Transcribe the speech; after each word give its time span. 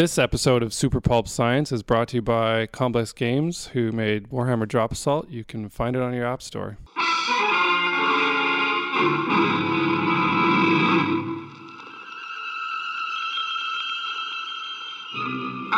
This 0.00 0.16
episode 0.16 0.62
of 0.62 0.72
Super 0.72 0.98
Pulp 0.98 1.28
Science 1.28 1.72
is 1.72 1.82
brought 1.82 2.08
to 2.08 2.16
you 2.16 2.22
by 2.22 2.64
Complex 2.68 3.12
Games, 3.12 3.66
who 3.74 3.92
made 3.92 4.30
Warhammer 4.30 4.66
Drop 4.66 4.92
Assault. 4.92 5.28
You 5.28 5.44
can 5.44 5.68
find 5.68 5.94
it 5.94 6.00
on 6.00 6.14
your 6.14 6.24
app 6.24 6.40
store. 6.40 6.78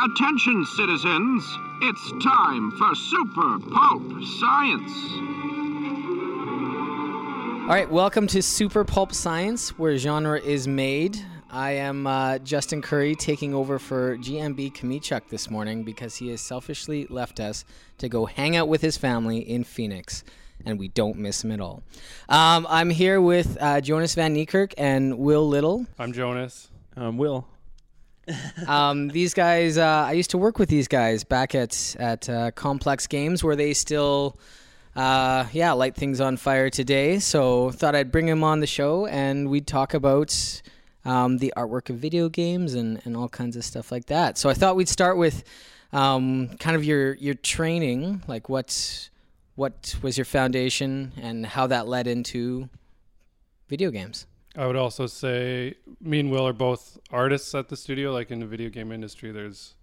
Attention, 0.04 0.66
citizens! 0.66 1.58
It's 1.82 2.24
time 2.24 2.70
for 2.78 2.94
Super 2.94 3.58
Pulp 3.72 4.02
Science. 4.38 4.92
All 7.62 7.74
right, 7.74 7.90
welcome 7.90 8.28
to 8.28 8.40
Super 8.40 8.84
Pulp 8.84 9.12
Science, 9.12 9.76
where 9.76 9.96
genre 9.96 10.38
is 10.38 10.68
made. 10.68 11.18
I 11.54 11.72
am 11.72 12.06
uh, 12.06 12.38
Justin 12.38 12.80
Curry 12.80 13.14
taking 13.14 13.52
over 13.52 13.78
for 13.78 14.16
GMB 14.16 14.72
Chomichuk 14.72 15.28
this 15.28 15.50
morning 15.50 15.84
because 15.84 16.16
he 16.16 16.28
has 16.30 16.40
selfishly 16.40 17.06
left 17.10 17.40
us 17.40 17.66
to 17.98 18.08
go 18.08 18.24
hang 18.24 18.56
out 18.56 18.68
with 18.68 18.80
his 18.80 18.96
family 18.96 19.40
in 19.40 19.62
Phoenix, 19.62 20.24
and 20.64 20.78
we 20.78 20.88
don't 20.88 21.18
miss 21.18 21.44
him 21.44 21.52
at 21.52 21.60
all. 21.60 21.82
Um, 22.30 22.66
I'm 22.70 22.88
here 22.88 23.20
with 23.20 23.58
uh, 23.60 23.82
Jonas 23.82 24.14
Van 24.14 24.34
Niekerk 24.34 24.72
and 24.78 25.18
Will 25.18 25.46
Little. 25.46 25.86
I'm 25.98 26.14
Jonas. 26.14 26.70
Um, 26.96 27.18
Will. 27.18 27.46
Um, 28.68 29.08
these 29.08 29.34
guys, 29.34 29.76
uh, 29.76 30.04
I 30.06 30.12
used 30.12 30.30
to 30.30 30.38
work 30.38 30.58
with 30.58 30.68
these 30.68 30.86
guys 30.88 31.24
back 31.24 31.54
at 31.56 31.96
at 31.98 32.30
uh, 32.30 32.52
Complex 32.52 33.08
Games, 33.08 33.42
where 33.42 33.56
they 33.56 33.74
still, 33.74 34.38
uh, 34.94 35.46
yeah, 35.52 35.72
light 35.72 35.96
things 35.96 36.20
on 36.20 36.36
fire 36.36 36.70
today. 36.70 37.18
So 37.18 37.72
thought 37.72 37.96
I'd 37.96 38.12
bring 38.12 38.26
them 38.26 38.44
on 38.44 38.60
the 38.60 38.66
show, 38.66 39.06
and 39.06 39.50
we'd 39.50 39.66
talk 39.66 39.92
about 39.92 40.62
um, 41.04 41.38
the 41.38 41.52
artwork 41.56 41.90
of 41.90 41.96
video 41.96 42.28
games 42.28 42.74
and, 42.74 43.00
and 43.04 43.16
all 43.16 43.28
kinds 43.28 43.56
of 43.56 43.64
stuff 43.64 43.90
like 43.90 44.06
that. 44.06 44.38
So 44.38 44.48
I 44.48 44.54
thought 44.54 44.76
we'd 44.76 44.88
start 44.88 45.16
with 45.16 45.44
um, 45.92 46.48
kind 46.58 46.76
of 46.76 46.84
your 46.84 47.14
your 47.14 47.34
training, 47.34 48.22
like 48.26 48.48
what 48.48 49.08
what 49.54 49.94
was 50.02 50.16
your 50.16 50.24
foundation 50.24 51.12
and 51.20 51.44
how 51.44 51.66
that 51.66 51.86
led 51.86 52.06
into 52.06 52.68
video 53.68 53.90
games. 53.90 54.26
I 54.56 54.66
would 54.66 54.76
also 54.76 55.06
say 55.06 55.74
me 56.00 56.20
and 56.20 56.30
Will 56.30 56.46
are 56.46 56.52
both 56.52 56.98
artists 57.10 57.54
at 57.54 57.68
the 57.68 57.76
studio. 57.76 58.12
Like 58.12 58.30
in 58.30 58.40
the 58.40 58.46
video 58.46 58.68
game 58.70 58.92
industry, 58.92 59.32
there's 59.32 59.74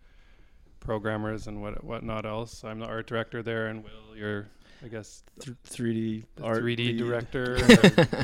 programmers 0.80 1.48
and 1.48 1.62
what 1.62 1.84
whatnot 1.84 2.26
else. 2.26 2.64
I'm 2.64 2.80
the 2.80 2.86
art 2.86 3.08
director 3.08 3.44
there, 3.44 3.68
and 3.68 3.84
Will, 3.84 4.16
you're 4.16 4.48
I 4.84 4.88
guess 4.88 5.24
Th- 5.42 5.58
3D 5.68 6.24
art 6.42 6.64
3D 6.64 6.78
lead. 6.78 6.98
director. 6.98 7.58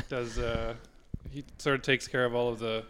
does 0.08 0.38
uh, 0.38 0.74
he 1.30 1.44
sort 1.58 1.76
of 1.76 1.82
takes 1.82 2.06
care 2.08 2.24
of 2.24 2.34
all 2.34 2.48
of 2.48 2.58
the 2.58 2.84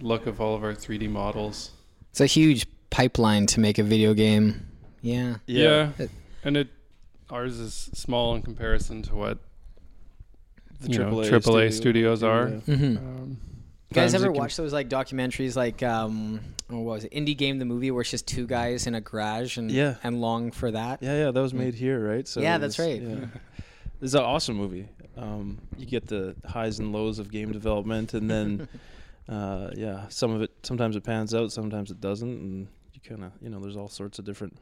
look 0.00 0.26
of 0.26 0.40
all 0.40 0.54
of 0.54 0.64
our 0.64 0.72
3D 0.72 1.08
models. 1.08 1.70
It's 2.10 2.20
a 2.20 2.26
huge 2.26 2.66
pipeline 2.90 3.46
to 3.46 3.60
make 3.60 3.78
a 3.78 3.82
video 3.82 4.14
game. 4.14 4.66
Yeah. 5.00 5.36
Yeah, 5.46 5.90
It- 5.98 6.10
and 6.44 6.56
it 6.56 6.68
ours 7.30 7.58
is 7.58 7.90
small 7.94 8.34
in 8.34 8.42
comparison 8.42 9.02
to 9.02 9.14
what 9.14 9.38
The 10.80 10.90
you 10.90 10.98
know, 10.98 11.10
AAA, 11.10 11.30
AAA 11.30 11.40
studio. 11.40 11.70
studios 11.70 12.22
are. 12.22 12.48
Yeah. 12.48 12.74
Mm-hmm. 12.74 12.96
Um, 12.96 13.36
You 13.90 13.94
guys 13.94 14.14
ever 14.14 14.26
it 14.26 14.32
can- 14.32 14.36
watch 14.40 14.56
those 14.56 14.72
like 14.72 14.88
documentaries 14.88 15.56
like 15.56 15.82
um 15.82 16.40
oh, 16.70 16.78
what 16.80 16.94
was 16.94 17.04
it 17.04 17.12
Indie 17.12 17.36
Game 17.36 17.58
the 17.58 17.64
movie 17.64 17.90
where 17.90 18.00
it's 18.02 18.10
just 18.10 18.26
two 18.26 18.46
guys 18.46 18.86
in 18.86 18.94
a 18.94 19.00
garage 19.00 19.56
and 19.58 19.70
Yeah. 19.70 19.96
and 20.02 20.20
long 20.20 20.50
for 20.50 20.70
that? 20.70 21.02
Yeah, 21.02 21.24
yeah, 21.26 21.30
that 21.30 21.40
was 21.40 21.54
made 21.54 21.74
here, 21.74 21.98
right? 22.06 22.26
So 22.26 22.40
Yeah, 22.40 22.56
it 22.56 22.58
that's 22.60 22.78
right. 22.78 23.00
Yeah. 23.02 23.26
It's 24.00 24.14
an 24.14 24.22
awesome 24.22 24.56
movie. 24.56 24.88
Um, 25.16 25.58
you 25.76 25.86
get 25.86 26.06
the 26.06 26.34
highs 26.46 26.78
and 26.78 26.92
lows 26.92 27.18
of 27.18 27.30
game 27.30 27.52
development, 27.52 28.14
and 28.14 28.30
then, 28.30 28.68
uh, 29.28 29.70
yeah, 29.74 30.08
some 30.08 30.32
of 30.32 30.42
it 30.42 30.50
sometimes 30.62 30.96
it 30.96 31.04
pans 31.04 31.34
out, 31.34 31.52
sometimes 31.52 31.90
it 31.90 32.00
doesn't, 32.00 32.28
and 32.28 32.68
you 32.94 33.00
kind 33.06 33.24
of, 33.24 33.32
you 33.40 33.50
know, 33.50 33.60
there's 33.60 33.76
all 33.76 33.88
sorts 33.88 34.18
of 34.18 34.24
different 34.24 34.56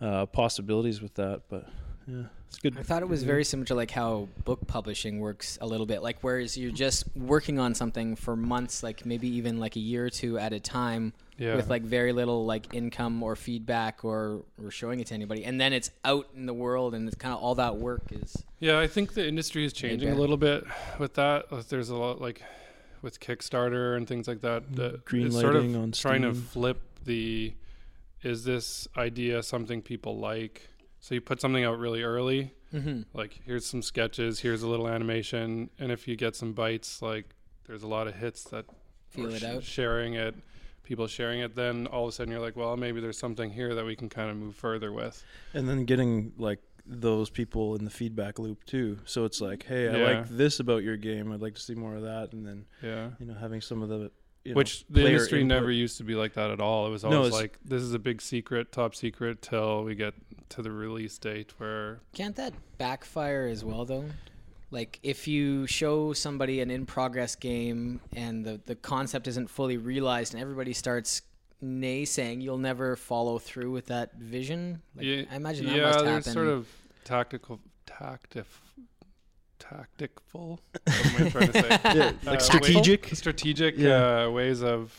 uh, 0.00 0.26
possibilities 0.26 1.00
with 1.00 1.14
that. 1.14 1.42
But 1.48 1.68
yeah, 2.06 2.24
it's 2.48 2.58
good. 2.58 2.76
I 2.78 2.82
thought 2.82 3.02
it 3.02 3.08
was 3.08 3.22
very 3.22 3.44
similar 3.44 3.66
to 3.66 3.74
like 3.74 3.90
how 3.90 4.28
book 4.44 4.66
publishing 4.66 5.20
works 5.20 5.58
a 5.60 5.66
little 5.66 5.86
bit. 5.86 6.02
Like 6.02 6.18
whereas 6.22 6.56
you're 6.56 6.72
just 6.72 7.04
working 7.16 7.58
on 7.58 7.74
something 7.74 8.16
for 8.16 8.36
months, 8.36 8.82
like 8.82 9.06
maybe 9.06 9.28
even 9.28 9.58
like 9.58 9.76
a 9.76 9.80
year 9.80 10.06
or 10.06 10.10
two 10.10 10.38
at 10.38 10.52
a 10.52 10.60
time 10.60 11.12
yeah. 11.38 11.56
with 11.56 11.68
like 11.68 11.82
very 11.82 12.12
little 12.12 12.44
like 12.44 12.74
income 12.74 13.22
or 13.22 13.36
feedback 13.36 14.04
or 14.04 14.44
or 14.62 14.70
showing 14.70 15.00
it 15.00 15.08
to 15.08 15.14
anybody. 15.14 15.44
And 15.44 15.60
then 15.60 15.72
it's 15.72 15.90
out 16.04 16.28
in 16.34 16.46
the 16.46 16.54
world 16.54 16.94
and 16.94 17.06
it's 17.06 17.16
kind 17.16 17.34
of 17.34 17.40
all 17.40 17.54
that 17.56 17.76
work 17.76 18.02
is 18.10 18.44
Yeah, 18.60 18.78
I 18.78 18.86
think 18.86 19.14
the 19.14 19.26
industry 19.26 19.64
is 19.64 19.72
changing 19.72 20.10
a 20.10 20.14
little 20.14 20.36
bit 20.36 20.64
with 20.98 21.14
that. 21.14 21.50
Like, 21.52 21.68
There's 21.68 21.88
a 21.90 21.96
lot 21.96 22.20
like 22.20 22.42
with 23.02 23.20
Kickstarter 23.20 23.96
and 23.96 24.06
things 24.06 24.28
like 24.28 24.40
that. 24.42 24.76
that 24.76 25.04
Green 25.04 25.26
it's 25.26 25.40
sort 25.40 25.56
of 25.56 25.74
on 25.74 25.92
trying 25.92 26.22
to 26.22 26.34
flip 26.34 26.80
the 27.04 27.54
is 28.22 28.44
this 28.44 28.86
idea 28.96 29.42
something 29.42 29.82
people 29.82 30.18
like? 30.18 30.68
So 31.00 31.14
you 31.14 31.20
put 31.20 31.40
something 31.40 31.64
out 31.64 31.80
really 31.80 32.04
early, 32.04 32.54
mm-hmm. 32.72 33.02
like 33.12 33.40
here's 33.44 33.66
some 33.66 33.82
sketches, 33.82 34.38
here's 34.38 34.62
a 34.62 34.68
little 34.68 34.86
animation, 34.86 35.70
and 35.80 35.90
if 35.90 36.06
you 36.06 36.14
get 36.14 36.36
some 36.36 36.52
bites, 36.52 37.02
like 37.02 37.34
there's 37.66 37.82
a 37.82 37.88
lot 37.88 38.06
of 38.06 38.14
hits 38.14 38.44
that 38.44 38.66
Feel 39.10 39.34
it 39.34 39.40
sh- 39.40 39.44
out. 39.44 39.64
sharing 39.64 40.14
it, 40.14 40.36
people 40.82 41.06
sharing 41.06 41.40
it, 41.40 41.54
then 41.54 41.86
all 41.86 42.04
of 42.04 42.08
a 42.08 42.12
sudden 42.12 42.32
you're 42.32 42.40
like, 42.40 42.56
well, 42.56 42.76
maybe 42.76 43.00
there's 43.00 43.18
something 43.18 43.50
here 43.50 43.74
that 43.74 43.84
we 43.84 43.94
can 43.96 44.08
kind 44.08 44.30
of 44.30 44.36
move 44.36 44.54
further 44.56 44.92
with. 44.92 45.22
and 45.54 45.68
then 45.68 45.84
getting 45.84 46.32
like 46.38 46.58
those 46.84 47.30
people 47.30 47.76
in 47.76 47.84
the 47.84 47.90
feedback 47.90 48.38
loop 48.40 48.64
too. 48.64 48.98
So 49.04 49.24
it's 49.24 49.40
like, 49.40 49.64
hey, 49.64 49.88
I 49.88 49.96
Yeah. 49.96 50.04
like 50.18 50.28
this 50.28 50.58
about 50.58 50.82
your 50.82 50.96
game. 50.96 51.30
I'd 51.30 51.40
like 51.40 51.54
to 51.54 51.60
see 51.60 51.74
more 51.76 51.94
of 51.94 52.02
that, 52.02 52.32
and 52.32 52.44
then 52.44 52.64
Yeah. 52.82 53.10
you 53.20 53.26
know 53.26 53.34
having 53.34 53.60
some 53.60 53.82
of 53.82 53.88
the 53.88 54.10
you 54.44 54.54
know, 54.54 54.56
Which 54.56 54.84
the 54.90 55.06
industry 55.06 55.40
input. 55.42 55.56
never 55.60 55.70
used 55.70 55.98
to 55.98 56.02
be 56.02 56.16
like 56.16 56.32
that 56.34 56.50
at 56.50 56.60
all. 56.60 56.88
It 56.88 56.90
was 56.90 57.04
always 57.04 57.28
it's- 57.28 57.40
like 57.40 57.58
this 57.64 57.80
is 57.80 57.94
a 57.94 57.98
big 58.00 58.20
secret, 58.20 58.72
top 58.72 58.96
secret, 58.96 59.40
till 59.40 59.84
we 59.84 59.94
get 59.94 60.14
to 60.48 60.62
the 60.62 60.72
release 60.72 61.16
date 61.16 61.52
where 61.58 62.00
Can't 62.12 62.34
that 62.34 62.52
backfire 62.76 63.46
as 63.46 63.64
well, 63.64 63.84
though? 63.84 64.06
Like, 64.72 64.98
if 65.02 65.28
you 65.28 65.66
show 65.68 66.12
somebody 66.14 66.60
an 66.60 66.70
in 66.70 66.86
progress 66.86 67.36
game 67.36 68.00
and 68.16 68.44
the, 68.44 68.58
the 68.66 68.74
concept 68.74 69.28
isn't 69.28 69.48
fully 69.50 69.76
realized 69.76 70.32
and 70.34 70.42
everybody 70.42 70.72
starts 70.72 71.22
naysaying, 71.62 72.40
you'll 72.42 72.58
never 72.58 72.96
follow 72.96 73.38
through 73.38 73.70
with 73.70 73.86
that 73.86 74.14
vision? 74.14 74.80
Like, 74.96 75.04
yeah, 75.06 75.22
I 75.30 75.36
imagine 75.36 75.66
that 75.66 75.76
yeah, 75.76 75.82
must 75.82 75.98
there's 76.04 76.24
happen. 76.26 76.32
sort 76.32 76.48
of 76.48 76.68
tactical, 77.04 77.60
tactif, 77.86 78.46
tacticful. 79.58 80.58
What 80.84 80.96
am 81.20 81.26
I 81.26 81.30
trying 81.30 81.52
to 81.52 81.60
say? 81.60 81.68
yeah, 81.84 81.90
Uh, 81.90 82.12
like 82.24 82.26
ways- 82.38 82.44
strategic. 82.46 83.06
strategic 83.14 83.74
Yeah. 83.76 84.24
uh, 84.24 84.30
ways 84.30 84.62
of 84.62 84.92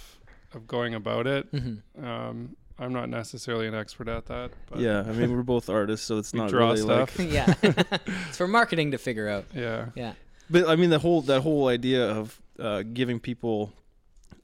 of 0.54 0.68
going 0.68 0.94
about 0.94 1.26
it. 1.26 1.52
Mhm. 1.52 1.82
Um, 2.04 2.56
I'm 2.80 2.92
not 2.92 3.10
necessarily 3.10 3.68
an 3.68 3.76
expert 3.76 4.08
at 4.08 4.26
that, 4.28 4.52
but 4.70 4.80
yeah, 4.80 5.02
I 5.02 5.12
mean 5.12 5.36
we're 5.36 5.44
both 5.44 5.70
artists, 5.70 6.06
so 6.06 6.18
it's 6.18 6.34
not 6.34 6.50
draw 6.50 6.72
really 6.72 6.82
stuff. 6.82 7.20
like. 7.20 7.32
yeah. 7.32 7.54
it's 8.28 8.38
for 8.38 8.48
marketing 8.48 8.92
to 8.92 8.98
figure 8.98 9.28
out. 9.28 9.46
yeah, 9.54 9.88
Yeah. 9.96 10.14
But 10.50 10.68
I 10.68 10.76
mean 10.76 10.90
the 10.90 11.00
whole 11.00 11.22
that 11.24 11.42
whole 11.42 11.68
idea 11.68 12.10
of 12.10 12.42
uh, 12.60 12.84
giving 12.94 13.20
people 13.20 13.74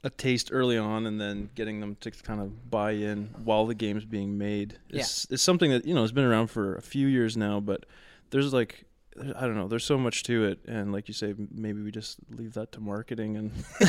a 0.04 0.10
taste 0.10 0.50
early 0.54 0.78
on 0.78 1.06
and 1.06 1.20
then 1.20 1.50
getting 1.56 1.82
them 1.82 1.98
to 2.02 2.12
kind 2.12 2.40
of 2.40 2.70
buy 2.70 2.92
in 2.92 3.30
while 3.44 3.66
the 3.66 3.76
game's 3.76 4.06
being 4.06 4.38
made 4.38 4.78
is 4.90 5.28
is 5.30 5.42
something 5.42 5.72
that 5.72 5.86
you 5.86 5.94
know 5.94 6.02
has 6.02 6.12
been 6.12 6.24
around 6.24 6.48
for 6.48 6.76
a 6.76 6.82
few 6.82 7.08
years 7.08 7.36
now. 7.36 7.60
But 7.60 7.86
there's 8.30 8.54
like 8.54 8.86
I 9.20 9.42
don't 9.42 9.56
know, 9.56 9.68
there's 9.68 9.84
so 9.84 9.98
much 9.98 10.24
to 10.24 10.46
it, 10.46 10.60
and 10.68 10.92
like 10.94 11.08
you 11.08 11.14
say, 11.14 11.36
maybe 11.52 11.82
we 11.82 11.92
just 11.92 12.18
leave 12.32 12.54
that 12.54 12.72
to 12.74 12.80
marketing 12.80 13.36
and 13.38 13.52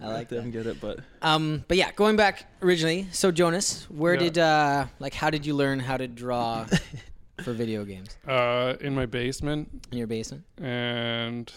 I 0.00 0.06
like 0.06 0.12
let 0.16 0.28
them 0.30 0.44
that. 0.50 0.50
get 0.52 0.66
it. 0.66 0.80
But 0.80 1.00
Um, 1.22 1.64
but 1.68 1.76
yeah, 1.76 1.92
going 1.92 2.16
back 2.16 2.46
originally, 2.62 3.06
so 3.12 3.30
Jonas, 3.30 3.84
where 3.90 4.14
Yeah. 4.14 4.20
did, 4.20 4.38
uh, 4.38 4.86
like, 4.98 5.12
how 5.14 5.28
did 5.30 5.44
you 5.44 5.54
learn 5.54 5.80
how 5.80 5.96
to 5.98 6.08
draw 6.08 6.66
for 7.44 7.52
video 7.52 7.84
games? 7.84 8.16
uh, 8.26 8.74
in 8.80 8.94
my 8.94 9.06
basement, 9.06 9.68
In 9.92 9.98
your 9.98 10.06
basement? 10.06 10.44
and 10.58 11.52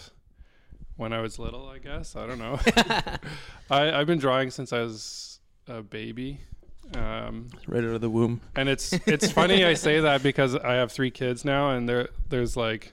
when 0.96 1.12
I 1.12 1.20
was 1.20 1.38
little, 1.38 1.66
I 1.68 1.78
guess 1.78 2.14
I 2.14 2.26
don't 2.26 2.38
know. 2.38 2.58
I, 3.70 3.90
I've 3.98 4.06
been 4.06 4.18
drawing 4.20 4.50
since 4.50 4.72
I 4.72 4.80
was 4.80 5.40
a 5.66 5.82
baby. 5.82 6.40
Um, 6.94 7.48
right 7.66 7.82
out 7.82 7.90
of 7.94 8.00
the 8.00 8.10
womb, 8.10 8.40
and 8.54 8.68
it's 8.68 8.92
it's 9.06 9.32
funny 9.32 9.64
I 9.64 9.74
say 9.74 10.00
that 10.00 10.22
because 10.22 10.54
I 10.54 10.74
have 10.74 10.92
three 10.92 11.10
kids 11.10 11.44
now, 11.44 11.70
and 11.70 11.88
there 11.88 12.08
there's 12.28 12.56
like 12.56 12.92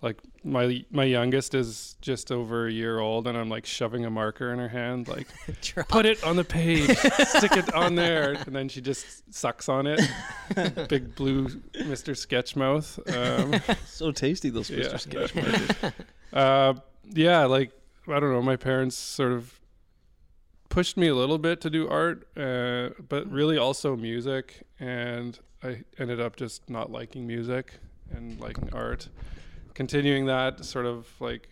like 0.00 0.18
my 0.44 0.84
my 0.90 1.04
youngest 1.04 1.54
is 1.54 1.96
just 2.00 2.30
over 2.30 2.68
a 2.68 2.72
year 2.72 3.00
old, 3.00 3.26
and 3.26 3.36
I'm 3.36 3.48
like 3.48 3.66
shoving 3.66 4.04
a 4.04 4.10
marker 4.10 4.52
in 4.52 4.58
her 4.58 4.68
hand, 4.68 5.08
like 5.08 5.26
put 5.88 6.06
it 6.06 6.22
on 6.22 6.36
the 6.36 6.44
page, 6.44 6.96
stick 6.96 7.56
it 7.56 7.74
on 7.74 7.96
there, 7.96 8.34
and 8.34 8.54
then 8.54 8.68
she 8.68 8.80
just 8.80 9.34
sucks 9.34 9.68
on 9.68 9.86
it. 9.86 10.00
Big 10.88 11.14
blue 11.16 11.48
Mr. 11.74 12.14
Sketchmouth. 12.14 12.98
Um, 13.12 13.76
so 13.86 14.12
tasty 14.12 14.50
those 14.50 14.70
Yeah. 14.70 14.84
Mr. 14.84 15.00
Sketch 15.00 15.34
markers. 15.34 15.92
uh, 16.32 16.74
yeah, 17.10 17.46
like 17.46 17.72
I 18.06 18.20
don't 18.20 18.32
know. 18.32 18.42
My 18.42 18.56
parents 18.56 18.96
sort 18.96 19.32
of 19.32 19.58
pushed 20.78 20.96
me 20.96 21.08
a 21.08 21.14
little 21.16 21.38
bit 21.38 21.60
to 21.60 21.68
do 21.68 21.88
art, 21.88 22.28
uh, 22.36 22.90
but 23.08 23.28
really 23.28 23.58
also 23.58 23.96
music. 23.96 24.62
And 24.78 25.36
I 25.60 25.82
ended 25.98 26.20
up 26.20 26.36
just 26.36 26.70
not 26.70 26.88
liking 26.92 27.26
music 27.26 27.80
and 28.12 28.38
liking 28.38 28.70
art. 28.72 29.08
Continuing 29.74 30.26
that 30.26 30.64
sort 30.64 30.86
of 30.86 31.08
like 31.18 31.48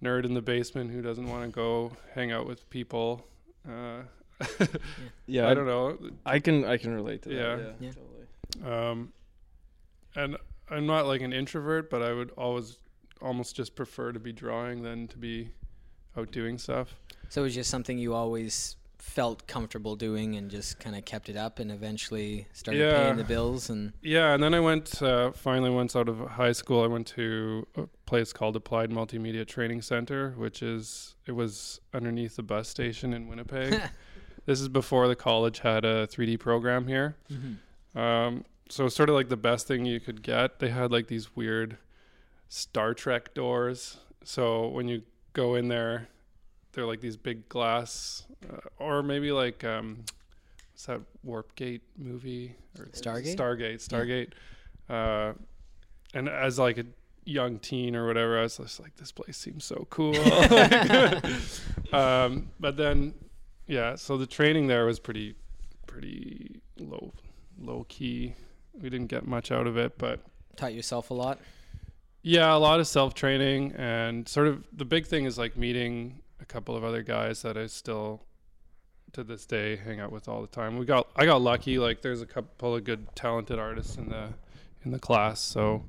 nerd 0.00 0.24
in 0.24 0.34
the 0.34 0.42
basement 0.42 0.92
who 0.92 1.02
doesn't 1.02 1.28
want 1.28 1.42
to 1.44 1.48
go 1.50 1.90
hang 2.14 2.30
out 2.30 2.46
with 2.46 2.70
people. 2.70 3.26
Uh, 3.68 4.02
Yeah, 5.26 5.48
I 5.48 5.54
don't 5.54 5.66
know. 5.66 5.98
I 6.24 6.38
can 6.38 6.64
I 6.64 6.76
can 6.76 6.94
relate 6.94 7.22
to 7.22 7.30
that. 7.30 7.36
Yeah. 7.36 7.56
Yeah, 7.56 7.72
Yeah. 7.80 7.90
totally. 8.60 8.90
Um, 8.90 9.12
and 10.14 10.36
I'm 10.70 10.86
not 10.86 11.06
like 11.08 11.20
an 11.20 11.32
introvert, 11.32 11.90
but 11.90 12.00
I 12.00 12.12
would 12.12 12.30
always 12.36 12.78
almost 13.20 13.56
just 13.56 13.74
prefer 13.74 14.12
to 14.12 14.20
be 14.20 14.32
drawing 14.32 14.84
than 14.84 15.08
to 15.08 15.18
be 15.18 15.50
out 16.16 16.30
doing 16.30 16.58
stuff. 16.58 16.94
So 17.32 17.40
it 17.40 17.44
was 17.44 17.54
just 17.54 17.70
something 17.70 17.96
you 17.96 18.12
always 18.12 18.76
felt 18.98 19.46
comfortable 19.46 19.96
doing 19.96 20.36
and 20.36 20.50
just 20.50 20.78
kind 20.78 20.94
of 20.94 21.06
kept 21.06 21.30
it 21.30 21.36
up 21.36 21.60
and 21.60 21.72
eventually 21.72 22.46
started 22.52 22.80
Yeah. 22.80 23.04
paying 23.04 23.16
the 23.16 23.24
bills 23.24 23.70
and 23.70 23.94
Yeah, 24.02 24.34
and 24.34 24.42
then 24.42 24.52
I 24.52 24.60
went 24.60 25.00
uh, 25.00 25.32
finally 25.32 25.70
once 25.70 25.96
out 25.96 26.10
of 26.10 26.18
high 26.32 26.52
school. 26.52 26.84
I 26.84 26.88
went 26.88 27.06
to 27.06 27.66
a 27.74 27.86
place 28.04 28.34
called 28.34 28.54
Applied 28.54 28.90
Multimedia 28.90 29.46
Training 29.46 29.80
Center, 29.80 30.34
which 30.36 30.62
is 30.62 31.14
it 31.26 31.32
was 31.32 31.80
underneath 31.94 32.36
the 32.36 32.42
bus 32.42 32.68
station 32.68 33.14
in 33.14 33.28
Winnipeg. 33.28 33.80
this 34.44 34.60
is 34.60 34.68
before 34.68 35.08
the 35.08 35.16
college 35.16 35.60
had 35.60 35.86
a 35.86 36.06
3D 36.08 36.38
program 36.38 36.86
here. 36.86 37.16
Um, 37.94 38.44
so 38.68 38.84
it's 38.84 38.94
sort 38.94 39.08
of 39.08 39.14
like 39.14 39.30
the 39.30 39.38
best 39.38 39.66
thing 39.66 39.86
you 39.86 40.00
could 40.00 40.20
get. 40.22 40.58
They 40.58 40.68
had 40.68 40.92
like 40.92 41.06
these 41.06 41.34
weird 41.34 41.78
Star 42.50 42.92
Trek 42.92 43.32
doors. 43.32 43.96
So 44.22 44.68
when 44.68 44.86
you 44.86 45.00
go 45.32 45.54
in 45.54 45.68
there, 45.68 46.08
they're 46.72 46.86
like 46.86 47.00
these 47.00 47.16
big 47.16 47.48
glass, 47.48 48.24
uh, 48.50 48.58
or 48.78 49.02
maybe 49.02 49.32
like 49.32 49.64
um, 49.64 50.04
what's 50.72 50.86
that 50.86 51.00
Warp 51.22 51.54
Gate 51.54 51.82
movie 51.96 52.56
or 52.78 52.86
Stargate? 52.86 53.36
Stargate, 53.36 53.86
Stargate. 53.86 54.32
Uh, 54.88 55.34
and 56.14 56.28
as 56.28 56.58
like 56.58 56.78
a 56.78 56.84
young 57.24 57.58
teen 57.58 57.94
or 57.94 58.06
whatever, 58.06 58.38
I 58.38 58.42
was 58.42 58.56
just 58.56 58.80
like, 58.80 58.96
this 58.96 59.12
place 59.12 59.36
seems 59.36 59.64
so 59.64 59.86
cool. 59.90 60.16
um, 61.92 62.50
but 62.58 62.76
then, 62.76 63.14
yeah, 63.66 63.94
so 63.94 64.16
the 64.16 64.26
training 64.26 64.66
there 64.66 64.86
was 64.86 64.98
pretty, 64.98 65.36
pretty 65.86 66.60
low, 66.78 67.12
low 67.60 67.86
key. 67.88 68.34
We 68.74 68.90
didn't 68.90 69.08
get 69.08 69.26
much 69.26 69.52
out 69.52 69.66
of 69.66 69.76
it, 69.76 69.98
but 69.98 70.20
taught 70.56 70.74
yourself 70.74 71.10
a 71.10 71.14
lot. 71.14 71.38
yeah, 72.22 72.54
a 72.54 72.58
lot 72.58 72.80
of 72.80 72.86
self 72.86 73.14
training 73.14 73.72
and 73.76 74.28
sort 74.28 74.48
of 74.48 74.64
the 74.72 74.84
big 74.84 75.06
thing 75.06 75.26
is 75.26 75.38
like 75.38 75.56
meeting 75.56 76.21
a 76.42 76.44
couple 76.44 76.76
of 76.76 76.84
other 76.84 77.02
guys 77.02 77.40
that 77.42 77.56
I 77.56 77.66
still 77.66 78.22
to 79.12 79.22
this 79.22 79.46
day 79.46 79.76
hang 79.76 80.00
out 80.00 80.10
with 80.10 80.28
all 80.28 80.40
the 80.40 80.48
time. 80.48 80.76
We 80.76 80.84
got 80.84 81.08
I 81.16 81.24
got 81.24 81.40
lucky 81.40 81.78
like 81.78 82.02
there's 82.02 82.20
a 82.20 82.26
couple 82.26 82.74
of 82.74 82.84
good 82.84 83.14
talented 83.14 83.58
artists 83.58 83.96
in 83.96 84.08
the 84.08 84.28
in 84.84 84.90
the 84.90 84.98
class, 84.98 85.40
so 85.40 85.84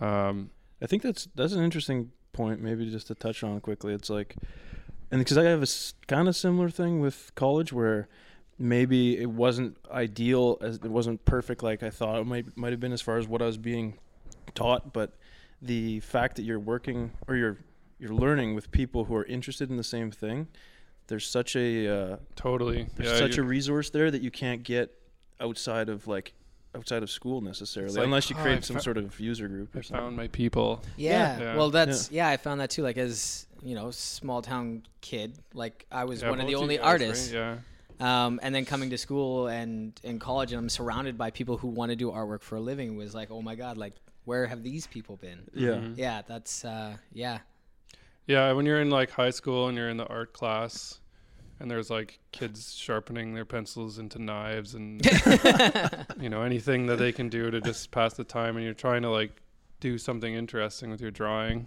um 0.00 0.50
I 0.80 0.86
think 0.86 1.02
that's 1.02 1.28
that's 1.34 1.52
an 1.52 1.62
interesting 1.62 2.10
point. 2.32 2.60
Maybe 2.60 2.90
just 2.90 3.08
to 3.08 3.14
touch 3.14 3.42
on 3.42 3.60
quickly, 3.60 3.92
it's 3.92 4.08
like, 4.08 4.36
and 5.10 5.20
because 5.20 5.36
I 5.36 5.44
have 5.44 5.62
a 5.62 5.66
kind 6.06 6.28
of 6.28 6.36
similar 6.36 6.70
thing 6.70 7.00
with 7.00 7.32
college 7.34 7.72
where 7.72 8.08
maybe 8.58 9.18
it 9.18 9.30
wasn't 9.30 9.76
ideal 9.90 10.58
as 10.60 10.76
it 10.76 10.90
wasn't 10.90 11.24
perfect 11.24 11.62
like 11.62 11.82
I 11.82 11.90
thought 11.90 12.20
it 12.20 12.26
might 12.26 12.56
might 12.56 12.72
have 12.72 12.80
been 12.80 12.92
as 12.92 13.02
far 13.02 13.18
as 13.18 13.28
what 13.28 13.42
I 13.42 13.46
was 13.46 13.58
being 13.58 13.98
taught, 14.54 14.92
but 14.92 15.12
the 15.60 16.00
fact 16.00 16.36
that 16.36 16.42
you're 16.42 16.60
working 16.60 17.10
or 17.26 17.34
you're 17.34 17.58
you're 17.98 18.14
learning 18.14 18.54
with 18.54 18.70
people 18.70 19.04
who 19.04 19.14
are 19.14 19.24
interested 19.24 19.70
in 19.70 19.76
the 19.76 19.84
same 19.84 20.10
thing, 20.10 20.48
there's 21.08 21.26
such 21.26 21.56
a 21.56 21.88
uh, 21.88 22.16
totally. 22.36 22.86
there's 22.96 23.10
yeah, 23.10 23.18
such 23.18 23.38
a 23.38 23.42
resource 23.42 23.90
there 23.90 24.10
that 24.10 24.22
you 24.22 24.30
can't 24.30 24.62
get 24.62 24.94
outside 25.40 25.88
of 25.88 26.06
like 26.06 26.34
outside 26.74 27.02
of 27.02 27.10
school 27.10 27.40
necessarily 27.40 27.94
like, 27.94 28.04
unless 28.04 28.28
you 28.28 28.36
oh, 28.38 28.42
create 28.42 28.58
I 28.58 28.60
some 28.60 28.76
fo- 28.76 28.82
sort 28.82 28.98
of 28.98 29.18
user 29.18 29.48
group 29.48 29.74
or 29.74 29.78
I 29.78 29.82
something. 29.82 30.04
found 30.04 30.16
my 30.16 30.28
people. 30.28 30.82
Yeah. 30.96 31.38
Yeah. 31.38 31.56
Well, 31.56 31.70
that's 31.70 32.10
yeah. 32.10 32.28
I 32.28 32.36
found 32.36 32.60
that 32.60 32.70
too. 32.70 32.82
Like 32.82 32.98
as 32.98 33.46
you 33.62 33.74
know, 33.74 33.90
small 33.90 34.42
town 34.42 34.82
kid. 35.00 35.34
Like 35.54 35.86
I 35.90 36.04
was 36.04 36.22
Yeah, 36.22 36.30
one 36.30 36.40
of 36.40 36.46
the 36.46 36.54
only 36.54 36.76
guys, 36.76 36.84
right? 36.84 36.90
artists. 36.90 37.32
Yeah. 37.32 37.56
Um, 38.00 38.38
and 38.42 38.54
then 38.54 38.64
coming 38.64 38.90
to 38.90 38.98
school 38.98 39.48
and 39.48 39.98
in 40.04 40.20
college, 40.20 40.52
and 40.52 40.60
I'm 40.60 40.68
surrounded 40.68 41.18
by 41.18 41.32
people 41.32 41.56
who 41.56 41.66
want 41.66 41.90
to 41.90 41.96
do 41.96 42.10
artwork 42.12 42.42
for 42.42 42.54
a 42.56 42.60
living. 42.60 42.96
Was 42.96 43.14
like, 43.14 43.30
oh 43.30 43.42
my 43.42 43.56
god, 43.56 43.76
like 43.76 43.94
where 44.24 44.46
have 44.46 44.62
these 44.62 44.86
people 44.86 45.16
been? 45.16 45.40
yeah. 45.54 45.70
Mhm. 45.70 45.94
Yeah, 45.96 46.22
that's 46.28 46.64
uh, 46.64 46.96
yeah. 47.12 47.38
Yeah, 48.28 48.52
when 48.52 48.64
you're 48.64 48.80
in 48.80 48.90
like 48.90 49.10
high 49.10 49.30
school 49.30 49.66
and 49.66 49.76
you're 49.76 49.88
in 49.88 49.96
the 49.96 50.06
art 50.06 50.32
class 50.32 51.00
and 51.58 51.68
there's 51.68 51.90
like 51.90 52.20
kids 52.30 52.74
sharpening 52.74 53.34
their 53.34 53.44
pencils 53.44 53.98
into 53.98 54.20
knives 54.20 54.74
and 54.74 55.04
you 56.20 56.28
know 56.28 56.42
anything 56.42 56.86
that 56.86 57.00
they 57.00 57.10
can 57.10 57.28
do 57.28 57.50
to 57.50 57.60
just 57.60 57.90
pass 57.90 58.14
the 58.14 58.22
time 58.22 58.56
and 58.56 58.64
you're 58.64 58.74
trying 58.74 59.02
to 59.02 59.10
like 59.10 59.42
do 59.80 59.98
something 59.98 60.34
interesting 60.34 60.88
with 60.90 61.00
your 61.00 61.10
drawing 61.10 61.66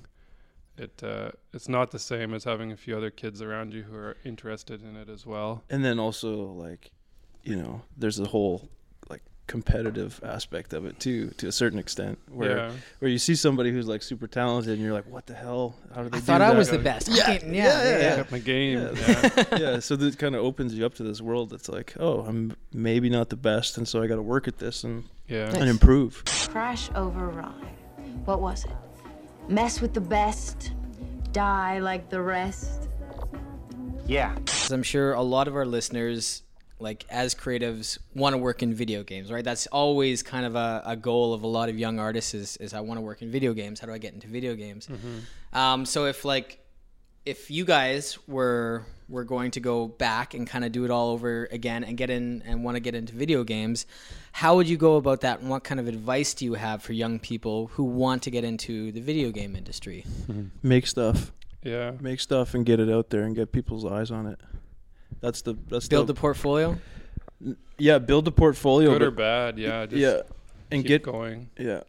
it 0.77 1.03
uh, 1.03 1.31
it's 1.53 1.69
not 1.69 1.91
the 1.91 1.99
same 1.99 2.33
as 2.33 2.43
having 2.43 2.71
a 2.71 2.77
few 2.77 2.95
other 2.95 3.11
kids 3.11 3.41
around 3.41 3.73
you 3.73 3.83
who 3.83 3.95
are 3.95 4.17
interested 4.23 4.81
in 4.81 4.95
it 4.95 5.09
as 5.09 5.25
well. 5.25 5.63
And 5.69 5.83
then 5.83 5.99
also 5.99 6.51
like 6.51 6.91
you 7.43 7.55
know 7.55 7.81
there's 7.97 8.19
a 8.19 8.25
whole 8.25 8.61
like 8.61 8.69
competitive 9.51 10.19
aspect 10.23 10.71
of 10.73 10.85
it 10.85 10.97
too 10.99 11.27
to 11.37 11.47
a 11.47 11.51
certain 11.51 11.77
extent 11.77 12.17
where 12.29 12.57
yeah 12.57 12.71
where 12.99 13.11
you 13.11 13.17
see 13.17 13.35
somebody 13.35 13.69
who's 13.71 13.87
like 13.87 14.01
super 14.01 14.25
talented 14.27 14.71
and 14.73 14.81
you're 14.81 14.93
like 14.93 15.05
what 15.11 15.25
the 15.27 15.33
hell 15.33 15.75
how 15.93 16.01
do 16.03 16.09
they 16.09 16.17
I 16.17 16.19
do 16.21 16.25
thought 16.25 16.41
I 16.41 16.53
was 16.53 16.69
the 16.69 16.79
best. 16.79 17.09
I 17.09 17.13
Yeah, 17.15 17.31
yeah, 17.31 17.39
yeah, 17.43 17.83
yeah, 17.83 18.15
yeah. 18.15 18.21
Up 18.21 18.31
my 18.31 18.39
game 18.39 18.79
Yeah. 18.79 19.29
yeah. 19.51 19.57
yeah 19.63 19.79
so 19.79 19.95
that 19.97 20.17
kind 20.17 20.35
of 20.35 20.43
opens 20.43 20.73
you 20.73 20.85
up 20.85 20.93
to 20.95 21.03
this 21.03 21.19
world 21.21 21.49
that's 21.49 21.67
like 21.67 21.93
oh 21.99 22.21
i'm 22.21 22.55
maybe 22.71 23.09
not 23.09 23.29
the 23.29 23.35
best 23.35 23.77
and 23.77 23.85
so 23.87 24.01
i 24.01 24.07
got 24.07 24.15
to 24.15 24.21
work 24.21 24.47
at 24.47 24.57
this 24.57 24.83
and, 24.85 25.03
yeah 25.27 25.53
and 25.55 25.69
improve 25.69 26.23
Crash 26.51 26.89
Override. 26.95 27.53
What 28.25 28.39
was 28.41 28.65
it? 28.65 28.71
Mess 29.49 29.81
with 29.81 29.93
the 29.93 30.01
best, 30.01 30.71
die 31.33 31.79
like 31.79 32.09
the 32.09 32.21
rest. 32.21 32.87
Yeah. 34.07 34.35
'Cause 34.45 34.71
I'm 34.71 34.83
sure 34.83 35.13
a 35.13 35.21
lot 35.21 35.47
of 35.47 35.55
our 35.55 35.65
listeners, 35.65 36.43
like 36.81 37.05
as 37.09 37.35
creatives, 37.35 37.97
want 38.15 38.33
to 38.33 38.37
work 38.37 38.63
in 38.63 38.73
video 38.73 39.03
games, 39.03 39.31
right? 39.31 39.43
That's 39.43 39.67
always 39.67 40.23
kind 40.23 40.45
of 40.45 40.55
a, 40.55 40.81
a 40.85 40.95
goal 40.95 41.33
of 41.33 41.43
a 41.43 41.47
lot 41.47 41.69
of 41.69 41.77
young 41.77 41.99
artists 41.99 42.33
is, 42.33 42.57
is 42.57 42.73
I 42.73 42.81
want 42.81 42.97
to 42.97 43.01
work 43.01 43.21
in 43.21 43.31
video 43.31 43.53
games. 43.53 43.79
How 43.79 43.87
do 43.87 43.93
I 43.93 43.97
get 43.97 44.13
into 44.13 44.27
video 44.27 44.55
games? 44.55 44.87
Um, 45.53 45.85
so 45.85 46.05
if 46.05 46.25
like 46.25 46.59
if 47.25 47.51
you 47.51 47.65
guys 47.65 48.17
were 48.27 48.85
were 49.07 49.23
going 49.23 49.51
to 49.51 49.59
go 49.59 49.87
back 49.87 50.33
and 50.33 50.47
kind 50.47 50.63
of 50.63 50.71
do 50.71 50.85
it 50.85 50.91
all 50.91 51.09
over 51.09 51.47
again 51.51 51.83
and 51.83 51.97
get 51.97 52.09
in 52.09 52.41
and 52.45 52.63
want 52.63 52.75
to 52.75 52.79
get 52.79 52.95
into 52.95 53.13
video 53.13 53.43
games, 53.43 53.85
how 54.31 54.55
would 54.55 54.67
you 54.69 54.77
go 54.77 54.95
about 54.95 55.21
that? 55.21 55.41
And 55.41 55.49
what 55.49 55.63
kind 55.63 55.79
of 55.79 55.87
advice 55.87 56.33
do 56.33 56.45
you 56.45 56.53
have 56.53 56.81
for 56.81 56.93
young 56.93 57.19
people 57.19 57.67
who 57.73 57.83
want 57.83 58.23
to 58.23 58.31
get 58.31 58.43
into 58.43 58.91
the 58.91 59.01
video 59.01 59.31
game 59.31 59.55
industry? 59.55 60.05
make 60.63 60.87
stuff 60.87 61.31
yeah 61.63 61.91
make 61.99 62.19
stuff 62.19 62.55
and 62.55 62.65
get 62.65 62.79
it 62.79 62.89
out 62.89 63.11
there 63.11 63.21
and 63.21 63.35
get 63.35 63.51
people's 63.51 63.85
eyes 63.85 64.09
on 64.09 64.25
it 64.25 64.39
that's 65.21 65.41
the 65.43 65.57
that's 65.69 65.87
Build 65.87 66.07
the 66.07 66.13
the 66.13 66.19
portfolio. 66.19 66.77
yeah 67.77 67.97
build 67.99 68.25
the 68.25 68.31
portfolio 68.31 68.91
good 68.91 69.01
or 69.01 69.11
bad 69.11 69.57
yeah 69.57 69.85
just 69.85 69.99
yeah 69.99 70.21
and 70.71 70.83
keep 70.83 70.87
get 70.87 71.03
going 71.03 71.49
Yeah. 71.57 71.81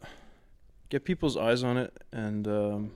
Get 0.89 1.05
people's 1.05 1.37
eyes 1.37 1.63
on 1.63 1.77
it 1.77 1.91
and 2.11 2.47
um, 2.47 2.91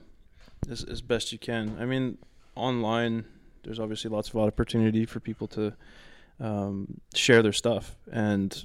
as, 0.70 0.84
as 0.84 1.02
best 1.02 1.32
you 1.32 1.38
can. 1.38 1.76
I 1.80 1.84
mean, 1.84 2.18
online, 2.54 3.24
there's 3.64 3.80
obviously 3.80 4.08
lots 4.10 4.28
of 4.28 4.36
opportunity 4.36 5.04
for 5.04 5.18
people 5.18 5.48
to 5.48 5.72
um, 6.38 7.00
share 7.14 7.42
their 7.42 7.52
stuff. 7.52 7.96
And 8.12 8.64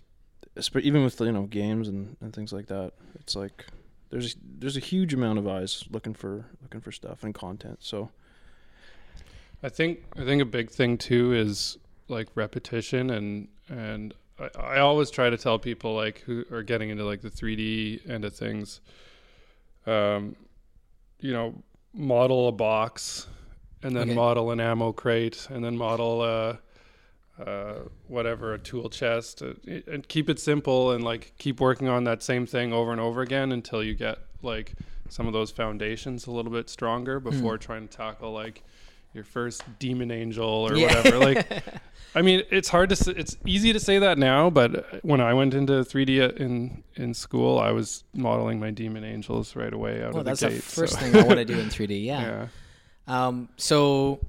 even 0.79 1.03
with, 1.03 1.19
you 1.19 1.31
know, 1.31 1.43
games 1.47 1.87
and, 1.87 2.15
and 2.21 2.31
things 2.31 2.53
like 2.53 2.67
that, 2.67 2.91
it's 3.15 3.35
like 3.35 3.65
there's 4.11 4.35
there's 4.59 4.77
a 4.77 4.81
huge 4.81 5.15
amount 5.15 5.39
of 5.39 5.47
eyes 5.47 5.83
looking 5.89 6.13
for 6.13 6.45
looking 6.61 6.81
for 6.81 6.91
stuff 6.91 7.23
and 7.23 7.33
content. 7.33 7.79
So 7.81 8.11
I 9.63 9.69
think 9.69 10.03
I 10.17 10.25
think 10.25 10.41
a 10.41 10.45
big 10.45 10.69
thing 10.69 10.97
too 10.97 11.33
is 11.33 11.77
like 12.09 12.27
repetition 12.35 13.09
and 13.09 13.47
and 13.69 14.13
I, 14.39 14.49
I 14.59 14.79
always 14.79 15.09
try 15.09 15.29
to 15.29 15.37
tell 15.37 15.57
people 15.57 15.95
like 15.95 16.19
who 16.19 16.43
are 16.51 16.63
getting 16.63 16.89
into 16.89 17.05
like 17.05 17.21
the 17.21 17.29
3D 17.31 18.09
end 18.09 18.25
of 18.25 18.35
things, 18.35 18.81
um, 19.85 20.35
you 21.19 21.31
know, 21.31 21.63
model 21.93 22.47
a 22.49 22.51
box 22.51 23.27
and 23.83 23.95
then 23.95 24.09
Okay. 24.09 24.15
model 24.15 24.51
an 24.51 24.59
ammo 24.59 24.91
crate 24.91 25.47
and 25.49 25.63
then 25.63 25.77
model 25.77 26.21
uh 26.21 26.55
uh, 27.43 27.79
whatever 28.07 28.53
a 28.53 28.59
tool 28.59 28.89
chest 28.91 29.41
uh, 29.41 29.53
and 29.87 30.07
keep 30.07 30.29
it 30.29 30.39
simple 30.39 30.91
and 30.91 31.03
like 31.03 31.33
keep 31.39 31.59
working 31.59 31.87
on 31.87 32.03
that 32.03 32.21
same 32.21 32.45
thing 32.45 32.71
over 32.71 32.91
and 32.91 33.01
over 33.01 33.21
again 33.21 33.51
until 33.51 33.83
you 33.83 33.95
get 33.95 34.19
like 34.43 34.73
some 35.09 35.25
of 35.25 35.33
those 35.33 35.49
foundations 35.49 36.27
a 36.27 36.31
little 36.31 36.51
bit 36.51 36.69
stronger 36.69 37.19
before 37.19 37.57
trying 37.57 37.87
to 37.87 37.97
tackle 37.97 38.31
like 38.31 38.63
your 39.13 39.23
first 39.23 39.63
demon 39.79 40.11
angel 40.11 40.45
or 40.47 40.75
Yeah. 40.75 40.87
whatever 40.97 41.19
like 41.19 41.63
i 42.15 42.21
mean 42.21 42.43
it's 42.51 42.69
hard 42.69 42.89
to 42.89 42.93
s- 42.93 43.07
it's 43.07 43.37
easy 43.45 43.71
to 43.73 43.79
say 43.79 43.99
that 43.99 44.17
now 44.17 44.49
but 44.49 45.03
when 45.03 45.21
i 45.21 45.33
went 45.33 45.53
into 45.53 45.73
3d 45.83 46.37
in 46.39 46.83
in 46.95 47.13
school 47.13 47.59
i 47.59 47.71
was 47.71 48.03
modeling 48.13 48.59
my 48.59 48.71
demon 48.71 49.03
angels 49.03 49.55
right 49.55 49.73
away 49.73 50.01
out 50.03 50.13
Well, 50.13 50.19
of 50.19 50.25
the 50.25 50.31
that's 50.31 50.41
gate 50.41 50.55
the 50.55 50.61
first 50.61 50.93
so- 50.93 50.99
thing 50.99 51.15
I 51.15 51.23
want 51.23 51.37
to 51.39 51.45
do 51.45 51.59
in 51.59 51.67
3D. 51.75 52.03
Yeah. 52.05 52.21
yeah 52.21 52.47
Um, 53.07 53.49
so, 53.57 54.19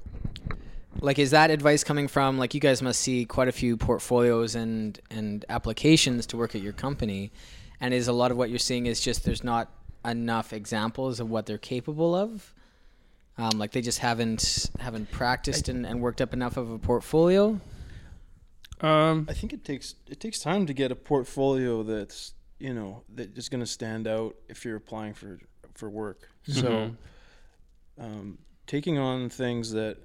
like, 1.00 1.19
is 1.19 1.31
that 1.31 1.50
advice 1.50 1.85
coming 1.85 2.09
from 2.09 2.38
like 2.38 2.55
you 2.55 2.61
guys 2.61 2.83
must 2.83 3.00
see 3.00 3.25
quite 3.25 3.49
a 3.49 3.53
few 3.53 3.76
portfolios 3.76 4.55
and 4.55 4.99
and 5.11 5.45
applications 5.49 6.26
to 6.26 6.37
work 6.37 6.55
at 6.55 6.61
your 6.62 6.73
company, 6.73 7.31
and 7.81 7.95
is 7.95 8.09
a 8.09 8.12
lot 8.12 8.31
of 8.33 8.37
what 8.37 8.50
you're 8.50 8.59
seeing 8.59 8.87
is 8.87 9.00
just 9.00 9.25
there's 9.25 9.45
not 9.45 9.71
enough 10.05 10.53
examples 10.53 11.21
of 11.21 11.31
what 11.31 11.47
they're 11.47 11.59
capable 11.59 12.14
of. 12.14 12.53
Um, 13.37 13.59
like 13.59 13.73
they 13.73 13.81
just 13.83 13.99
haven't 13.99 14.71
haven't 14.79 15.11
practiced 15.11 15.69
and, 15.69 15.85
and 15.85 16.00
worked 16.00 16.21
up 16.21 16.33
enough 16.33 16.57
of 16.57 16.71
a 16.71 16.79
portfolio. 16.79 17.61
Um, 18.81 19.26
I 19.29 19.33
think 19.33 19.53
it 19.53 19.64
takes 19.64 19.95
it 20.09 20.21
takes 20.21 20.38
time 20.38 20.67
to 20.67 20.75
get 20.75 20.93
a 20.93 20.97
portfolio 20.97 21.83
that's 21.83 22.35
you 22.61 22.73
know 22.75 23.03
that 23.14 23.37
is 23.37 23.49
going 23.49 23.61
to 23.61 23.67
stand 23.67 24.07
out 24.07 24.37
if 24.49 24.64
you're 24.64 24.76
applying 24.76 25.14
for 25.14 25.38
for 25.75 25.91
work. 25.91 26.29
So, 26.47 26.61
Mhm. 26.62 26.97
um, 27.99 28.38
taking 28.67 28.99
on 28.99 29.29
things 29.31 29.73
that 29.73 29.97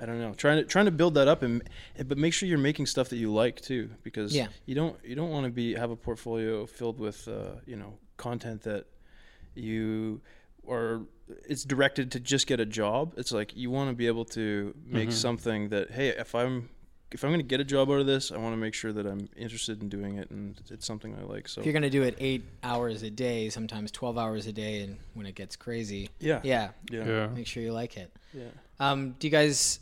I 0.00 0.06
don't 0.06 0.18
know, 0.18 0.32
trying 0.34 0.56
to 0.58 0.64
trying 0.64 0.86
to 0.86 0.90
build 0.90 1.14
that 1.14 1.28
up 1.28 1.42
and 1.42 1.62
but 2.06 2.16
make 2.18 2.32
sure 2.32 2.48
you're 2.48 2.58
making 2.58 2.86
stuff 2.86 3.10
that 3.10 3.16
you 3.16 3.32
like 3.32 3.60
too, 3.60 3.90
because 4.02 4.34
Yeah. 4.34 4.48
you 4.64 4.74
don't 4.74 4.96
you 5.04 5.14
don't 5.14 5.30
want 5.30 5.44
to 5.44 5.50
be 5.52 5.74
have 5.74 5.90
a 5.90 5.96
portfolio 5.96 6.64
filled 6.64 6.98
with 6.98 7.28
uh, 7.28 7.56
you 7.66 7.76
know 7.76 7.98
content 8.16 8.62
that 8.62 8.86
you 9.54 10.22
or 10.64 11.06
it's 11.48 11.64
directed 11.64 12.10
to 12.12 12.20
just 12.20 12.46
get 12.46 12.60
a 12.60 12.66
job. 12.66 13.14
It's 13.16 13.32
like 13.32 13.56
you 13.56 13.70
want 13.70 13.90
to 13.90 13.96
be 13.96 14.06
able 14.06 14.24
to 14.26 14.74
make 14.86 15.08
Mhm. 15.08 15.12
something 15.12 15.68
that 15.70 15.90
hey, 15.92 16.08
if 16.08 16.34
I'm 16.34 16.68
if 17.10 17.22
I'm 17.24 17.28
going 17.30 17.40
to 17.40 17.46
get 17.46 17.60
a 17.60 17.64
job 17.64 17.90
out 17.90 18.00
of 18.00 18.06
this, 18.06 18.32
I 18.32 18.38
want 18.38 18.54
to 18.54 18.56
make 18.56 18.72
sure 18.72 18.90
that 18.90 19.04
I'm 19.06 19.28
interested 19.36 19.82
in 19.82 19.90
doing 19.90 20.16
it 20.16 20.30
and 20.30 20.58
it's 20.70 20.86
something 20.86 21.14
I 21.14 21.22
like. 21.24 21.46
So 21.46 21.60
If 21.60 21.66
you're 21.66 21.74
gonna 21.74 21.90
do 21.90 22.02
it 22.04 22.14
eight 22.18 22.42
hours 22.62 23.02
a 23.02 23.10
day, 23.10 23.50
sometimes 23.50 23.90
twelve 23.90 24.16
hours 24.16 24.46
a 24.46 24.52
day, 24.52 24.80
and 24.80 24.96
when 25.14 25.26
it 25.26 25.34
gets 25.34 25.54
crazy, 25.56 26.08
yeah, 26.20 26.40
yeah, 26.42 26.70
yeah, 26.90 27.04
yeah. 27.06 27.26
make 27.28 27.46
sure 27.46 27.62
you 27.62 27.72
like 27.72 27.96
it. 27.98 28.10
yeah. 28.32 28.44
Um, 28.80 29.14
do 29.18 29.26
you 29.26 29.30
guys 29.30 29.78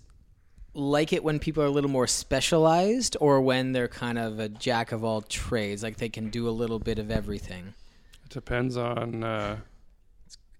like 0.74 1.12
it 1.12 1.22
when 1.24 1.38
people 1.38 1.62
are 1.62 1.66
a 1.66 1.70
little 1.70 1.90
more 1.90 2.06
specialized, 2.06 3.16
or 3.20 3.40
when 3.40 3.72
they're 3.72 3.88
kind 3.88 4.18
of 4.18 4.38
a 4.40 4.48
jack 4.48 4.90
of 4.92 5.04
all 5.04 5.20
trades, 5.22 5.82
like 5.82 5.96
they 5.98 6.08
can 6.08 6.30
do 6.30 6.48
a 6.48 6.50
little 6.50 6.78
bit 6.80 6.98
of 6.98 7.10
everything? 7.12 7.74
It 8.24 8.30
depends 8.30 8.76
on 8.76 9.22
uh, 9.22 9.58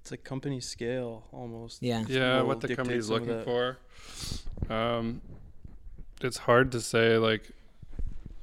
It's 0.01 0.11
like 0.11 0.25
company 0.25 0.61
scale 0.61 1.25
almost. 1.33 1.83
Yeah. 1.83 2.05
yeah 2.09 2.43
what 2.43 2.61
the 2.61 2.75
company's 2.75 3.11
looking 3.11 3.43
for. 3.43 3.79
Um, 4.69 5.21
it's 6.23 6.39
hard 6.39 6.73
to 6.73 6.81
say. 6.81 7.19
Like 7.19 7.51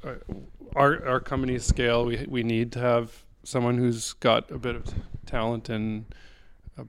uh, 0.04 0.16
our 0.76 1.06
our 1.06 1.20
company's 1.20 1.66
scale, 1.66 2.06
we 2.06 2.26
we 2.28 2.44
need 2.44 2.72
to 2.74 2.80
have 2.80 3.24
someone 3.44 3.78
who's 3.78 4.14
got 4.14 4.52
a 4.52 4.58
bit 4.58 4.76
of 4.76 4.86
talent 5.26 5.70
and 5.70 6.06
a 6.78 6.86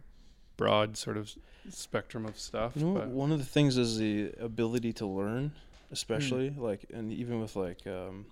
broad 0.57 0.97
sort 0.97 1.17
of 1.17 1.33
spectrum 1.71 2.27
of 2.27 2.39
stuff. 2.39 2.73
You 2.75 2.87
know, 2.87 2.95
but 2.95 3.09
one 3.09 3.33
of 3.33 3.39
the 3.39 3.45
things 3.45 3.77
is 3.77 3.99
the 3.99 4.33
ability 4.41 4.93
to 4.95 5.07
learn, 5.07 5.53
especially 5.91 6.51
like, 6.51 6.87
and 6.93 7.13
even 7.13 7.41
with 7.41 7.57
like, 7.57 7.87
um, 7.87 8.27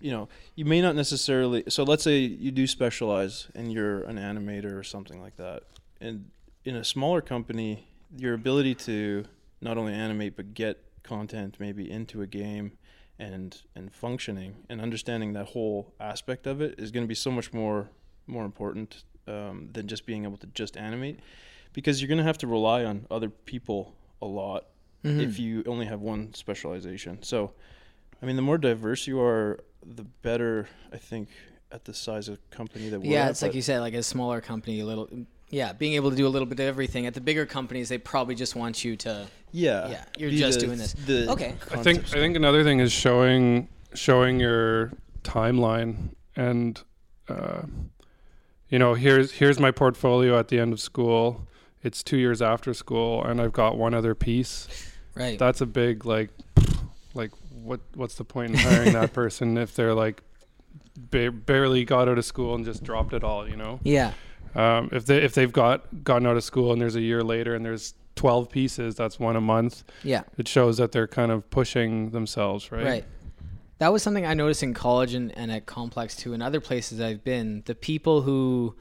you 0.00 0.10
know, 0.10 0.28
you 0.54 0.64
may 0.64 0.80
not 0.80 0.96
necessarily. 0.96 1.64
So 1.68 1.82
let's 1.84 2.02
say 2.02 2.18
you 2.18 2.50
do 2.50 2.66
specialize 2.66 3.48
and 3.54 3.72
you're 3.72 4.02
an 4.04 4.16
animator 4.16 4.76
or 4.76 4.82
something 4.82 5.20
like 5.20 5.36
that, 5.36 5.64
and 6.00 6.30
in 6.64 6.76
a 6.76 6.84
smaller 6.84 7.20
company, 7.20 7.86
your 8.16 8.34
ability 8.34 8.74
to 8.74 9.24
not 9.60 9.76
only 9.78 9.92
animate 9.92 10.36
but 10.36 10.54
get 10.54 10.82
content 11.02 11.56
maybe 11.58 11.90
into 11.90 12.22
a 12.22 12.26
game 12.26 12.72
and 13.18 13.62
and 13.74 13.92
functioning 13.92 14.54
and 14.68 14.80
understanding 14.80 15.32
that 15.34 15.46
whole 15.46 15.92
aspect 16.00 16.46
of 16.46 16.60
it 16.60 16.74
is 16.78 16.90
going 16.90 17.04
to 17.04 17.08
be 17.08 17.14
so 17.14 17.30
much 17.30 17.52
more 17.52 17.88
more 18.26 18.44
important 18.44 19.04
um, 19.28 19.68
than 19.72 19.86
just 19.86 20.06
being 20.06 20.24
able 20.24 20.36
to 20.36 20.46
just 20.48 20.76
animate 20.76 21.20
because 21.72 22.00
you're 22.00 22.08
going 22.08 22.18
to 22.18 22.24
have 22.24 22.38
to 22.38 22.46
rely 22.46 22.84
on 22.84 23.06
other 23.10 23.28
people 23.28 23.94
a 24.22 24.26
lot 24.26 24.64
Mm-hmm. 25.02 25.20
if 25.20 25.38
you 25.38 25.64
only 25.66 25.86
have 25.86 26.02
one 26.02 26.34
specialization. 26.34 27.22
So, 27.22 27.52
I 28.22 28.26
mean, 28.26 28.36
the 28.36 28.42
more 28.42 28.58
diverse 28.58 29.06
you 29.06 29.18
are, 29.18 29.58
the 29.84 30.04
better. 30.22 30.68
I 30.92 30.96
think 30.96 31.28
at 31.72 31.84
the 31.84 31.94
size 31.94 32.28
of 32.28 32.38
company 32.50 32.88
that 32.88 33.00
we're 33.00 33.12
Yeah, 33.12 33.24
at, 33.26 33.30
it's 33.30 33.42
like 33.42 33.54
you 33.54 33.62
said, 33.62 33.80
like 33.80 33.94
a 33.94 34.02
smaller 34.02 34.40
company, 34.40 34.80
a 34.80 34.84
little. 34.86 35.08
Yeah, 35.50 35.72
being 35.72 35.94
able 35.94 36.10
to 36.10 36.16
do 36.16 36.26
a 36.26 36.28
little 36.28 36.46
bit 36.46 36.60
of 36.60 36.66
everything. 36.66 37.06
At 37.06 37.14
the 37.14 37.20
bigger 37.20 37.44
companies, 37.46 37.88
they 37.88 37.98
probably 37.98 38.34
just 38.36 38.54
want 38.54 38.84
you 38.84 38.96
to. 38.98 39.26
yeah, 39.50 39.88
Yeah, 39.88 40.04
you're 40.16 40.30
just 40.30 40.60
the- 40.60 40.66
doing 40.66 40.78
this. 40.78 40.92
the 40.92 41.28
Okay. 41.30 41.54
I 41.72 41.82
think 41.82 41.98
concepts. 41.98 42.12
I 42.14 42.16
think 42.18 42.36
another 42.36 42.62
thing 42.64 42.78
is 42.80 42.92
showing 42.92 43.68
showing 43.94 44.38
your 44.38 44.92
timeline 45.24 46.10
and 46.36 46.80
uh, 47.28 47.62
you 48.68 48.78
know 48.78 48.94
here's 48.94 49.32
here's 49.32 49.58
my 49.58 49.72
portfolio 49.72 50.38
at 50.38 50.48
the 50.48 50.58
end 50.60 50.72
of 50.72 50.80
school. 50.80 51.46
It's 51.82 52.02
two 52.04 52.18
years 52.18 52.40
after 52.42 52.72
school, 52.74 53.24
and 53.24 53.40
I've 53.40 53.52
got 53.52 53.76
one 53.76 53.94
other 53.94 54.14
piece. 54.14 54.68
Right. 55.16 55.38
That's 55.38 55.60
a 55.60 55.66
big 55.66 56.04
like 56.06 56.30
like 57.14 57.32
what 57.62 57.80
what's 57.94 58.14
the 58.14 58.24
point 58.24 58.52
in 58.52 58.58
hiring 58.58 58.92
that 58.92 59.12
person 59.12 59.56
if 59.58 59.74
they're 59.74 59.94
like 59.94 60.22
ba- 60.96 61.32
barely 61.32 61.84
got 61.84 62.08
out 62.08 62.18
of 62.18 62.24
school 62.24 62.54
and 62.54 62.64
just 62.64 62.82
dropped 62.82 63.12
it 63.12 63.24
all, 63.24 63.48
you 63.48 63.56
know? 63.56 63.80
yeah. 63.84 64.12
Um, 64.54 64.88
if 64.90 65.06
they 65.06 65.18
if 65.18 65.34
they've 65.34 65.52
got 65.52 66.02
gotten 66.02 66.26
out 66.26 66.36
of 66.36 66.42
school 66.42 66.72
and 66.72 66.80
there's 66.80 66.96
a 66.96 67.00
year 67.00 67.22
later 67.22 67.54
and 67.54 67.64
there's 67.64 67.94
12 68.16 68.50
pieces, 68.50 68.96
that's 68.96 69.18
one 69.20 69.36
a 69.36 69.40
month. 69.40 69.84
Yeah. 70.02 70.22
It 70.36 70.48
shows 70.48 70.76
that 70.78 70.90
they're 70.90 71.06
kind 71.06 71.30
of 71.30 71.48
pushing 71.50 72.10
themselves, 72.10 72.72
right? 72.72 72.84
Right. 72.84 73.04
That 73.78 73.92
was 73.92 74.02
something 74.02 74.26
I 74.26 74.34
noticed 74.34 74.62
in 74.62 74.74
college 74.74 75.14
and, 75.14 75.36
and 75.38 75.52
at 75.52 75.66
Complex 75.66 76.16
too, 76.16 76.34
and 76.34 76.42
other 76.42 76.60
places 76.60 77.00
I've 77.00 77.24
been. 77.24 77.62
The 77.64 77.74
people 77.74 78.22
who 78.22 78.74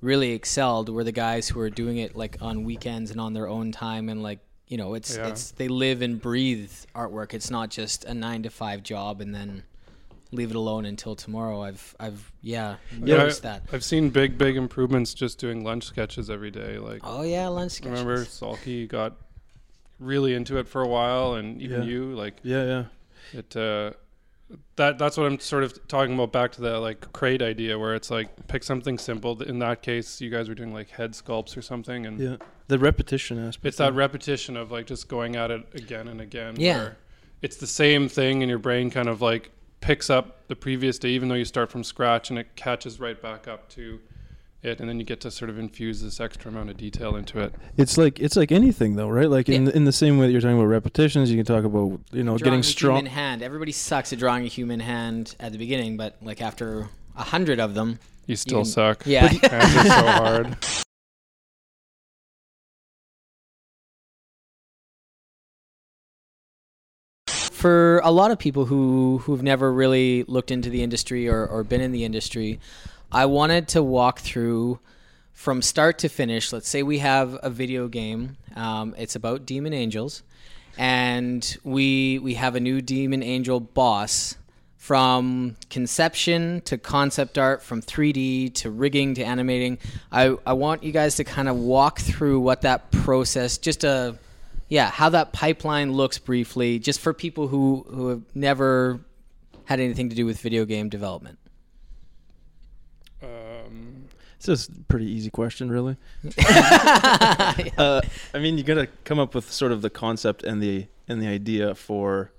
really 0.00 0.32
excelled 0.32 0.88
were 0.88 1.04
the 1.04 1.12
guys 1.12 1.48
who 1.48 1.60
were 1.60 1.70
doing 1.70 1.98
it 1.98 2.16
like 2.16 2.36
on 2.42 2.64
weekends 2.64 3.10
and 3.12 3.20
on 3.20 3.32
their 3.32 3.48
own 3.48 3.72
time, 3.72 4.08
and 4.08 4.22
like 4.22 4.40
you 4.72 4.78
know, 4.78 4.94
it's 4.94 5.14
Yeah. 5.18 5.26
it's 5.28 5.50
they 5.50 5.68
live 5.68 6.00
and 6.00 6.18
breathe 6.18 6.72
artwork. 6.94 7.34
It's 7.34 7.50
not 7.50 7.68
just 7.68 8.04
a 8.06 8.14
nine 8.14 8.42
to 8.44 8.48
five 8.50 8.82
job 8.82 9.20
and 9.20 9.34
then 9.34 9.64
leave 10.30 10.48
it 10.48 10.56
alone 10.56 10.86
until 10.86 11.14
tomorrow. 11.14 11.60
I've 11.62 11.94
I've 12.00 12.32
yeah 12.40 12.76
Yeah, 13.04 13.16
noticed 13.18 13.44
I, 13.44 13.48
that. 13.50 13.62
I've 13.70 13.84
seen 13.84 14.08
big 14.08 14.38
big 14.38 14.56
improvements 14.56 15.12
just 15.12 15.38
doing 15.38 15.62
lunch 15.62 15.84
sketches 15.84 16.30
every 16.30 16.50
day. 16.50 16.78
Like 16.78 17.02
Oh 17.04 17.20
yeah, 17.20 17.48
lunch 17.48 17.72
sketches. 17.72 17.90
remember 18.00 18.24
Salky 18.24 18.88
got 18.88 19.12
really 19.98 20.32
into 20.32 20.56
it 20.56 20.66
for 20.66 20.80
a 20.80 20.88
while, 20.88 21.34
and 21.34 21.60
even 21.60 21.82
Yeah. 21.82 21.88
you 21.90 22.14
like 22.14 22.40
yeah, 22.42 22.64
yeah, 22.64 22.84
it. 23.38 23.54
Uh, 23.54 23.92
that 24.76 24.98
that's 24.98 25.18
what 25.18 25.26
I'm 25.26 25.38
sort 25.38 25.64
of 25.64 25.86
talking 25.86 26.14
about. 26.14 26.32
Back 26.32 26.52
to 26.52 26.62
the 26.62 26.78
like 26.80 27.12
crate 27.12 27.42
idea, 27.42 27.78
where 27.78 27.94
it's 27.94 28.10
like 28.10 28.46
pick 28.48 28.62
something 28.64 28.96
simple. 28.96 29.42
In 29.42 29.58
that 29.58 29.82
case, 29.82 30.18
you 30.22 30.30
guys 30.30 30.48
were 30.48 30.54
doing 30.54 30.72
like 30.72 30.88
head 30.88 31.12
sculpts 31.12 31.58
or 31.58 31.62
something, 31.62 32.06
and 32.06 32.18
yeah. 32.18 32.36
The 32.72 32.78
repetition 32.78 33.38
aspect. 33.38 33.66
it's 33.66 33.76
that 33.76 33.92
repetition 33.94 34.56
of 34.56 34.70
like 34.72 34.86
just 34.86 35.06
going 35.08 35.36
at 35.36 35.50
it 35.50 35.62
again 35.74 36.08
and 36.08 36.20
again. 36.22 36.54
Yeah. 36.58 36.76
where 36.78 36.96
it's 37.42 37.56
the 37.58 37.66
same 37.66 38.08
thing, 38.08 38.42
and 38.42 38.48
your 38.48 38.58
brain 38.58 38.88
kind 38.90 39.08
of 39.08 39.20
like 39.20 39.50
picks 39.82 40.08
up 40.08 40.46
the 40.48 40.56
previous 40.56 40.98
day, 40.98 41.10
even 41.10 41.28
though 41.28 41.34
you 41.34 41.44
start 41.44 41.70
from 41.70 41.84
scratch, 41.84 42.30
and 42.30 42.38
it 42.38 42.54
catches 42.56 42.98
right 42.98 43.20
back 43.20 43.46
up 43.46 43.68
to 43.70 44.00
it, 44.62 44.78
and 44.80 44.88
then 44.88 44.98
you 44.98 45.04
get 45.04 45.20
to 45.20 45.30
sort 45.30 45.50
of 45.50 45.58
infuse 45.58 46.00
this 46.00 46.18
extra 46.20 46.50
amount 46.50 46.70
of 46.70 46.76
detail 46.76 47.16
into 47.16 47.40
it. 47.40 47.52
It's 47.76 47.98
like 47.98 48.18
it's 48.20 48.36
like 48.36 48.52
anything 48.52 48.94
though, 48.96 49.08
right? 49.10 49.28
Like 49.28 49.48
in 49.50 49.66
Yeah. 49.66 49.72
in 49.74 49.84
the 49.84 49.92
same 49.92 50.16
way 50.18 50.26
that 50.26 50.32
you're 50.32 50.40
talking 50.40 50.56
about 50.56 50.66
repetitions, 50.68 51.30
you 51.30 51.36
can 51.36 51.44
talk 51.44 51.64
about 51.64 52.00
you 52.12 52.22
know 52.22 52.38
drawing 52.38 52.44
getting 52.44 52.62
strong. 52.62 52.96
human 52.98 53.12
hand. 53.12 53.42
Everybody 53.42 53.72
sucks 53.72 54.12
at 54.14 54.18
drawing 54.18 54.44
a 54.44 54.48
human 54.48 54.80
hand 54.80 55.36
at 55.40 55.52
the 55.52 55.58
beginning, 55.58 55.98
but 55.98 56.16
like 56.22 56.40
after 56.40 56.88
a 57.16 57.24
hundred 57.24 57.60
of 57.60 57.74
them, 57.74 57.98
You 58.26 58.36
still 58.36 58.60
can- 58.60 58.64
suck. 58.64 59.02
yeah. 59.04 59.26
Hands 59.26 59.76
are 59.76 59.84
so 59.84 60.06
hard. 60.06 60.56
for 67.62 68.00
a 68.02 68.10
lot 68.10 68.32
of 68.32 68.40
people 68.40 68.64
who 68.64 69.18
who've 69.18 69.44
never 69.44 69.72
really 69.72 70.24
looked 70.24 70.50
into 70.50 70.68
the 70.68 70.82
industry 70.82 71.28
or, 71.28 71.46
or 71.46 71.62
been 71.62 71.80
in 71.80 71.92
the 71.92 72.04
industry, 72.04 72.58
I 73.12 73.26
wanted 73.26 73.68
to 73.68 73.84
walk 73.84 74.18
through 74.18 74.80
from 75.32 75.62
start 75.62 75.98
to 75.98 76.08
finish. 76.08 76.52
Let's 76.52 76.68
say 76.68 76.82
we 76.82 76.98
have 76.98 77.38
a 77.40 77.50
video 77.50 77.86
game. 77.86 78.36
Um, 78.56 78.96
it's 78.98 79.14
about 79.14 79.46
demon 79.46 79.72
angels, 79.72 80.24
and 80.76 81.56
we 81.62 82.18
we 82.18 82.34
have 82.34 82.56
a 82.56 82.60
new 82.60 82.80
demon 82.82 83.22
angel 83.22 83.60
boss. 83.60 84.36
From 84.76 85.54
conception 85.70 86.62
to 86.62 86.76
concept 86.76 87.38
art, 87.38 87.62
from 87.62 87.80
3D 87.80 88.52
to 88.54 88.70
rigging 88.70 89.14
to 89.14 89.22
animating, 89.22 89.78
I, 90.10 90.36
I 90.44 90.54
want 90.54 90.82
you 90.82 90.90
guys 90.90 91.14
to 91.16 91.24
kind 91.24 91.48
of 91.48 91.56
walk 91.56 92.00
through 92.00 92.40
what 92.40 92.62
that 92.62 92.90
process, 92.90 93.58
just 93.58 93.84
a 93.84 94.18
yeah, 94.72 94.90
how 94.90 95.10
that 95.10 95.34
pipeline 95.34 95.92
looks 95.92 96.16
briefly, 96.16 96.78
just 96.78 96.98
for 96.98 97.12
people 97.12 97.46
who 97.46 97.84
who 97.90 98.08
have 98.08 98.22
never 98.34 99.00
had 99.66 99.80
anything 99.80 100.08
to 100.08 100.16
do 100.16 100.24
with 100.24 100.40
video 100.40 100.64
game 100.64 100.88
development. 100.88 101.38
Um, 103.22 104.06
It's 104.36 104.46
just 104.46 104.70
a 104.70 104.80
pretty 104.88 105.10
easy 105.10 105.28
question, 105.28 105.70
really. 105.70 105.98
uh, 107.76 108.00
I 108.32 108.38
mean, 108.38 108.56
you 108.56 108.64
got 108.64 108.76
to 108.76 108.86
come 109.04 109.18
up 109.18 109.34
with 109.34 109.52
sort 109.52 109.72
of 109.72 109.82
the 109.82 109.90
concept 109.90 110.42
and 110.42 110.62
the 110.62 110.86
and 111.06 111.20
the 111.20 111.26
idea 111.26 111.74
for 111.74 112.32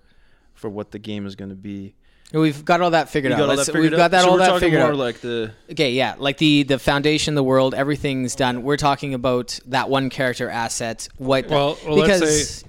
for 0.56 0.72
what 0.72 0.90
the 0.90 0.98
game 0.98 1.28
is 1.28 1.36
going 1.36 1.50
to 1.50 1.56
be. 1.56 1.94
We've 2.32 2.66
got 2.66 2.82
all 2.82 2.92
that 2.92 3.10
figured 3.10 3.32
out. 3.34 3.38
got 3.38 3.56
that 3.58 3.66
figured 3.66 3.82
we've 3.92 3.98
got 3.98 4.12
that 4.12 4.24
So 4.24 4.30
all 4.32 4.38
that 4.38 4.60
figured 4.60 4.82
out. 4.82 4.96
like 4.96 5.22
the 5.22 5.52
okay, 5.72 5.92
yeah, 5.92 6.16
like 6.18 6.38
the 6.40 6.64
the 6.64 6.80
foundation, 6.80 7.36
the 7.36 7.44
world, 7.44 7.76
everything's 7.76 8.36
done. 8.36 8.64
We're 8.64 8.78
talking 8.78 9.14
about 9.14 9.60
that 9.68 9.90
one 9.90 10.10
character 10.10 10.50
asset. 10.50 11.08
What? 11.18 11.48
Well, 11.48 11.78
well, 11.86 11.96
because 12.02 12.22
let's 12.22 12.48
say 12.50 12.68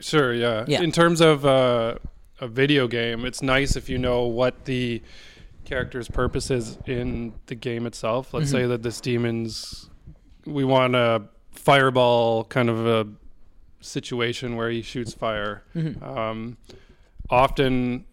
Sure, 0.00 0.32
yeah. 0.32 0.64
Yeah. 0.66 0.80
In 0.82 0.92
terms 0.92 1.20
of 1.20 1.44
uh, 1.44 1.96
a 2.40 2.48
video 2.48 2.88
game, 2.88 3.24
it's 3.24 3.42
nice 3.42 3.76
if 3.76 3.88
you 3.88 3.98
know 3.98 4.22
what 4.24 4.64
the 4.64 5.02
character's 5.64 6.08
purpose 6.08 6.50
is 6.50 6.78
in 6.86 7.32
the 7.46 7.54
game 7.54 7.86
itself. 7.86 8.32
Let's 8.32 8.46
Mm-hmm. 8.46 8.56
say 8.56 8.66
that 8.66 8.82
this 8.82 9.00
demon's 9.00 9.90
we 10.46 10.64
want 10.64 10.96
a 10.96 11.22
fireball 11.52 12.44
kind 12.44 12.68
of 12.70 12.86
a 12.86 13.06
situation 13.80 14.56
where 14.56 14.70
he 14.70 14.82
shoots 14.82 15.12
fire. 15.12 15.62
Mm-hmm. 15.76 16.02
Um, 16.02 16.56
often, 17.30 18.04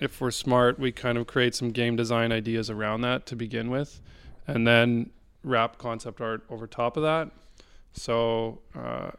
if 0.00 0.20
we're 0.20 0.30
smart, 0.30 0.78
we 0.78 0.92
kind 0.92 1.18
of 1.18 1.26
create 1.26 1.54
some 1.54 1.70
game 1.70 1.96
design 1.96 2.32
ideas 2.32 2.70
around 2.70 3.02
that 3.02 3.26
to 3.26 3.36
begin 3.36 3.70
with, 3.70 4.00
and 4.46 4.66
then 4.66 5.10
wrap 5.42 5.78
concept 5.78 6.20
art 6.20 6.42
over 6.50 6.66
top 6.66 6.96
of 6.96 7.02
that. 7.02 7.30
So, 7.92 8.60
uh, 8.74 9.10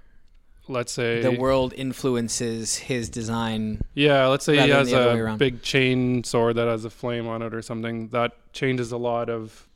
let's 0.68 0.92
say 0.92 1.22
The 1.22 1.32
world 1.32 1.74
influences 1.76 2.76
his 2.76 3.10
design. 3.10 3.82
Yeah, 3.94 4.28
let's 4.28 4.46
say 4.46 4.54
he 4.60 4.70
has 4.70 4.90
the 4.90 5.00
other 5.00 5.26
way 5.26 5.34
a 5.34 5.38
big 5.38 5.62
chain 5.62 6.24
sword 6.24 6.56
that 6.58 6.68
has 6.68 6.86
a 6.86 6.90
flame 6.90 7.28
on 7.28 7.42
it 7.42 7.54
or 7.54 7.62
something. 7.62 8.10
That 8.10 8.34
changes 8.54 8.92
a 8.92 8.98
lot 8.98 9.30
of 9.30 9.68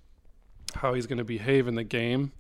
how 0.75 0.93
he's 0.93 1.08
going 1.08 1.17
to 1.17 1.24
behave 1.24 1.67
in 1.67 1.75
the 1.75 1.84
game. 1.84 2.31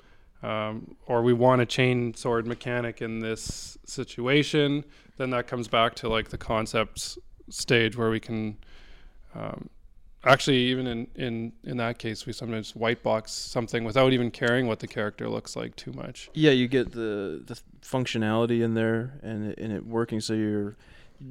Um, 0.43 0.95
or 1.05 1.21
we 1.21 1.33
want 1.33 1.61
a 1.61 1.67
chain 1.67 2.15
sword 2.15 2.47
mechanic 2.47 3.01
in 3.01 3.19
this 3.19 3.77
situation. 3.85 4.83
Then 5.17 5.29
that 5.31 5.47
comes 5.47 5.67
back 5.67 5.93
to 5.95 6.09
like 6.09 6.29
the 6.29 6.37
concepts 6.37 7.17
stage 7.51 7.95
where 7.97 8.09
we 8.09 8.19
can. 8.19 8.57
Um, 9.35 9.69
actually, 10.23 10.57
even 10.57 10.87
in, 10.87 11.07
in, 11.15 11.51
in 11.63 11.77
that 11.77 11.97
case, 11.97 12.25
we 12.25 12.33
sometimes 12.33 12.75
white 12.75 13.01
box 13.01 13.31
something 13.31 13.83
without 13.83 14.13
even 14.13 14.31
caring 14.31 14.67
what 14.67 14.79
the 14.79 14.87
character 14.87 15.29
looks 15.29 15.55
like 15.55 15.75
too 15.75 15.91
much. 15.93 16.29
Yeah, 16.33 16.51
you 16.51 16.67
get 16.67 16.91
the 16.91 17.43
the 17.45 17.59
functionality 17.81 18.61
in 18.61 18.73
there 18.73 19.19
and 19.23 19.51
it, 19.51 19.59
and 19.59 19.73
it 19.73 19.85
working. 19.85 20.19
So 20.19 20.33
you're 20.33 20.75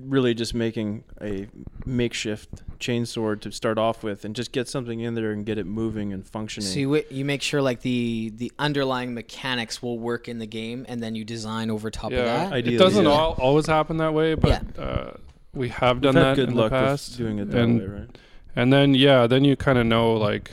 really 0.07 0.35
just 0.35 0.55
making 0.55 1.03
a 1.21 1.49
makeshift 1.85 2.63
chainsword 2.79 3.41
to 3.41 3.51
start 3.51 3.77
off 3.77 4.03
with, 4.03 4.25
and 4.25 4.37
just 4.37 4.53
get 4.53 4.69
something 4.69 5.01
in 5.01 5.15
there 5.15 5.33
and 5.33 5.45
get 5.45 5.59
it 5.59 5.67
moving 5.67 6.13
and 6.13 6.27
functioning. 6.27 6.69
So 6.69 6.79
you, 6.79 7.05
you 7.11 7.25
make 7.25 7.43
sure 7.43 7.61
like 7.61 7.81
the 7.83 8.33
the 8.37 8.53
underlying 8.59 9.15
mechanics 9.15 9.83
will 9.83 9.99
work 9.99 10.29
in 10.29 10.39
the 10.39 10.47
game, 10.47 10.87
and 10.89 11.03
then 11.03 11.15
you 11.15 11.25
design 11.25 11.71
over 11.71 11.91
top 11.91 12.13
of 12.13 12.25
that. 12.25 12.53
Ideally, 12.53 12.77
it 12.77 12.79
doesn't 12.79 13.05
yeah. 13.05 13.11
all, 13.11 13.33
always 13.39 13.67
happen 13.67 13.99
that 13.99 14.15
way, 14.15 14.35
but 14.35 14.79
uh, 14.79 15.13
we 15.55 15.69
have 15.69 16.01
done 16.01 16.15
that 16.15 16.37
good 16.37 16.49
in 16.51 16.55
luck 16.55 16.71
the 16.71 16.77
past. 16.77 17.17
doing 17.17 17.39
it 17.39 17.51
that 17.51 17.61
and 17.61 17.81
way, 17.81 17.87
right? 17.87 18.19
And 18.57 18.73
then 18.73 18.95
yeah, 18.95 19.27
then 19.27 19.45
you 19.45 19.57
kind 19.57 19.79
of 19.79 19.87
know 19.87 20.13
like 20.15 20.53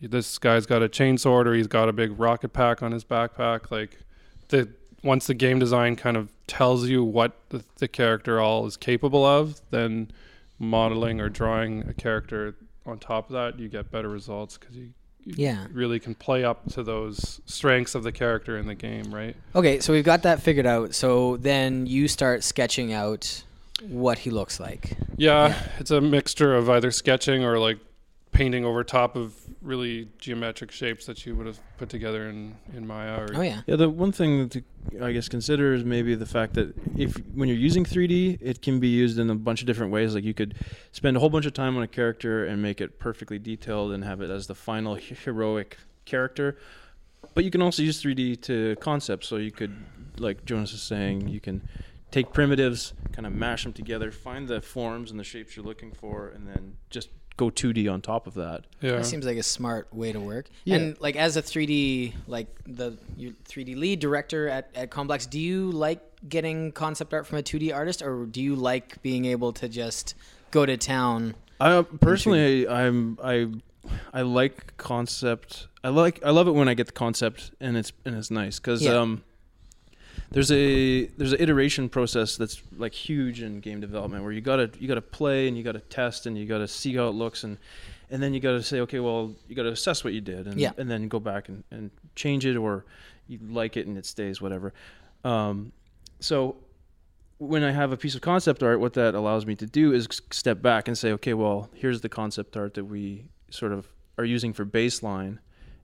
this 0.00 0.38
guy's 0.38 0.66
got 0.66 0.82
a 0.82 0.88
chainsaw 0.88 1.44
or 1.46 1.54
he's 1.54 1.66
got 1.66 1.88
a 1.88 1.92
big 1.92 2.18
rocket 2.18 2.50
pack 2.52 2.82
on 2.82 2.92
his 2.92 3.04
backpack. 3.04 3.70
Like 3.70 3.98
the 4.48 4.68
once 5.02 5.26
the 5.26 5.34
game 5.34 5.58
design 5.58 5.96
kind 5.96 6.16
of 6.16 6.30
tells 6.46 6.88
you 6.88 7.02
what 7.04 7.36
the, 7.50 7.64
the 7.76 7.88
character 7.88 8.40
all 8.40 8.66
is 8.66 8.76
capable 8.76 9.24
of, 9.24 9.60
then 9.70 10.10
modeling 10.58 11.20
or 11.20 11.28
drawing 11.28 11.88
a 11.88 11.94
character 11.94 12.54
on 12.86 12.98
top 12.98 13.26
of 13.28 13.32
that, 13.32 13.58
you 13.58 13.68
get 13.68 13.90
better 13.90 14.08
results 14.08 14.58
because 14.58 14.76
you, 14.76 14.90
you 15.24 15.34
Yeah. 15.36 15.66
really 15.72 15.98
can 16.00 16.14
play 16.14 16.44
up 16.44 16.70
to 16.72 16.82
those 16.82 17.40
strengths 17.46 17.94
of 17.94 18.02
the 18.02 18.12
character 18.12 18.58
in 18.58 18.66
the 18.66 18.74
game, 18.74 19.14
right? 19.14 19.36
Okay, 19.54 19.80
so 19.80 19.92
we've 19.92 20.04
got 20.04 20.22
that 20.24 20.42
figured 20.42 20.66
out. 20.66 20.94
So 20.94 21.36
then 21.38 21.86
you 21.86 22.06
start 22.08 22.44
sketching 22.44 22.92
out 22.92 23.42
what 23.82 24.18
he 24.18 24.30
looks 24.30 24.60
like. 24.60 24.96
Yeah, 25.16 25.54
it's 25.78 25.90
a 25.90 26.00
mixture 26.00 26.54
of 26.54 26.68
either 26.70 26.90
sketching 26.90 27.44
or 27.44 27.58
like 27.58 27.78
painting 28.32 28.64
over 28.64 28.84
top 28.84 29.16
of 29.16 29.34
really 29.60 30.08
geometric 30.18 30.70
shapes 30.70 31.04
that 31.06 31.26
you 31.26 31.34
would 31.34 31.46
have 31.46 31.58
put 31.76 31.88
together 31.88 32.28
in 32.28 32.56
in 32.74 32.86
Maya. 32.86 33.20
Or, 33.22 33.28
Oh 33.34 33.40
yeah. 33.42 33.62
Yeah, 33.66 33.76
the 33.76 33.90
one 33.90 34.12
thing 34.12 34.48
to 34.50 34.62
I 35.02 35.12
guess 35.12 35.28
consider 35.28 35.74
is 35.74 35.84
maybe 35.84 36.14
the 36.14 36.26
fact 36.26 36.54
that 36.54 36.74
if 36.96 37.14
when 37.34 37.48
you're 37.48 37.58
using 37.58 37.84
3D, 37.84 38.38
it 38.40 38.62
can 38.62 38.80
be 38.80 38.88
used 38.88 39.18
in 39.18 39.28
a 39.30 39.34
bunch 39.34 39.60
of 39.60 39.66
different 39.66 39.92
ways. 39.92 40.14
Like 40.14 40.24
you 40.24 40.34
could 40.34 40.54
spend 40.92 41.16
a 41.16 41.20
whole 41.20 41.30
bunch 41.30 41.46
of 41.46 41.52
time 41.52 41.76
on 41.76 41.82
a 41.82 41.88
character 41.88 42.44
and 42.44 42.62
make 42.62 42.80
it 42.80 42.98
perfectly 42.98 43.38
detailed 43.38 43.92
and 43.92 44.04
have 44.04 44.20
it 44.20 44.30
as 44.30 44.46
the 44.46 44.54
final 44.54 44.94
heroic 44.94 45.76
character. 46.04 46.56
But 47.34 47.44
you 47.44 47.50
can 47.50 47.62
also 47.62 47.82
use 47.82 48.02
3D 48.02 48.40
to 48.42 48.76
concept. 48.76 49.24
So 49.24 49.36
you 49.36 49.50
could, 49.52 49.76
like 50.18 50.44
Jonas 50.44 50.72
is 50.72 50.82
saying, 50.82 51.28
you 51.28 51.40
can 51.40 51.68
take 52.10 52.32
primitives, 52.32 52.92
kind 53.12 53.26
of 53.26 53.32
mash 53.34 53.64
them 53.64 53.72
together, 53.72 54.10
find 54.10 54.48
the 54.48 54.60
forms 54.60 55.10
and 55.10 55.18
the 55.20 55.24
shapes 55.24 55.56
you're 55.56 55.64
looking 55.64 55.92
for, 55.92 56.28
and 56.28 56.46
then 56.48 56.76
just 56.90 57.08
go 57.36 57.48
2D 57.50 57.90
on 57.90 58.00
top 58.02 58.26
of 58.26 58.34
that. 58.34 58.64
Yeah, 58.82 58.96
That 58.96 59.06
seems 59.06 59.24
like 59.24 59.38
a 59.38 59.42
smart 59.42 59.92
way 59.94 60.12
to 60.12 60.20
work. 60.20 60.48
Yeah. 60.64 60.76
And 60.76 61.00
like 61.00 61.16
as 61.16 61.36
a 61.36 61.42
3D 61.42 62.12
like 62.26 62.48
the 62.66 62.98
your 63.16 63.32
3D 63.48 63.76
lead 63.76 63.98
director 64.00 64.48
at, 64.48 64.70
at 64.74 64.90
Complex, 64.90 65.26
do 65.26 65.40
you 65.40 65.70
like 65.70 66.00
getting 66.28 66.70
concept 66.72 67.14
art 67.14 67.26
from 67.26 67.38
a 67.38 67.42
2D 67.42 67.74
artist 67.74 68.02
or 68.02 68.26
do 68.26 68.42
you 68.42 68.54
like 68.54 69.00
being 69.02 69.24
able 69.24 69.52
to 69.54 69.68
just 69.68 70.14
go 70.50 70.66
to 70.66 70.76
town? 70.76 71.34
I 71.60 71.72
uh, 71.72 71.82
personally, 71.82 72.68
I'm 72.68 73.18
I, 73.22 73.48
I 74.12 74.20
like 74.22 74.76
concept. 74.76 75.68
I 75.82 75.88
like 75.88 76.20
I 76.24 76.30
love 76.30 76.46
it 76.46 76.52
when 76.52 76.68
I 76.68 76.74
get 76.74 76.88
the 76.88 76.92
concept 76.92 77.52
and 77.60 77.74
it's 77.76 77.92
and 78.04 78.14
it's 78.16 78.30
nice 78.30 78.58
because 78.58 78.82
Yeah. 78.82 78.96
um, 78.98 79.22
there's 80.30 80.50
a 80.52 81.06
there's 81.06 81.32
an 81.32 81.40
iteration 81.40 81.88
process 81.88 82.36
that's 82.36 82.62
like 82.76 82.92
huge 82.94 83.42
in 83.42 83.60
game 83.60 83.80
development 83.80 84.22
where 84.22 84.32
you 84.32 84.40
gotta 84.40 84.70
you 84.78 84.86
gotta 84.88 85.00
play 85.02 85.48
and 85.48 85.56
you 85.56 85.62
gotta 85.64 85.80
test 85.80 86.26
and 86.26 86.36
you 86.38 86.46
gotta 86.46 86.68
see 86.68 86.94
how 86.94 87.08
it 87.08 87.14
looks 87.14 87.44
and 87.44 87.58
and 88.10 88.22
then 88.22 88.32
you 88.34 88.40
gotta 88.40 88.62
say 88.62 88.80
okay 88.80 89.00
well 89.00 89.32
you 89.48 89.54
gotta 89.56 89.70
assess 89.70 90.04
what 90.04 90.12
you 90.12 90.20
did 90.20 90.46
and 90.46 90.58
Yeah. 90.60 90.72
and 90.78 90.90
then 90.90 91.08
go 91.08 91.18
back 91.20 91.48
and, 91.48 91.64
and 91.70 91.90
change 92.14 92.44
it 92.46 92.56
or 92.56 92.84
you 93.28 93.38
like 93.48 93.76
it 93.76 93.86
and 93.86 93.96
it 93.96 94.06
stays 94.06 94.40
whatever. 94.40 94.72
Um, 95.24 95.72
so 96.20 96.56
when 97.38 97.62
I 97.62 97.70
have 97.72 97.92
a 97.92 97.96
piece 97.96 98.14
of 98.14 98.20
concept 98.20 98.62
art, 98.62 98.80
what 98.80 98.92
that 98.94 99.14
allows 99.14 99.46
me 99.46 99.54
to 99.56 99.66
do 99.66 99.92
is 99.92 100.06
step 100.30 100.60
back 100.60 100.88
and 100.88 100.98
say, 100.98 101.12
okay, 101.12 101.32
well, 101.32 101.70
here's 101.74 102.00
the 102.02 102.08
concept 102.08 102.56
art 102.56 102.74
that 102.74 102.84
we 102.84 103.24
sort 103.50 103.72
of 103.72 103.86
are 104.18 104.24
using 104.24 104.52
for 104.52 104.66
baseline, 104.66 105.38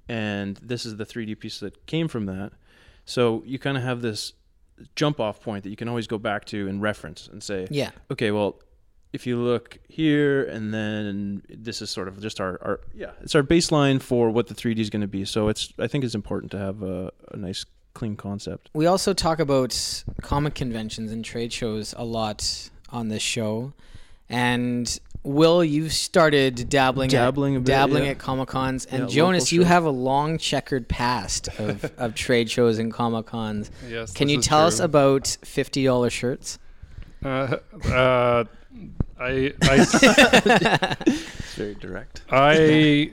and 0.08 0.56
this 0.58 0.84
is 0.84 0.96
the 0.96 1.06
3D 1.06 1.38
piece 1.38 1.60
that 1.60 1.86
came 1.86 2.08
from 2.08 2.26
that. 2.26 2.52
So 3.06 3.42
you 3.46 3.58
kind 3.58 3.76
of 3.78 3.82
have 3.82 4.02
this 4.02 4.34
jump 4.94 5.18
off 5.20 5.40
point 5.40 5.64
that 5.64 5.70
you 5.70 5.76
can 5.76 5.88
always 5.88 6.06
go 6.06 6.18
back 6.18 6.44
to 6.46 6.68
and 6.68 6.82
reference 6.82 7.26
and 7.28 7.42
say, 7.42 7.66
Yeah. 7.70 7.92
okay, 8.10 8.30
well, 8.30 8.60
if 9.12 9.26
you 9.26 9.38
look 9.38 9.78
here 9.88 10.44
and 10.44 10.74
then 10.74 11.42
this 11.48 11.80
is 11.80 11.88
sort 11.88 12.08
of 12.08 12.20
just 12.20 12.40
our, 12.40 12.58
our 12.62 12.80
yeah, 12.94 13.12
it's 13.22 13.34
our 13.34 13.42
baseline 13.42 14.02
for 14.02 14.28
what 14.28 14.48
the 14.48 14.54
3D 14.54 14.78
is 14.80 14.90
going 14.90 15.00
to 15.00 15.06
be. 15.08 15.24
So 15.24 15.48
it's 15.48 15.72
I 15.78 15.86
think 15.86 16.04
it's 16.04 16.14
important 16.14 16.50
to 16.52 16.58
have 16.58 16.82
a, 16.82 17.10
a 17.32 17.36
nice 17.36 17.64
clean 17.94 18.16
concept. 18.16 18.68
We 18.74 18.84
also 18.84 19.14
talk 19.14 19.38
about 19.38 20.04
comic 20.20 20.54
conventions 20.54 21.10
and 21.12 21.24
trade 21.24 21.52
shows 21.52 21.94
a 21.96 22.04
lot 22.04 22.68
on 22.90 23.08
this 23.08 23.22
show. 23.22 23.72
And 24.28 24.98
Will, 25.26 25.64
you've 25.64 25.92
started 25.92 26.68
dabbling 26.68 27.10
Dabbling 27.10 27.54
a 27.56 27.58
at, 27.58 27.64
bit, 27.64 27.72
dabbling 27.72 28.04
yeah. 28.04 28.10
at 28.12 28.18
comic 28.18 28.48
cons, 28.48 28.86
and 28.86 29.02
Yeah, 29.02 29.08
Jonas, 29.08 29.52
you 29.52 29.62
shows. 29.62 29.68
have 29.68 29.84
a 29.84 29.90
long 29.90 30.38
checkered 30.38 30.88
past 30.88 31.48
of, 31.58 31.84
of 31.98 32.14
trade 32.14 32.48
shows 32.50 32.78
and 32.78 32.92
comic 32.92 33.26
cons. 33.26 33.70
yes. 33.88 34.12
Can 34.12 34.28
this 34.28 34.34
you 34.34 34.38
is 34.40 34.46
tell 34.46 34.60
us 34.66 34.78
about 34.78 35.36
fifty 35.42 35.84
dollar 35.84 36.10
shirts? 36.10 36.58
Uh, 37.24 37.56
uh, 37.86 38.44
I 39.18 39.52
I 39.62 40.96
It's 41.06 41.54
very 41.54 41.74
direct. 41.74 42.22
I 42.30 43.12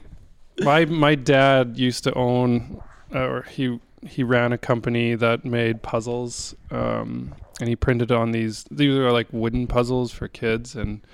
my 0.59 0.85
my 0.85 1.15
dad 1.15 1.77
used 1.77 2.03
to 2.03 2.13
own 2.13 2.81
uh, 3.13 3.19
or 3.19 3.41
he 3.43 3.79
he 4.05 4.21
ran 4.23 4.51
a 4.53 4.57
company 4.57 5.15
that 5.15 5.45
made 5.45 5.81
puzzles 5.81 6.53
um, 6.69 7.33
and 7.59 7.69
he 7.69 7.75
printed 7.75 8.11
on 8.11 8.31
these 8.33 8.65
these 8.69 8.95
are 8.95 9.11
like 9.11 9.27
wooden 9.31 9.65
puzzles 9.65 10.11
for 10.11 10.27
kids 10.27 10.75
and 10.75 11.01
I 11.05 11.07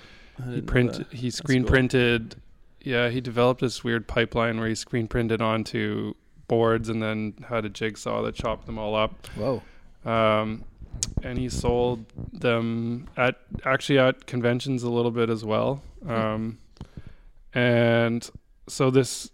he 0.48 0.60
print 0.60 1.06
he 1.12 1.30
screen 1.30 1.62
cool. 1.62 1.70
printed 1.70 2.36
yeah 2.82 3.08
he 3.08 3.20
developed 3.20 3.60
this 3.60 3.84
weird 3.84 4.06
pipeline 4.06 4.58
where 4.58 4.68
he 4.68 4.74
screen 4.74 5.06
printed 5.06 5.42
onto 5.42 6.14
boards 6.48 6.88
and 6.88 7.02
then 7.02 7.34
had 7.48 7.64
a 7.64 7.68
jigsaw 7.68 8.22
that 8.22 8.34
chopped 8.34 8.66
them 8.66 8.78
all 8.78 8.94
up 8.94 9.26
Whoa. 9.36 9.62
um, 10.04 10.64
and 11.22 11.38
he 11.38 11.48
sold 11.48 12.04
them 12.32 13.08
at 13.16 13.36
actually 13.64 13.98
at 13.98 14.26
conventions 14.26 14.82
a 14.82 14.90
little 14.90 15.10
bit 15.10 15.30
as 15.30 15.44
well. 15.44 15.82
Um, 16.06 16.58
and 17.54 18.28
so 18.68 18.90
this 18.90 19.30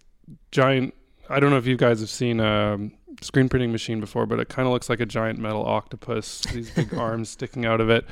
giant, 0.51 0.95
I 1.29 1.41
don't 1.41 1.51
know 1.51 1.59
if 1.59 1.67
you 1.67 1.77
guys 1.77 2.01
have 2.01 2.11
seen 2.11 2.41
a 2.41 2.79
screen 3.21 3.49
printing 3.49 3.73
machine 3.73 4.01
before, 4.01 4.27
but 4.27 4.41
it 4.41 4.49
kind 4.49 4.67
of 4.67 4.73
looks 4.73 4.89
like 4.89 5.01
a 5.01 5.07
giant 5.07 5.39
metal 5.39 5.65
octopus, 5.65 6.41
these 6.53 6.71
big 6.71 6.95
arms 6.99 7.29
sticking 7.31 7.65
out 7.65 7.81
of 7.81 7.91
it. 7.91 8.05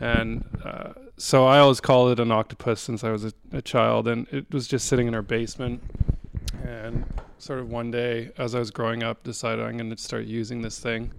And 0.00 0.44
uh, 0.64 0.92
so 1.16 1.46
I 1.46 1.58
always 1.58 1.80
called 1.80 2.12
it 2.12 2.20
an 2.20 2.30
octopus 2.30 2.80
since 2.80 3.04
I 3.04 3.10
was 3.10 3.24
a, 3.24 3.32
a 3.52 3.62
child, 3.62 4.08
and 4.08 4.26
it 4.30 4.52
was 4.52 4.66
just 4.66 4.86
sitting 4.86 5.06
in 5.06 5.14
our 5.14 5.22
basement. 5.22 5.82
And 6.64 7.04
sort 7.38 7.58
of 7.58 7.70
one 7.70 7.90
day, 7.90 8.32
as 8.38 8.54
I 8.54 8.58
was 8.58 8.70
growing 8.70 9.02
up, 9.02 9.22
decided 9.22 9.64
I'm 9.64 9.76
going 9.76 9.90
to 9.90 9.96
start 9.96 10.24
using 10.24 10.62
this 10.62 10.78
thing 10.78 11.12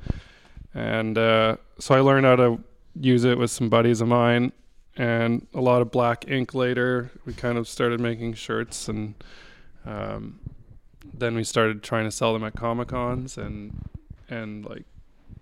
and 0.77 1.17
uh, 1.17 1.57
so 1.79 1.95
I 1.95 2.01
learned 2.01 2.25
how 2.27 2.36
to 2.36 2.63
use 2.99 3.23
it 3.23 3.38
with 3.38 3.49
some 3.49 3.67
buddies 3.67 3.99
of 3.99 4.07
mine, 4.07 4.51
and 4.95 5.47
a 5.55 5.60
lot 5.60 5.81
of 5.81 5.91
black 5.91 6.29
ink 6.29 6.53
later. 6.53 7.10
We 7.25 7.33
kind 7.33 7.57
of 7.57 7.67
started 7.67 7.99
making 7.99 8.36
shirts, 8.36 8.88
and 8.88 9.15
um, 9.88 10.39
then 11.13 11.36
we 11.36 11.43
started 11.43 11.81
trying 11.81 12.05
to 12.05 12.12
sell 12.12 12.31
them 12.33 12.43
at 12.43 12.55
comic 12.55 12.89
cons 12.89 13.38
and 13.39 13.88
and 14.29 14.65
like 14.65 14.86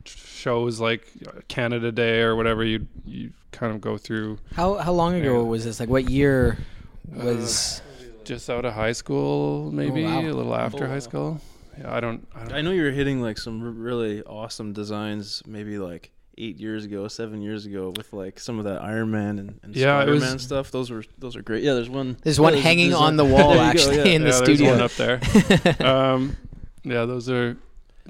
shows 0.07 0.79
like 0.79 1.07
Canada 1.47 1.91
Day 1.91 2.21
or 2.21 2.35
whatever. 2.35 2.63
You 2.63 2.87
you 3.05 3.31
kind 3.51 3.73
of 3.73 3.81
go 3.81 3.97
through 3.97 4.37
How 4.53 4.75
how 4.75 4.91
long 4.91 5.15
ago 5.15 5.41
Yeah. 5.41 5.47
was 5.49 5.63
this? 5.65 5.79
Like 5.79 5.89
what 5.89 6.09
year 6.09 6.57
was 7.11 7.81
just 8.23 8.49
out 8.49 8.65
of 8.65 8.73
high 8.73 8.91
school, 8.93 9.71
maybe 9.71 10.03
wow. 10.03 10.21
a 10.21 10.31
little 10.31 10.55
after 10.55 10.85
Oh, 10.85 10.89
high 10.89 10.99
school. 10.99 11.39
Yeah, 11.79 11.93
I 11.93 11.99
don't. 11.99 12.27
I 12.35 12.39
don't 12.39 12.53
I 12.53 12.61
know 12.61 12.71
you're 12.71 12.91
hitting 12.91 13.21
like 13.21 13.37
some 13.37 13.77
really 13.79 14.23
awesome 14.23 14.73
designs, 14.73 15.43
maybe 15.45 15.77
like 15.77 16.11
eight 16.37 16.57
years 16.57 16.83
ago, 16.85 17.07
seven 17.07 17.41
years 17.41 17.65
ago, 17.65 17.93
with 17.95 18.11
like 18.13 18.39
some 18.39 18.59
of 18.59 18.65
that 18.65 18.81
Iron 18.81 19.11
Man 19.11 19.39
and, 19.39 19.59
and 19.63 19.75
Yeah, 19.75 19.97
it 19.97 20.01
Spider 20.03 20.11
was- 20.11 20.23
Man 20.23 20.39
stuff. 20.39 20.71
Those 20.71 20.89
were 20.89 21.03
those 21.17 21.35
are 21.35 21.41
great. 21.41 21.63
Yeah, 21.63 21.73
there's 21.73 21.89
one. 21.89 22.17
There's 22.23 22.39
one 22.39 22.53
yeah, 22.55 22.61
hanging 22.61 22.89
there's 22.91 23.01
on 23.01 23.03
one- 23.03 23.17
the 23.17 23.25
wall 23.25 23.49
There 23.53 23.57
you 23.57 23.57
go, 23.57 23.79
actually 23.79 23.97
yeah. 23.97 24.03
in 24.15 24.21
the 24.23 24.29
yeah, 24.29 24.43
studio. 24.43 24.71
One 24.71 24.81
up 24.81 24.91
there. 24.91 25.19
um, 25.85 26.37
yeah, 26.83 27.05
those 27.05 27.29
are 27.29 27.57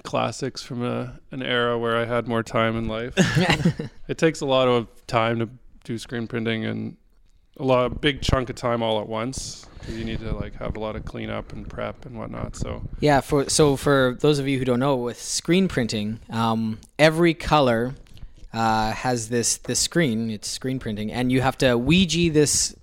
classics 0.03 0.61
from 0.61 0.83
a, 0.83 1.19
an 1.31 1.41
era 1.41 1.77
where 1.77 1.95
I 1.97 2.05
had 2.05 2.27
more 2.27 2.43
time 2.43 2.75
in 2.77 2.87
life. 2.87 3.13
it 4.07 4.17
takes 4.17 4.41
a 4.41 4.45
lot 4.45 4.67
of 4.67 4.87
time 5.07 5.39
to 5.39 5.49
do 5.83 5.97
screen 5.97 6.27
printing 6.27 6.65
and 6.65 6.97
a 7.57 7.63
lot 7.63 7.85
of 7.85 8.01
big 8.01 8.21
chunk 8.21 8.49
of 8.49 8.55
time 8.55 8.83
all 8.83 8.99
at 8.99 9.07
once. 9.07 9.65
'cause 9.79 9.95
You 9.95 10.03
need 10.03 10.19
to 10.19 10.33
like 10.33 10.55
have 10.55 10.75
a 10.75 10.79
lot 10.79 10.95
of 10.95 11.05
cleanup 11.05 11.53
and 11.53 11.69
prep 11.69 12.05
and 12.05 12.17
whatnot. 12.17 12.55
So 12.55 12.81
Yeah, 12.99 13.21
for 13.21 13.49
so 13.49 13.75
for 13.75 14.17
those 14.19 14.39
of 14.39 14.47
you 14.47 14.57
who 14.59 14.65
don't 14.65 14.79
know, 14.79 14.95
with 14.95 15.21
screen 15.21 15.67
printing, 15.67 16.19
um, 16.29 16.79
every 16.99 17.33
color 17.33 17.95
uh, 18.51 18.91
has 18.93 19.29
this 19.29 19.57
this 19.57 19.79
screen. 19.79 20.31
It's 20.31 20.47
screen 20.49 20.79
printing, 20.79 21.11
and 21.11 21.31
you 21.31 21.41
have 21.41 21.57
to 21.59 21.77
Ouija 21.77 22.31
this 22.31 22.75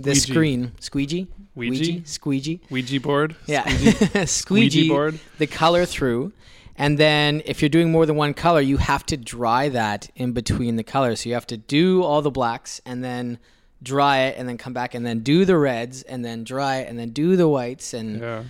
this 0.00 0.22
Squeegee. 0.22 0.32
screen 0.32 0.72
squeegee 0.80 1.26
Ouija? 1.54 2.06
squeegee 2.06 2.60
Ouija 2.70 3.00
board. 3.00 3.34
yeah 3.46 3.64
Ouija 3.82 4.26
squeegee 4.26 4.88
board. 4.88 5.18
the 5.38 5.46
color 5.46 5.84
through. 5.86 6.32
And 6.80 6.96
then, 6.96 7.42
if 7.44 7.60
you're 7.60 7.68
doing 7.68 7.90
more 7.90 8.06
than 8.06 8.14
one 8.14 8.34
color, 8.34 8.60
you 8.60 8.76
have 8.76 9.04
to 9.06 9.16
dry 9.16 9.68
that 9.70 10.10
in 10.14 10.30
between 10.30 10.76
the 10.76 10.84
colors. 10.84 11.22
So 11.22 11.28
you 11.28 11.34
have 11.34 11.46
to 11.48 11.56
do 11.56 12.04
all 12.04 12.22
the 12.22 12.30
blacks 12.30 12.80
and 12.86 13.02
then 13.02 13.40
dry 13.82 14.18
it, 14.26 14.36
and 14.38 14.48
then 14.48 14.58
come 14.58 14.72
back 14.74 14.94
and 14.94 15.04
then 15.04 15.18
do 15.24 15.44
the 15.44 15.56
reds, 15.56 16.02
and 16.02 16.24
then 16.24 16.44
dry 16.44 16.76
it, 16.76 16.88
and 16.88 16.96
then 16.96 17.10
do 17.10 17.34
the 17.34 17.48
whites, 17.48 17.94
and 17.94 18.20
Yeah. 18.20 18.42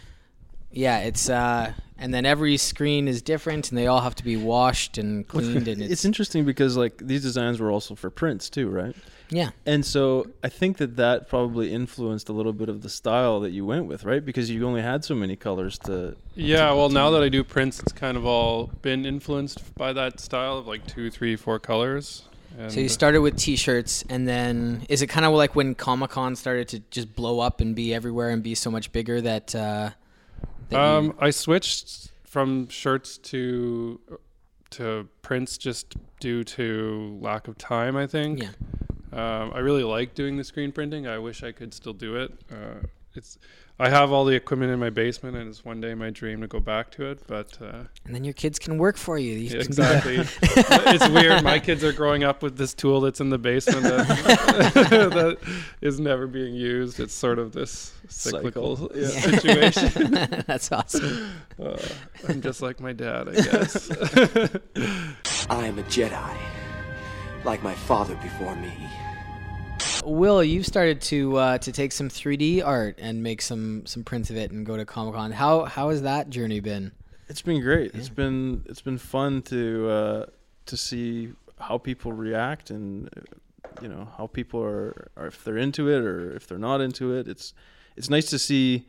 yeah, 0.70 0.98
it's 1.00 1.30
uh, 1.30 1.72
and 1.96 2.12
then 2.12 2.26
every 2.26 2.58
screen 2.58 3.08
is 3.08 3.22
different, 3.22 3.70
and 3.70 3.78
they 3.78 3.86
all 3.86 4.02
have 4.02 4.14
to 4.16 4.24
be 4.24 4.36
washed 4.36 4.98
and 4.98 5.26
cleaned, 5.26 5.66
and 5.66 5.80
It's, 5.80 5.92
it's, 5.92 6.04
interesting 6.04 6.44
because 6.44 6.76
like 6.76 6.98
these 6.98 7.22
designs 7.22 7.58
were 7.60 7.70
also 7.70 7.94
for 7.94 8.10
prints 8.10 8.50
too, 8.50 8.68
right? 8.68 8.94
Yeah, 9.30 9.50
And 9.66 9.84
so 9.84 10.26
I 10.42 10.48
think 10.48 10.78
that 10.78 10.96
that 10.96 11.28
probably 11.28 11.72
influenced 11.72 12.28
a 12.28 12.32
little 12.32 12.52
bit 12.52 12.68
of 12.68 12.82
the 12.82 12.88
style 12.88 13.40
that 13.40 13.50
you 13.50 13.64
went 13.66 13.86
with, 13.86 14.04
right? 14.04 14.24
Because 14.24 14.50
you 14.50 14.66
only 14.66 14.82
had 14.82 15.04
so 15.04 15.14
many 15.14 15.36
colors 15.36 15.78
to. 15.80 16.16
Yeah, 16.34 16.72
well, 16.72 16.88
now 16.88 17.10
that 17.10 17.22
I 17.22 17.28
do 17.28 17.44
prints, 17.44 17.80
it's 17.80 17.92
kind 17.92 18.16
of 18.16 18.24
all 18.24 18.70
been 18.82 19.04
influenced 19.04 19.74
by 19.74 19.92
that 19.92 20.20
style 20.20 20.58
of 20.58 20.66
like 20.66 20.86
two, 20.86 21.10
three, 21.10 21.36
four 21.36 21.58
colors. 21.58 22.24
And 22.58 22.72
So 22.72 22.80
you 22.80 22.88
started 22.88 23.20
with 23.20 23.36
T-shirts, 23.36 24.04
and 24.08 24.26
then 24.26 24.84
is 24.88 25.02
it 25.02 25.06
kind 25.08 25.24
of 25.26 25.32
like 25.34 25.54
when 25.54 25.74
Comic 25.74 26.10
Con 26.10 26.34
started 26.34 26.66
to 26.68 26.80
just 26.90 27.14
blow 27.14 27.38
up 27.40 27.60
and 27.60 27.74
be 27.76 27.94
everywhere 27.94 28.30
and 28.30 28.42
be 28.42 28.54
so 28.54 28.70
much 28.70 28.90
bigger 28.92 29.20
that? 29.20 29.54
Uh, 29.54 29.90
that 30.70 30.76
you- 30.76 30.78
Um, 30.78 31.14
I 31.20 31.30
switched 31.30 32.10
from 32.24 32.68
shirts 32.68 33.18
to 33.18 34.00
to 34.70 35.08
prints 35.22 35.56
just 35.56 35.94
due 36.20 36.44
to 36.44 37.16
lack 37.22 37.48
of 37.48 37.56
time. 37.56 37.96
I 37.96 38.06
think. 38.06 38.42
yeah, 38.42 38.50
Um, 39.12 39.52
I 39.54 39.58
really 39.58 39.84
like 39.84 40.14
doing 40.14 40.36
the 40.36 40.44
screen 40.44 40.72
printing. 40.72 41.06
I 41.06 41.18
wish 41.18 41.42
I 41.42 41.52
could 41.52 41.72
still 41.72 41.92
do 41.92 42.16
it. 42.16 42.32
Uh, 42.50 42.86
it's 43.14 43.38
I 43.80 43.90
have 43.90 44.10
all 44.10 44.24
the 44.24 44.34
equipment 44.34 44.72
in 44.72 44.80
my 44.80 44.90
basement, 44.90 45.36
and 45.36 45.48
it's 45.48 45.64
one 45.64 45.80
day 45.80 45.94
my 45.94 46.10
dream 46.10 46.40
to 46.40 46.48
go 46.48 46.58
back 46.58 46.90
to 46.92 47.04
it. 47.06 47.20
But 47.28 47.56
uh, 47.62 47.84
and 48.04 48.14
then 48.14 48.24
your 48.24 48.34
kids 48.34 48.58
can 48.58 48.76
work 48.76 48.96
for 48.96 49.18
you. 49.18 49.34
You 49.34 49.56
yeah, 49.56 49.62
can 49.62 49.70
do 49.70 49.82
that. 49.82 50.06
exactly, 50.06 50.92
it's 50.92 51.08
weird. 51.08 51.44
My 51.44 51.60
kids 51.60 51.84
are 51.84 51.92
growing 51.92 52.24
up 52.24 52.42
with 52.42 52.56
this 52.56 52.74
tool 52.74 53.00
that's 53.00 53.20
in 53.20 53.30
the 53.30 53.38
basement 53.38 53.84
that, 53.84 54.06
that 54.74 55.38
is 55.80 56.00
never 56.00 56.26
being 56.26 56.54
used. 56.54 56.98
It's 56.98 57.14
sort 57.14 57.38
of 57.38 57.52
this 57.52 57.92
cyclical 58.08 58.76
Cycle, 58.76 58.90
yeah. 59.00 59.08
situation. 59.08 60.12
That's 60.46 60.72
awesome. 60.72 61.30
Uh, 61.62 61.76
I'm 62.28 62.40
just 62.40 62.62
like 62.62 62.80
my 62.80 62.92
dad, 62.92 63.28
I 63.28 63.34
guess. 63.34 63.90
I 65.50 65.66
am 65.66 65.78
a 65.78 65.82
Jedi, 65.84 66.36
like 67.44 67.62
my 67.62 67.74
father 67.74 68.14
before 68.16 68.54
me. 68.56 68.72
Will, 70.04 70.42
you've 70.42 70.66
started 70.66 71.00
to 71.02 71.36
uh, 71.36 71.58
to 71.58 71.72
take 71.72 71.92
some 71.92 72.08
3D 72.08 72.64
art 72.64 72.98
and 72.98 73.22
make 73.22 73.42
some 73.42 73.86
some 73.86 74.04
prints 74.04 74.30
of 74.30 74.36
it 74.36 74.50
and 74.50 74.64
go 74.64 74.76
to 74.76 74.84
Comic 74.84 75.14
Con. 75.14 75.32
How 75.32 75.64
how 75.64 75.90
has 75.90 76.02
that 76.02 76.30
journey 76.30 76.60
been? 76.60 76.92
It's 77.28 77.42
been 77.42 77.60
great. 77.60 77.94
It's 77.94 78.08
been 78.08 78.64
it's 78.68 78.80
been 78.80 78.98
fun 78.98 79.42
to 79.42 79.88
uh, 79.88 80.26
to 80.66 80.76
see 80.76 81.32
how 81.60 81.78
people 81.78 82.12
react 82.12 82.70
and 82.70 83.08
uh, 83.16 83.20
you 83.82 83.88
know 83.88 84.08
how 84.16 84.26
people 84.26 84.62
are, 84.62 85.10
are 85.16 85.26
if 85.26 85.44
they're 85.44 85.58
into 85.58 85.88
it 85.88 86.00
or 86.00 86.34
if 86.34 86.46
they're 86.46 86.58
not 86.58 86.80
into 86.80 87.14
it. 87.14 87.28
It's 87.28 87.52
it's 87.96 88.08
nice 88.08 88.30
to 88.30 88.38
see 88.38 88.86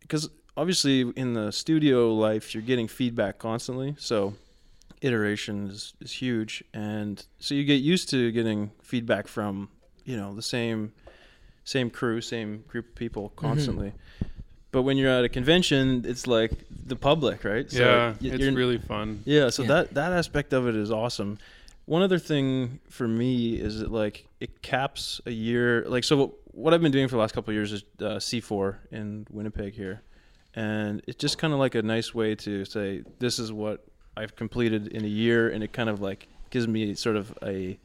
because 0.00 0.28
obviously 0.56 1.00
in 1.16 1.34
the 1.34 1.52
studio 1.52 2.12
life 2.12 2.54
you're 2.54 2.62
getting 2.62 2.88
feedback 2.88 3.38
constantly, 3.38 3.94
so 3.98 4.34
iteration 5.06 5.68
is, 5.68 5.94
is 6.00 6.12
huge. 6.12 6.62
And 6.74 7.24
so 7.38 7.54
you 7.54 7.64
get 7.64 7.80
used 7.94 8.10
to 8.10 8.30
getting 8.32 8.70
feedback 8.82 9.28
from 9.28 9.68
you 10.04 10.16
know 10.16 10.34
the 10.34 10.42
same 10.42 10.92
same 11.64 11.90
crew 11.90 12.20
same 12.20 12.50
group 12.68 12.86
of 12.90 12.94
people 12.94 13.24
constantly. 13.36 13.92
But 14.72 14.82
when 14.82 14.96
you're 14.98 15.10
at 15.20 15.24
a 15.24 15.28
convention 15.28 16.04
it's 16.06 16.26
like 16.26 16.52
the 16.86 16.96
public 16.96 17.44
right? 17.44 17.66
Yeah, 17.72 18.14
it's 18.20 18.44
really 18.56 18.78
fun. 18.78 19.22
yeah 19.24 19.50
so 19.50 19.62
Yeah. 19.62 19.68
that 19.72 19.94
that 19.94 20.12
aspect 20.12 20.52
of 20.52 20.68
it 20.68 20.76
is 20.76 20.90
awesome. 20.90 21.38
One 21.86 22.02
other 22.02 22.18
thing 22.18 22.80
for 22.90 23.06
me 23.08 23.54
is 23.68 23.78
that 23.80 23.90
like 23.92 24.26
it 24.40 24.60
caps 24.62 25.20
a 25.26 25.30
year 25.30 25.84
like 25.94 26.04
so 26.04 26.34
what 26.62 26.72
i've 26.74 26.82
been 26.82 26.92
doing 26.98 27.08
for 27.08 27.16
the 27.16 27.20
last 27.24 27.34
couple 27.34 27.50
of 27.52 27.54
years 27.60 27.72
is 27.72 27.82
uh, 28.00 28.18
c4 28.28 28.76
in 28.90 29.26
winnipeg 29.30 29.72
here. 29.74 30.02
And 30.54 31.02
it's 31.06 31.18
just 31.18 31.36
kind 31.38 31.52
of 31.52 31.58
like 31.58 31.74
a 31.74 31.82
nice 31.82 32.14
way 32.14 32.34
to 32.46 32.64
say 32.64 33.02
this 33.18 33.38
is 33.38 33.52
what 33.52 33.84
i've 34.16 34.34
completed 34.36 34.88
in 34.88 35.04
a 35.04 35.08
year 35.08 35.48
and 35.48 35.62
it 35.62 35.72
kind 35.72 35.88
of 35.88 36.00
like 36.00 36.28
gives 36.50 36.66
me 36.66 36.94
sort 36.94 37.16
of 37.16 37.36
a 37.42 37.78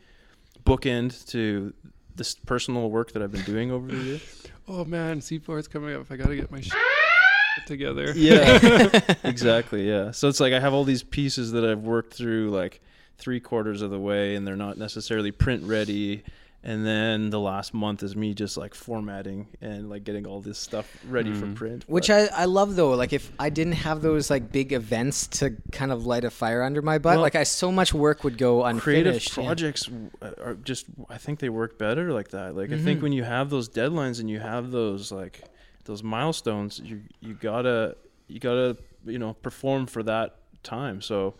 bookend 0.65 1.28
to 1.28 1.74
this 2.15 2.36
personal 2.36 2.89
work 2.89 3.12
that 3.13 3.22
i've 3.22 3.32
been 3.32 3.44
doing 3.44 3.72
over 3.72 3.88
the 3.88 3.98
year 3.98 4.20
Oh 4.67 4.86
man, 4.86 5.20
C4 5.20 5.60
is 5.60 5.67
coming 5.67 5.94
up. 5.96 6.06
I 6.10 6.15
gotta 6.15 6.36
get 6.36 6.50
my 6.50 6.62
shit 6.62 6.74
together. 7.65 8.13
Yeah, 8.15 8.89
exactly. 9.24 9.86
Yeah. 9.86 10.12
So 10.12 10.30
it's 10.30 10.39
like 10.39 10.54
I 10.54 10.60
have 10.62 10.74
all 10.74 10.86
these 10.86 11.04
pieces 11.04 11.52
that 11.52 11.65
I've 11.65 11.82
worked 11.82 12.13
through 12.13 12.52
like 12.52 12.80
three 13.17 13.39
quarters 13.41 13.82
of 13.82 13.91
the 13.91 14.00
way, 14.00 14.36
and 14.36 14.48
they're 14.48 14.56
not 14.56 14.78
necessarily 14.78 15.32
print 15.32 15.63
ready. 15.63 16.24
And 16.63 16.86
then 16.86 17.32
the 17.32 17.39
last 17.39 17.74
month 17.74 18.04
is 18.04 18.15
me 18.15 18.36
just 18.36 18.56
like 18.56 18.76
formatting 18.76 19.47
and 19.62 19.89
like 19.89 20.04
getting 20.04 20.28
all 20.28 20.41
this 20.41 20.60
stuff 20.60 20.95
ready 21.10 21.34
for 21.34 21.47
print. 21.54 21.86
Which 21.88 22.10
But- 22.10 22.32
I, 22.32 22.43
I 22.43 22.45
love 22.45 22.76
though. 22.76 22.91
Like 22.91 23.13
if 23.13 23.32
I 23.39 23.50
didn't 23.50 23.74
have 23.74 24.04
those 24.04 24.30
like 24.30 24.52
big 24.52 24.71
events 24.71 25.26
to 25.39 25.56
kind 25.71 25.91
of 25.91 26.06
light 26.06 26.24
a 26.24 26.30
fire 26.30 26.62
under 26.62 26.84
my 26.84 27.00
butt, 27.00 27.13
Well, 27.15 27.21
like 27.21 27.36
I 27.36 27.43
so 27.43 27.71
much 27.71 27.95
work 27.95 28.24
would 28.24 28.38
go 28.38 28.63
unfinished. 28.63 28.84
creative 28.84 29.38
yeah. 29.38 29.43
projects 29.43 29.89
are 30.21 30.54
just 30.54 30.86
I 31.10 31.17
think 31.17 31.39
they 31.39 31.50
work 31.50 31.80
better 31.80 32.13
like 32.13 32.28
that. 32.30 32.56
Like 32.56 32.69
I 32.69 32.74
Mm-hmm. 32.76 32.86
think 32.86 33.02
when 33.02 33.12
you 33.13 33.24
have 33.24 33.50
those 33.50 33.67
deadlines 33.67 34.19
and 34.19 34.30
you 34.30 34.39
have 34.39 34.69
those 34.69 35.12
like 35.12 35.41
those 35.86 36.04
milestones, 36.04 36.80
you 36.80 37.02
you 37.21 37.34
gotta 37.34 37.97
you 38.28 38.39
gotta 38.39 38.78
you 39.04 39.17
know 39.17 39.34
perform 39.34 39.88
for 39.88 40.04
that 40.04 40.36
time. 40.62 41.02
So, 41.02 41.34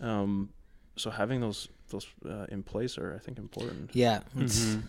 um, 0.00 0.48
so 0.96 1.10
having 1.10 1.40
those 1.40 1.68
those 1.90 2.06
uh, 2.28 2.46
in 2.48 2.62
place 2.62 2.98
are 2.98 3.14
I 3.14 3.18
think 3.24 3.38
important. 3.38 3.90
Yeah. 3.92 4.20
Mm-hmm. 4.36 4.80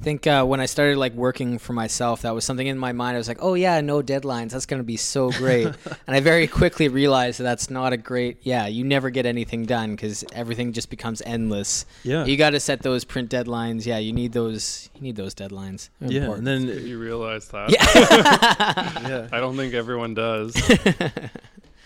I 0.00 0.04
think 0.04 0.28
uh, 0.28 0.44
when 0.44 0.60
I 0.60 0.66
started 0.66 0.96
like 0.96 1.12
working 1.14 1.58
for 1.58 1.72
myself, 1.72 2.22
that 2.22 2.32
was 2.32 2.44
something 2.44 2.68
in 2.68 2.78
my 2.78 2.92
mind. 2.92 3.16
I 3.16 3.18
was 3.18 3.26
like, 3.26 3.38
"Oh 3.40 3.54
yeah, 3.54 3.80
no 3.80 4.00
deadlines. 4.00 4.50
That's 4.50 4.64
gonna 4.64 4.84
be 4.84 4.96
so 4.96 5.32
great." 5.32 5.66
and 6.06 6.16
I 6.16 6.20
very 6.20 6.46
quickly 6.46 6.86
realized 6.86 7.40
that 7.40 7.44
that's 7.44 7.68
not 7.68 7.92
a 7.92 7.96
great. 7.96 8.38
Yeah, 8.42 8.68
you 8.68 8.84
never 8.84 9.10
get 9.10 9.26
anything 9.26 9.64
done 9.64 9.96
because 9.96 10.24
everything 10.32 10.72
just 10.72 10.88
becomes 10.88 11.20
endless. 11.22 11.84
Yeah. 12.04 12.24
You 12.26 12.36
got 12.36 12.50
to 12.50 12.60
set 12.60 12.82
those 12.82 13.04
print 13.04 13.28
deadlines. 13.28 13.86
Yeah, 13.86 13.98
you 13.98 14.12
need 14.12 14.30
those. 14.32 14.88
You 14.94 15.00
need 15.00 15.16
those 15.16 15.34
deadlines. 15.34 15.88
They're 16.00 16.12
Yeah, 16.12 16.20
important. 16.20 16.46
and 16.46 16.68
then 16.68 16.86
you 16.86 16.96
realize 17.00 17.48
that? 17.48 17.70
yeah, 19.08 19.28
I 19.32 19.40
don't 19.40 19.56
think 19.56 19.74
everyone 19.74 20.14
does. 20.14 20.54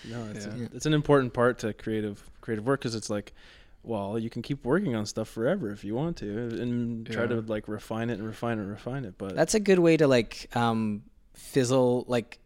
no, 0.05 0.29
it's, 0.35 0.45
Yeah. 0.47 0.67
it's 0.75 0.85
an 0.85 0.93
important 0.93 1.33
part 1.33 1.61
to 1.61 1.73
creative 1.73 2.23
creative 2.43 2.67
work 2.67 2.81
because 2.81 2.95
it's 2.95 3.09
like, 3.09 3.33
well, 3.85 4.19
you 4.19 4.31
can 4.31 4.43
keep 4.43 4.65
working 4.65 4.95
on 4.95 5.07
stuff 5.07 5.29
forever 5.29 5.71
if 5.71 5.83
you 5.85 5.95
want 5.95 6.17
to, 6.19 6.29
and 6.61 7.07
try 7.11 7.27
to 7.27 7.41
like 7.41 7.67
refine 7.69 8.11
it 8.11 8.15
and 8.15 8.27
refine 8.27 8.59
it 8.59 8.63
and 8.63 8.71
refine 8.71 9.05
it. 9.05 9.15
But 9.19 9.35
That's 9.35 9.55
a 9.55 9.61
good 9.61 9.79
way 9.79 9.97
to 9.97 10.07
like 10.07 10.49
um, 10.57 11.03
fizzle 11.35 12.05
like 12.09 12.39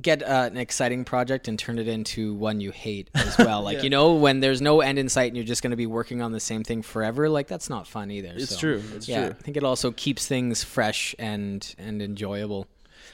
get 0.00 0.22
uh, 0.22 0.48
an 0.50 0.56
exciting 0.56 1.04
project 1.04 1.48
and 1.48 1.58
turn 1.58 1.76
it 1.78 1.88
into 1.88 2.32
one 2.34 2.60
you 2.60 2.70
hate 2.70 3.10
as 3.14 3.36
well. 3.46 3.62
Like 3.62 3.78
Yeah. 3.78 3.82
you 3.82 3.90
know 3.90 4.14
when 4.14 4.38
there's 4.40 4.62
no 4.62 4.80
end 4.80 4.98
in 4.98 5.08
sight 5.08 5.26
and 5.28 5.36
you're 5.36 5.44
just 5.44 5.62
going 5.62 5.72
to 5.72 5.76
be 5.76 5.86
working 5.86 6.22
on 6.22 6.30
the 6.32 6.38
same 6.40 6.62
thing 6.62 6.82
forever. 6.82 7.28
Like 7.28 7.48
that's 7.48 7.68
not 7.68 7.88
fun 7.88 8.10
either. 8.10 8.32
it's 8.36 8.50
so. 8.50 8.56
true. 8.58 8.82
It's 8.94 9.08
yeah, 9.08 9.26
true. 9.26 9.36
I 9.38 9.42
think 9.42 9.56
it 9.56 9.64
also 9.64 9.90
keeps 9.90 10.26
things 10.26 10.62
fresh 10.62 11.14
and 11.18 11.74
and 11.78 12.00
enjoyable. 12.00 12.68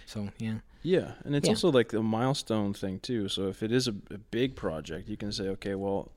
So 0.04 0.28
yeah, 0.38 0.56
Yeah, 0.82 1.12
and 1.24 1.34
it's 1.34 1.46
Yeah. 1.48 1.52
also 1.52 1.70
like 1.72 1.92
a 1.94 2.02
milestone 2.02 2.74
thing 2.74 3.00
too. 3.00 3.28
So 3.28 3.48
if 3.48 3.62
it 3.62 3.72
is 3.72 3.88
a, 3.88 3.94
a 4.10 4.18
big 4.18 4.54
project, 4.54 5.08
you 5.08 5.16
can 5.16 5.32
say, 5.32 5.48
okay, 5.48 5.74
well, 5.74 6.12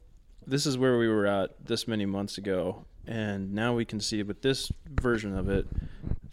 this 0.50 0.66
is 0.66 0.78
where 0.78 0.98
we 0.98 1.08
were 1.08 1.26
at 1.28 1.66
this 1.66 1.88
many 1.88 2.06
months 2.06 2.38
ago, 2.38 2.86
and 3.08 3.54
now 3.54 3.74
we 3.76 3.86
can 3.86 4.00
see 4.00 4.22
with 4.24 4.42
this 4.42 4.72
version 5.00 5.38
of 5.38 5.50
it 5.50 5.66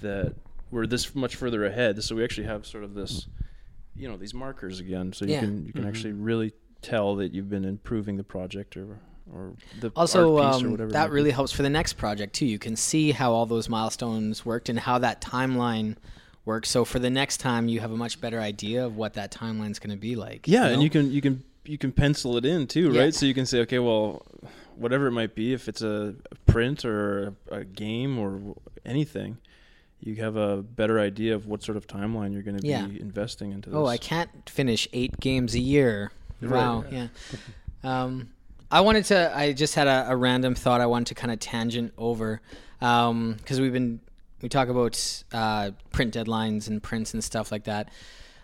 that 0.01 0.35
we're 0.71 0.87
this 0.87 1.15
much 1.15 1.37
further 1.37 1.65
ahead. 1.65 2.03
So 2.03 2.17
we 2.17 2.25
actually 2.25 2.47
have 2.47 2.67
sort 2.67 2.85
of 2.85 2.95
this, 2.95 3.27
you 3.95 4.09
know, 4.09 4.17
these 4.17 4.35
markers 4.35 4.81
again. 4.81 5.13
So 5.13 5.25
you 5.25 5.33
Yeah. 5.35 5.41
can 5.41 5.67
you 5.67 5.73
can 5.73 5.87
actually 5.87 6.13
really 6.13 6.53
tell 6.83 7.17
that 7.17 7.33
you've 7.35 7.49
been 7.51 7.65
improving 7.65 8.17
the 8.17 8.25
project 8.25 8.77
or 8.77 8.99
or 9.33 9.55
the 9.81 9.91
Also, 9.97 10.37
art 10.39 10.53
piece 10.55 10.63
or 10.63 10.67
um, 10.67 10.71
whatever. 10.73 10.91
it 10.91 10.93
that 10.93 11.01
might 11.03 11.07
be. 11.09 11.13
really 11.15 11.31
helps 11.33 11.51
for 11.53 11.63
the 11.63 11.71
next 11.71 11.95
project 11.95 12.33
too. 12.35 12.47
You 12.47 12.59
can 12.61 12.77
see 12.77 13.11
how 13.13 13.33
all 13.33 13.45
those 13.47 13.69
milestones 13.69 14.45
worked 14.47 14.69
and 14.69 14.79
how 14.79 14.99
that 14.99 15.21
timeline 15.21 15.97
works. 16.45 16.71
So 16.71 16.85
for 16.85 17.01
the 17.01 17.11
next 17.11 17.39
time, 17.39 17.67
you 17.69 17.81
have 17.81 17.91
a 17.91 17.97
much 17.97 18.21
better 18.21 18.41
idea 18.41 18.87
of 18.87 18.97
what 18.97 19.15
that 19.15 19.33
timeline's 19.33 19.81
going 19.81 19.91
to 19.91 20.01
be 20.01 20.15
like. 20.15 20.47
Yeah, 20.47 20.67
know? 20.69 20.75
and 20.75 20.83
you 20.83 20.91
can 20.91 21.11
you 21.11 21.21
can 21.21 21.43
you 21.69 21.79
can 21.79 21.93
pencil 21.93 22.37
it 22.37 22.45
in 22.45 22.67
too, 22.67 22.93
Yeah. 22.93 23.01
right? 23.03 23.15
So 23.15 23.27
you 23.27 23.35
can 23.35 23.47
say, 23.47 23.61
okay, 23.61 23.79
well, 23.79 24.25
whatever 24.77 25.07
it 25.07 25.13
might 25.13 25.35
be, 25.35 25.53
if 25.53 25.69
it's 25.69 25.83
a 25.83 26.15
print 26.47 26.85
or 26.85 27.35
a, 27.51 27.65
game 27.65 28.19
or 28.19 28.55
anything, 28.85 29.39
you 30.01 30.17
have 30.17 30.37
a 30.37 30.59
better 30.63 31.01
idea 31.01 31.35
of 31.35 31.47
what 31.47 31.63
sort 31.63 31.77
of 31.77 31.87
timeline 31.87 32.33
you're 32.33 32.43
going 32.43 32.59
to 32.59 32.67
Yeah. 32.67 32.87
be 32.87 33.01
investing 33.01 33.53
into 33.53 33.71
this. 33.71 33.77
Oh, 33.77 33.87
I 33.87 33.97
can't 33.97 34.31
finish 34.49 34.87
eight 34.93 35.19
games 35.21 35.55
a 35.55 35.61
year. 35.61 36.13
Right. 36.41 36.51
Wow. 36.53 36.85
Yeah. 36.91 37.09
Um, 37.83 38.31
I 38.71 38.81
wanted 38.81 39.05
to. 39.07 39.33
I 39.35 39.53
just 39.53 39.75
had 39.75 39.87
a, 39.87 40.11
a 40.11 40.17
random 40.17 40.55
thought. 40.55 40.81
I 40.81 40.87
wanted 40.87 41.07
to 41.09 41.15
kind 41.15 41.33
of 41.33 41.39
tangent 41.39 41.93
over 41.97 42.41
because 42.81 43.61
we've 43.61 43.73
been 43.73 44.01
we 44.43 44.49
talk 44.51 44.69
about 44.69 45.23
uh, 45.33 45.71
print 45.93 46.13
deadlines 46.15 46.69
and 46.69 46.83
prints 46.83 47.15
and 47.15 47.23
stuff 47.25 47.51
like 47.51 47.65
that. 47.65 47.89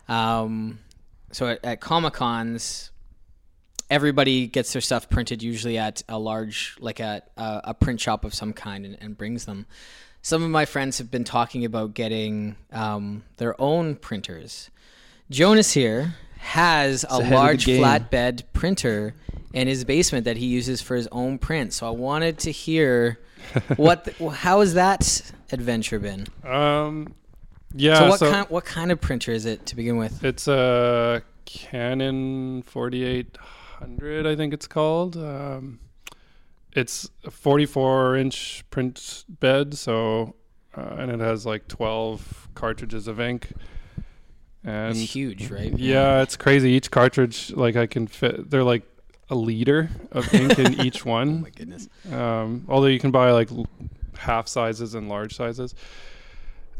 Um, 0.08 0.78
so 1.32 1.48
at, 1.48 1.64
at 1.64 1.80
Comic 1.80 2.14
Cons, 2.14 2.91
everybody 3.92 4.46
gets 4.46 4.72
their 4.72 4.80
stuff 4.80 5.10
printed 5.10 5.42
usually 5.42 5.76
at 5.76 6.02
a 6.08 6.18
large 6.18 6.76
like 6.80 6.98
a 6.98 7.22
a, 7.36 7.60
a 7.64 7.74
print 7.74 8.00
shop 8.00 8.24
of 8.24 8.34
some 8.34 8.52
kind 8.52 8.86
and, 8.86 8.96
and 9.00 9.16
brings 9.16 9.44
them. 9.44 9.66
Some 10.22 10.42
of 10.42 10.50
my 10.50 10.64
friends 10.64 10.98
have 10.98 11.10
been 11.10 11.24
talking 11.24 11.64
about 11.64 11.94
getting 11.94 12.56
um, 12.72 13.24
their 13.36 13.60
own 13.60 13.96
printers. 13.96 14.70
Jonas 15.30 15.72
here 15.72 16.14
has 16.38 17.04
a 17.04 17.08
ahead 17.08 17.22
of 17.24 17.28
the 17.28 17.34
large 17.34 17.66
flatbed 17.66 18.44
printer 18.52 19.14
in 19.52 19.68
his 19.68 19.84
basement 19.84 20.24
that 20.24 20.36
he 20.36 20.46
uses 20.46 20.80
for 20.80 20.96
his 20.96 21.08
own 21.12 21.38
print. 21.38 21.72
So 21.72 21.86
I 21.86 21.90
wanted 21.90 22.38
to 22.38 22.52
hear 22.52 23.18
what 23.76 24.04
the, 24.04 24.30
how 24.30 24.60
has 24.60 24.74
that 24.74 25.32
adventure 25.50 25.98
been? 25.98 26.26
Um, 26.44 27.14
yeah. 27.74 27.98
so 27.98 28.08
what 28.08 28.18
so 28.20 28.30
kind 28.30 28.46
what 28.48 28.64
kind 28.64 28.90
of 28.90 29.00
printer 29.00 29.32
is 29.32 29.44
it 29.44 29.66
to 29.66 29.76
begin 29.76 29.98
with? 29.98 30.24
It's 30.24 30.48
a 30.48 31.22
Canon 31.44 32.62
4800, 33.86 34.26
I 34.26 34.36
think 34.36 34.54
it's 34.54 34.66
called. 34.66 35.16
Um, 35.16 35.80
it's 36.72 37.10
a 37.24 37.30
44 37.30 38.16
inch 38.16 38.64
print 38.70 39.24
bed, 39.28 39.74
so 39.74 40.34
uh, 40.76 40.96
and 40.98 41.10
it 41.10 41.20
has 41.20 41.44
like 41.44 41.68
12 41.68 42.48
cartridges 42.54 43.06
of 43.08 43.20
ink. 43.20 43.52
And 44.64 44.96
It's 44.96 45.12
huge, 45.12 45.50
right? 45.50 45.72
yeah, 45.78 46.22
it's 46.22 46.36
crazy. 46.36 46.70
Each 46.70 46.90
cartridge, 46.90 47.50
like 47.52 47.76
I 47.76 47.86
can 47.86 48.06
fit, 48.06 48.48
they're 48.50 48.62
like 48.64 48.84
a 49.28 49.34
liter 49.34 49.90
of 50.12 50.32
ink 50.32 50.58
in 50.58 50.80
each 50.86 51.04
Oh 51.06 51.10
one. 51.10 51.42
my 51.42 51.50
goodness. 51.50 51.88
Um, 52.10 52.64
although 52.68 52.86
you 52.86 53.00
can 53.00 53.10
buy 53.10 53.32
like 53.32 53.48
half 54.16 54.46
sizes 54.48 54.94
and 54.94 55.08
large 55.08 55.34
sizes. 55.36 55.72
Is 55.72 55.76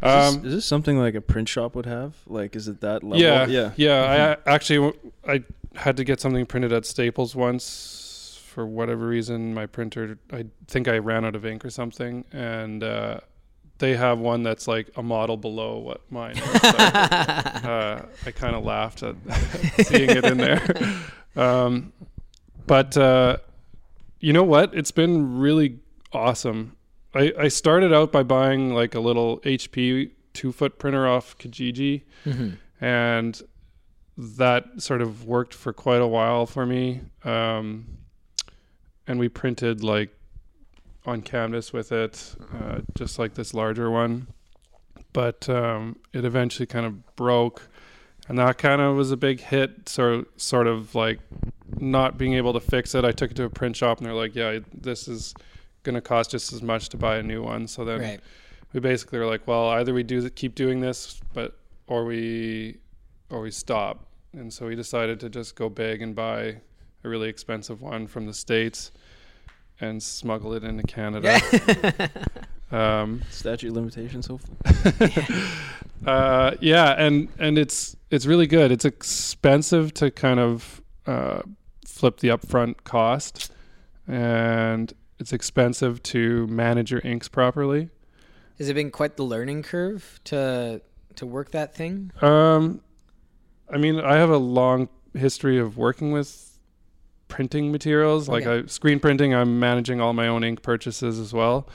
this, 0.01 0.35
Um, 0.35 0.47
is 0.47 0.55
this 0.55 0.65
something 0.65 0.99
like 0.99 1.15
a 1.15 1.21
print 1.21 1.49
shop 1.49 1.75
would 1.75 1.87
have? 1.87 2.15
Like, 2.27 2.57
is 2.57 2.67
it 2.69 2.81
that 2.81 3.03
level? 3.05 3.19
Yeah, 3.21 3.47
yeah. 3.47 3.73
yeah. 3.77 4.03
I 4.03 4.17
a- 4.17 4.55
actually 4.55 4.77
w- 4.77 5.13
I 5.29 5.43
had 5.77 5.97
to 5.97 6.05
get 6.05 6.21
something 6.21 6.47
printed 6.47 6.73
at 6.73 6.85
Staples 6.87 7.35
once 7.35 8.41
for 8.47 8.67
whatever 8.67 9.07
reason. 9.07 9.55
My 9.55 9.67
printer, 9.67 10.19
I 10.33 10.47
think 10.67 10.89
I 10.89 10.99
ran 10.99 11.25
out 11.25 11.35
of 11.35 11.47
ink 11.47 11.65
or 11.65 11.71
something, 11.71 12.25
and 12.33 12.85
uh, 12.85 13.21
they 13.79 13.97
have 13.97 14.19
one 14.19 14.43
that's 14.43 14.69
like 14.69 14.91
a 14.97 15.03
model 15.03 15.37
below 15.37 15.79
what 15.79 16.01
mine 16.11 16.37
is. 16.37 16.61
So, 16.61 16.69
uh, 16.79 18.07
I 18.27 18.31
kind 18.31 18.55
of 18.55 18.65
laughed 18.65 19.03
at 19.03 19.17
seeing 19.87 20.11
it 20.11 20.25
in 20.25 20.39
there. 20.39 20.63
Um, 21.35 21.93
but 22.67 22.97
uh, 22.97 23.39
you 24.21 24.33
know 24.33 24.45
what? 24.45 24.75
It's 24.75 24.91
been 24.91 25.39
really 25.39 25.79
awesome. 26.13 26.77
I, 27.15 27.33
I 27.39 27.49
started 27.49 27.93
out 27.93 28.13
by 28.13 28.23
buying 28.23 28.75
like 28.75 28.95
a 28.95 29.01
little 29.01 29.41
HP 29.41 30.11
two 30.33 30.53
foot 30.53 30.79
printer 30.79 31.07
off 31.07 31.37
Kijiji 31.39 32.03
and 32.81 33.43
that 34.17 34.65
sort 34.83 35.03
of 35.03 35.25
worked 35.25 35.55
for 35.55 35.73
quite 35.73 36.01
a 36.01 36.07
while 36.07 36.47
for 36.47 36.67
me. 36.67 37.01
Um, 37.25 37.87
and 39.07 39.19
we 39.19 39.29
printed 39.29 39.83
like 39.83 40.11
on 41.07 41.23
canvas 41.23 41.73
with 41.73 41.91
it, 41.93 42.35
uh, 42.55 42.81
just 42.95 43.19
like 43.19 43.35
this 43.35 43.55
larger 43.55 43.91
one. 43.91 44.29
But 45.13 45.49
um, 45.49 45.97
it 46.13 46.25
eventually 46.25 46.67
kind 46.67 46.87
of 46.87 47.17
broke, 47.17 47.69
and 48.29 48.39
that 48.39 48.57
kind 48.59 48.81
of 48.81 48.97
was 48.97 49.11
a 49.11 49.17
big 49.17 49.41
hit. 49.41 49.89
So 49.89 50.27
sort 50.37 50.67
of 50.67 50.95
like 50.95 51.19
not 51.79 52.17
being 52.17 52.35
able 52.35 52.53
to 52.55 52.61
fix 52.61 52.95
it. 52.95 53.05
I 53.05 53.13
took 53.13 53.33
it 53.33 53.35
to 53.35 53.45
a 53.45 53.51
print 53.51 53.77
shop, 53.77 53.99
and 53.99 54.07
they're 54.07 54.15
like, 54.15 54.35
"Yeah, 54.35 54.61
this 54.73 55.09
is 55.09 55.35
going 55.83 55.97
to 55.97 56.01
cost 56.01 56.31
just 56.31 56.53
as 56.53 56.63
much 56.63 56.89
to 56.91 56.97
buy 56.97 57.17
a 57.17 57.23
new 57.23 57.43
one." 57.43 57.67
So 57.67 57.85
then 57.85 58.01
Right. 58.01 58.21
we 58.73 58.81
basically 58.81 59.19
were 59.19 59.27
like, 59.27 59.47
well, 59.47 59.69
either 59.71 59.93
we 59.93 60.03
do 60.03 60.31
keep 60.31 60.55
doing 60.55 60.81
this, 60.81 61.21
but 61.35 61.59
or 61.89 62.05
we 62.07 62.79
or 63.33 63.41
we 63.41 63.51
stop. 63.51 64.07
And 64.33 64.53
so 64.53 64.67
we 64.67 64.77
decided 64.77 65.19
to 65.21 65.29
just 65.29 65.57
go 65.57 65.69
big 65.69 66.03
and 66.03 66.15
buy 66.15 66.61
a 67.03 67.09
really 67.09 67.29
expensive 67.29 67.81
one 67.83 68.07
from 68.07 68.27
the 68.27 68.35
states 68.35 68.93
and 69.81 70.03
smuggle 70.03 70.53
it 70.55 70.63
into 70.63 70.85
Canada. 70.85 71.41
um, 72.71 73.23
Statute 73.31 73.69
of 73.69 73.75
limitations, 73.75 74.27
hopefully. 74.27 75.13
uh, 76.07 76.53
yeah, 76.61 76.95
and 76.97 77.29
and 77.39 77.59
it's 77.59 77.97
it's 78.11 78.27
really 78.27 78.47
good. 78.47 78.71
It's 78.71 78.85
expensive 78.85 79.93
to 79.95 80.11
kind 80.11 80.39
of 80.39 80.81
uh, 81.07 81.43
flip 81.87 82.21
the 82.21 82.29
upfront 82.29 82.85
cost, 82.85 83.51
and 84.07 84.93
it's 85.19 85.33
expensive 85.33 86.03
to 86.05 86.47
manage 86.47 86.93
your 86.93 87.01
inks 87.01 87.29
properly. 87.29 87.91
Has 88.59 88.69
it 88.69 88.75
been 88.75 88.91
quite 88.91 89.17
the 89.17 89.25
learning 89.25 89.65
curve 89.65 90.21
to 90.25 90.81
to 91.17 91.27
work 91.27 91.51
that 91.51 91.75
thing? 91.75 92.13
Um, 92.21 92.81
I 93.73 93.79
mean, 93.79 93.99
I 94.01 94.17
have 94.17 94.31
a 94.31 94.37
long 94.37 94.89
history 95.15 95.59
of 95.59 95.77
working 95.77 96.13
with 96.13 96.59
printing 97.29 97.73
materials, 97.73 98.29
like 98.29 98.47
Okay. 98.47 98.65
I, 98.65 98.67
screen 98.69 99.01
printing. 99.01 99.35
I'm 99.35 99.59
managing 99.59 100.01
all 100.01 100.13
my 100.13 100.29
own 100.29 100.45
ink 100.45 100.63
purchases 100.63 101.19
as 101.19 101.33
well, 101.33 101.67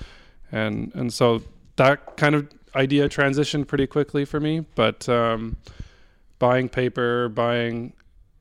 and 0.51 0.91
and 0.95 1.11
so 1.13 1.41
that 1.77 2.17
kind 2.17 2.35
of 2.35 2.47
idea 2.75 3.09
transitioned 3.09 3.67
pretty 3.67 3.87
quickly 3.87 4.25
for 4.25 4.39
me. 4.39 4.65
But 4.75 5.07
um, 5.09 5.57
buying 6.39 6.69
paper, 6.69 7.29
buying 7.29 7.93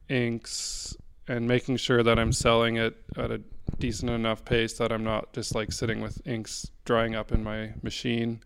inks, 0.09 0.97
and 1.29 1.47
making 1.49 1.77
sure 1.79 2.03
that 2.03 2.19
I'm 2.19 2.33
selling 2.33 2.77
it 2.77 2.97
at 3.17 3.31
a 3.31 3.41
decent 3.79 4.11
enough 4.11 4.45
pace 4.45 4.75
that 4.75 4.93
I'm 4.93 5.03
not 5.05 5.33
just 5.33 5.55
like 5.55 5.73
sitting 5.73 6.01
with 6.01 6.25
inks 6.27 6.71
drying 6.85 7.15
up 7.15 7.33
in 7.33 7.43
my 7.43 7.73
machine 7.83 8.41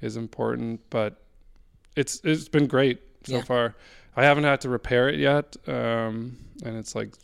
is 0.00 0.16
important. 0.16 0.80
But 0.90 1.20
it's 1.96 2.20
it's 2.24 2.48
been 2.48 2.66
great 2.66 3.00
so 3.24 3.36
Yeah. 3.36 3.42
far. 3.42 3.74
I 4.16 4.24
haven't 4.24 4.44
had 4.44 4.60
to 4.62 4.68
repair 4.68 5.08
it 5.08 5.18
yet, 5.18 5.56
um, 5.66 6.36
and 6.64 6.76
it's 6.76 6.94
like 6.94 7.14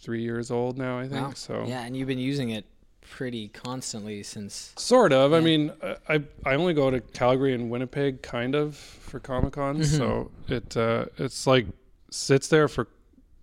three 0.00 0.22
years 0.22 0.50
old 0.50 0.78
now. 0.78 0.98
I 0.98 1.08
think 1.08 1.26
Wow. 1.28 1.32
so. 1.34 1.64
Yeah, 1.66 1.82
and 1.84 1.96
you've 1.96 2.08
been 2.08 2.18
using 2.18 2.50
it 2.50 2.64
pretty 3.00 3.48
constantly 3.48 4.22
since. 4.22 4.72
Sort 4.76 5.12
of. 5.12 5.32
I 5.32 5.40
mean, 5.40 5.72
I- 5.82 5.96
I 6.08 6.22
I 6.44 6.54
only 6.54 6.74
go 6.74 6.90
to 6.90 7.00
Calgary 7.00 7.54
and 7.54 7.70
Winnipeg, 7.70 8.22
kind 8.22 8.54
of, 8.54 8.76
for 8.76 9.18
Comic 9.20 9.54
Con. 9.54 9.76
Mm-hmm. 9.78 9.96
So 9.96 10.30
it 10.48 10.76
uh, 10.76 11.06
it's 11.18 11.46
like 11.46 11.66
sits 12.10 12.48
there 12.48 12.68
for 12.68 12.88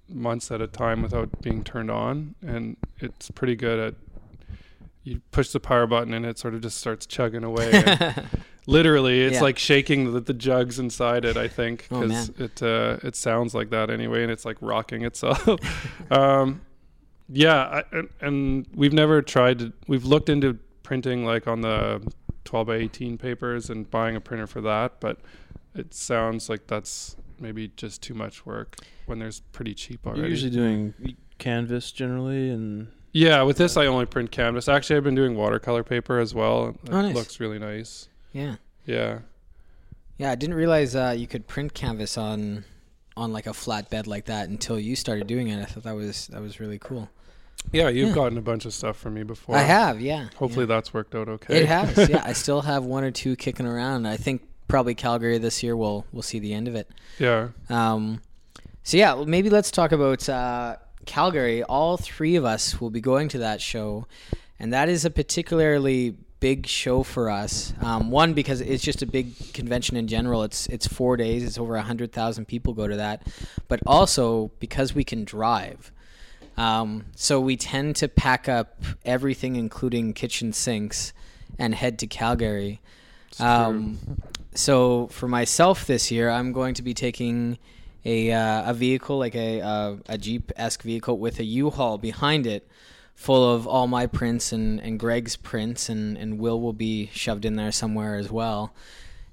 months 0.09 0.51
at 0.51 0.61
a 0.61 0.67
time 0.67 1.01
without 1.01 1.41
being 1.41 1.63
turned 1.63 1.91
on, 1.91 2.35
and 2.41 2.77
it's 2.99 3.29
pretty 3.31 3.55
good 3.55 3.79
at. 3.79 3.95
You 5.05 5.21
push 5.31 5.49
the 5.49 5.59
power 5.59 5.85
button 5.85 6.13
and 6.13 6.25
it 6.25 6.37
sort 6.39 6.53
of 6.53 6.61
just 6.61 6.77
starts 6.77 7.05
chugging 7.05 7.43
away. 7.43 7.71
and 7.73 8.25
literally, 8.67 9.21
it's 9.23 9.35
Yeah. 9.35 9.41
like 9.41 9.57
shaking 9.59 10.13
the, 10.13 10.19
the 10.19 10.33
jugs 10.33 10.79
inside 10.79 11.25
it. 11.25 11.37
I 11.37 11.47
think 11.47 11.87
Oh, 11.91 12.01
because 12.01 12.29
it 12.39 12.61
uh, 12.63 12.97
it 13.03 13.15
sounds 13.15 13.53
like 13.53 13.69
that 13.71 13.89
anyway, 13.89 14.23
and 14.23 14.31
it's 14.31 14.45
like 14.45 14.57
rocking 14.61 15.03
itself. 15.03 15.47
um, 16.11 16.61
yeah, 17.29 17.55
I, 17.63 17.83
and, 17.97 18.09
and 18.21 18.67
we've 18.75 18.93
never 18.93 19.21
tried 19.21 19.59
to. 19.59 19.73
We've 19.87 20.05
looked 20.05 20.29
into 20.29 20.59
printing 20.83 21.25
like 21.25 21.47
on 21.47 21.61
the 21.61 22.05
12 22.45 22.67
by 22.67 22.75
18 22.75 23.17
papers 23.17 23.69
and 23.69 23.89
buying 23.89 24.15
a 24.15 24.21
printer 24.21 24.47
for 24.47 24.61
that, 24.61 24.99
but 24.99 25.19
it 25.75 25.93
sounds 25.93 26.49
like 26.49 26.67
that's 26.67 27.15
maybe 27.39 27.71
just 27.77 28.01
too 28.03 28.13
much 28.13 28.45
work 28.45 28.75
when 29.05 29.19
there's 29.19 29.39
pretty 29.51 29.73
cheap 29.73 30.05
already. 30.05 30.21
You're 30.21 30.29
usually 30.29 30.51
doing 30.51 30.93
canvas 31.39 31.91
generally, 31.91 32.49
and 32.49 32.89
yeah, 33.13 33.41
with 33.43 33.57
this 33.57 33.77
I 33.77 33.85
only 33.85 34.05
print 34.05 34.31
canvas. 34.31 34.67
Actually, 34.67 34.97
I've 34.97 35.03
been 35.03 35.15
doing 35.15 35.35
watercolor 35.35 35.83
paper 35.83 36.19
as 36.19 36.33
well. 36.35 36.69
It 36.69 36.75
Oh, 36.91 37.01
nice. 37.01 37.15
looks 37.15 37.39
really 37.39 37.59
nice. 37.59 38.07
Yeah, 38.33 38.55
Yeah. 38.85 39.19
yeah. 40.17 40.31
I 40.31 40.35
didn't 40.35 40.55
realize 40.55 40.95
uh, 40.95 41.15
you 41.17 41.27
could 41.27 41.47
print 41.47 41.73
canvas 41.73 42.17
on 42.17 42.65
on 43.15 43.31
like 43.31 43.45
a 43.45 43.53
flat 43.53 43.89
bed 43.91 44.07
like 44.07 44.25
that 44.25 44.49
until 44.49 44.79
you 44.79 44.95
started 44.95 45.27
doing 45.27 45.47
it. 45.47 45.61
I 45.61 45.65
thought 45.65 45.83
that 45.83 45.95
was 45.95 46.27
that 46.27 46.41
was 46.41 46.59
really 46.59 46.79
cool. 46.79 47.09
Yeah, 47.71 47.87
you've 47.89 48.09
Yeah. 48.09 48.15
gotten 48.15 48.37
a 48.37 48.41
bunch 48.41 48.65
of 48.65 48.73
stuff 48.73 48.97
from 48.97 49.13
me 49.13 49.23
before. 49.23 49.55
I 49.55 49.61
have, 49.61 50.01
yeah. 50.01 50.27
Hopefully 50.35 50.63
yeah. 50.65 50.75
that's 50.75 50.93
worked 50.93 51.15
out 51.15 51.29
okay. 51.29 51.61
it 51.61 51.67
has. 51.67 52.09
Yeah, 52.09 52.21
I 52.25 52.33
still 52.33 52.61
have 52.61 52.83
one 52.83 53.03
or 53.05 53.11
two 53.11 53.35
kicking 53.35 53.65
around. 53.67 54.05
I 54.07 54.17
think 54.17 54.41
probably 54.67 54.95
Calgary 54.95 55.37
this 55.37 55.61
year 55.63 55.77
will 55.77 56.05
will 56.11 56.23
see 56.23 56.39
the 56.39 56.53
end 56.53 56.67
of 56.67 56.75
it. 56.75 56.89
yeah. 57.19 57.49
Um, 57.69 58.21
so 58.83 58.97
yeah, 58.97 59.13
well, 59.13 59.25
maybe 59.25 59.49
let's 59.49 59.71
talk 59.71 59.91
about 59.93 60.27
uh, 60.27 60.75
Calgary, 61.05 61.63
all 61.63 61.95
three 61.97 62.35
of 62.35 62.43
us 62.45 62.81
will 62.81 62.89
be 62.89 62.99
going 62.99 63.29
to 63.29 63.37
that 63.37 63.61
show, 63.61 64.07
and 64.59 64.73
that 64.73 64.89
is 64.89 65.05
a 65.05 65.09
particularly 65.09 66.15
big 66.43 66.67
show 66.67 67.03
for 67.03 67.29
us. 67.29 67.73
Um, 67.79 68.11
one 68.11 68.33
because 68.33 68.59
it's 68.59 68.83
just 68.83 69.01
a 69.01 69.05
big 69.05 69.53
convention 69.53 69.95
in 69.95 70.09
general. 70.09 70.43
It's 70.43 70.67
it's 70.67 70.85
four 70.85 71.15
days. 71.15 71.41
It's 71.41 71.57
over 71.57 71.77
hundred 71.77 72.11
thousand 72.11 72.49
people 72.49 72.73
go 72.73 72.85
to 72.85 72.97
that, 72.97 73.25
but 73.69 73.79
also 73.87 74.51
because 74.59 74.93
we 74.93 75.05
can 75.05 75.23
drive. 75.23 75.93
Um, 76.57 77.05
so 77.15 77.39
we 77.39 77.55
tend 77.55 77.95
to 77.95 78.09
pack 78.09 78.49
up 78.49 78.83
everything, 79.05 79.55
including 79.55 80.11
kitchen 80.11 80.51
sinks, 80.51 81.13
and 81.57 81.73
head 81.73 81.97
to 81.99 82.07
Calgary. 82.07 82.81
Um, 83.39 83.97
so 84.53 85.07
for 85.07 85.29
myself 85.29 85.87
this 85.87 86.11
year, 86.11 86.29
I'm 86.29 86.51
going 86.51 86.73
to 86.73 86.81
be 86.81 86.93
taking 86.93 87.57
a 88.03 88.33
uh, 88.33 88.71
a 88.71 88.73
vehicle 88.73 89.17
like 89.17 89.35
a 89.35 89.61
uh, 89.61 89.95
a 90.09 90.17
Jeep 90.17 90.51
esque 90.57 90.83
vehicle 90.83 91.17
with 91.17 91.39
a 91.39 91.45
U-Haul 91.45 91.97
behind 91.97 92.45
it, 92.47 92.67
full 93.15 93.53
of 93.55 93.65
all 93.67 93.87
my 93.87 94.05
prints 94.07 94.51
and, 94.51 94.79
and 94.81 94.99
Greg's 94.99 95.35
prints, 95.35 95.89
and, 95.89 96.17
and 96.17 96.39
Will 96.39 96.59
will 96.59 96.73
be 96.73 97.09
shoved 97.13 97.45
in 97.45 97.55
there 97.55 97.71
somewhere 97.71 98.15
as 98.15 98.31
well. 98.31 98.73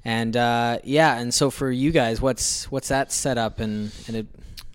And 0.04 0.36
uh, 0.36 0.78
yeah, 0.84 1.18
and 1.18 1.32
so 1.34 1.50
for 1.50 1.70
you 1.70 1.90
guys, 1.90 2.20
what's 2.20 2.70
what's 2.70 2.88
that 2.88 3.12
setup 3.12 3.60
and 3.60 3.92
and 4.06 4.16
it, 4.16 4.26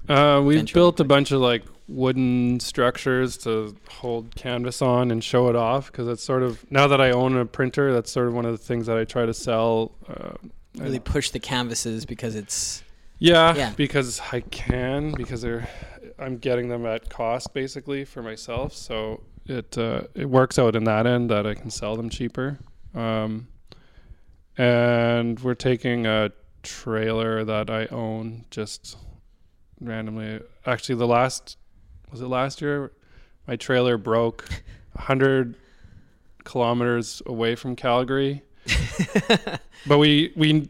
Uh, 0.08 0.42
we've 0.44 0.72
built 0.74 1.00
a 1.00 1.04
bunch 1.04 1.32
of 1.32 1.42
like 1.42 1.64
wooden 1.88 2.60
structures 2.60 3.38
to 3.38 3.76
hold 3.90 4.36
canvas 4.36 4.82
on 4.82 5.12
and 5.12 5.24
show 5.24 5.50
it 5.50 5.56
off 5.56 5.92
because 5.92 6.08
it's 6.08 6.24
sort 6.24 6.44
of 6.44 6.64
now 6.72 6.88
that 6.88 7.00
I 7.02 7.12
own 7.12 7.38
a 7.38 7.46
printer, 7.46 7.94
that's 7.94 8.12
sort 8.12 8.28
of 8.28 8.34
one 8.34 8.46
of 8.46 8.52
the 8.52 8.58
things 8.58 8.86
that 8.88 8.98
I 8.98 9.04
try 9.04 9.26
to 9.26 9.34
sell. 9.34 9.92
Uh, 10.08 10.34
really 10.78 11.00
push 11.00 11.30
the 11.30 11.40
canvases 11.40 12.06
because 12.06 12.36
it's 12.36 12.84
yeah, 13.18 13.56
Yeah. 13.56 13.72
because 13.78 14.22
I 14.32 14.42
can 14.42 15.12
because 15.14 15.42
they're 15.42 15.68
I'm 16.18 16.38
getting 16.38 16.70
them 16.70 16.86
at 16.86 17.10
cost 17.10 17.54
basically 17.54 18.06
for 18.06 18.22
myself, 18.22 18.74
so 18.74 19.24
it 19.46 19.78
uh, 19.78 20.04
it 20.14 20.26
works 20.26 20.58
out 20.58 20.76
in 20.76 20.86
that 20.86 21.06
end 21.06 21.30
that 21.30 21.46
I 21.46 21.54
can 21.54 21.70
sell 21.70 21.96
them 21.96 22.10
cheaper. 22.10 22.60
Um, 22.94 23.48
and 24.58 25.40
we're 25.40 25.56
taking 25.56 26.06
a 26.06 26.32
trailer 26.64 27.44
that 27.44 27.70
I 27.70 27.88
own 27.88 28.46
just 28.50 28.98
randomly. 29.80 30.42
Actually, 30.66 30.96
the 30.96 31.08
last 31.08 31.58
was 32.12 32.22
it 32.22 32.28
last 32.28 32.62
year? 32.62 32.92
My 33.48 33.56
trailer 33.56 33.98
broke 33.98 34.48
hundred 34.98 35.56
kilometers 36.44 37.22
away 37.26 37.56
from 37.56 37.76
Calgary. 37.76 38.44
but 39.86 39.98
we 39.98 40.32
we 40.36 40.70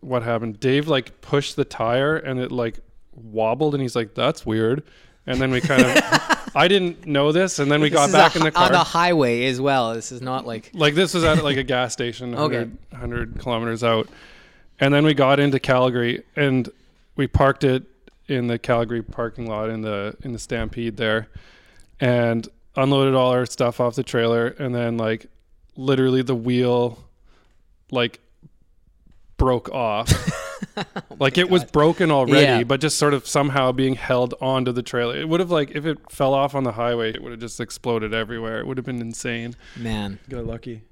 what 0.00 0.22
happened? 0.22 0.60
Dave 0.60 0.86
like 0.86 1.20
pushed 1.20 1.56
the 1.56 1.64
tire 1.64 2.16
and 2.16 2.38
it 2.38 2.52
like 2.52 2.78
wobbled 3.16 3.74
and 3.74 3.82
he's 3.82 3.96
like, 3.96 4.14
"That's 4.14 4.44
weird." 4.46 4.82
And 5.26 5.40
then 5.40 5.50
we 5.50 5.60
kind 5.60 5.82
of 5.82 6.50
I 6.54 6.68
didn't 6.68 7.06
know 7.06 7.32
this 7.32 7.58
and 7.58 7.70
then 7.70 7.80
we 7.80 7.90
got 7.90 8.12
back 8.12 8.34
a 8.36 8.38
in 8.38 8.44
the 8.44 8.50
car. 8.52 8.66
on 8.66 8.72
the 8.72 8.78
highway 8.78 9.46
as 9.46 9.60
well. 9.60 9.92
This 9.94 10.12
is 10.12 10.22
not 10.22 10.46
like 10.46 10.70
like 10.72 10.94
this 10.94 11.14
was 11.14 11.24
at 11.24 11.42
like 11.42 11.56
a 11.56 11.62
gas 11.64 11.92
station 11.92 12.30
100, 12.30 12.62
Okay. 12.62 12.70
100 12.90 13.38
kilometers 13.40 13.82
out 13.82 14.08
and 14.78 14.94
then 14.94 15.04
we 15.04 15.14
got 15.14 15.40
into 15.40 15.58
calgary 15.58 16.22
and 16.36 16.68
we 17.16 17.26
parked 17.26 17.64
it 17.64 17.82
in 18.28 18.46
the 18.46 18.58
calgary 18.58 19.02
parking 19.02 19.46
lot 19.48 19.68
in 19.68 19.82
the 19.82 20.16
in 20.22 20.32
the 20.32 20.38
stampede 20.38 20.96
there 20.96 21.28
and 22.00 22.48
unloaded 22.76 23.14
all 23.14 23.32
our 23.32 23.46
stuff 23.46 23.80
off 23.80 23.96
the 23.96 24.02
trailer 24.04 24.46
and 24.46 24.74
then 24.74 24.96
like 24.96 25.26
literally 25.76 26.22
the 26.22 26.34
wheel 26.34 27.04
like 27.90 28.20
broke 29.36 29.68
off 29.70 30.10
like 31.18 31.38
it 31.38 31.48
was 31.50 31.64
broken 31.64 32.10
already 32.10 32.42
Yeah. 32.42 32.64
but 32.64 32.80
just 32.80 32.98
sort 32.98 33.14
of 33.14 33.26
somehow 33.26 33.72
being 33.72 33.94
held 33.94 34.34
onto 34.40 34.72
the 34.72 34.82
trailer 34.82 35.16
it 35.16 35.28
would 35.28 35.40
have 35.40 35.50
like 35.50 35.70
if 35.74 35.86
it 35.86 35.98
fell 36.10 36.34
off 36.34 36.54
on 36.54 36.64
the 36.64 36.72
highway 36.72 37.10
it 37.12 37.22
would 37.22 37.32
have 37.32 37.40
just 37.40 37.60
exploded 37.60 38.12
everywhere 38.14 38.58
it 38.60 38.66
would 38.66 38.76
have 38.76 38.86
been 38.86 39.00
insane 39.00 39.54
man. 39.76 40.18
Got 40.28 40.44
lucky. 40.46 40.82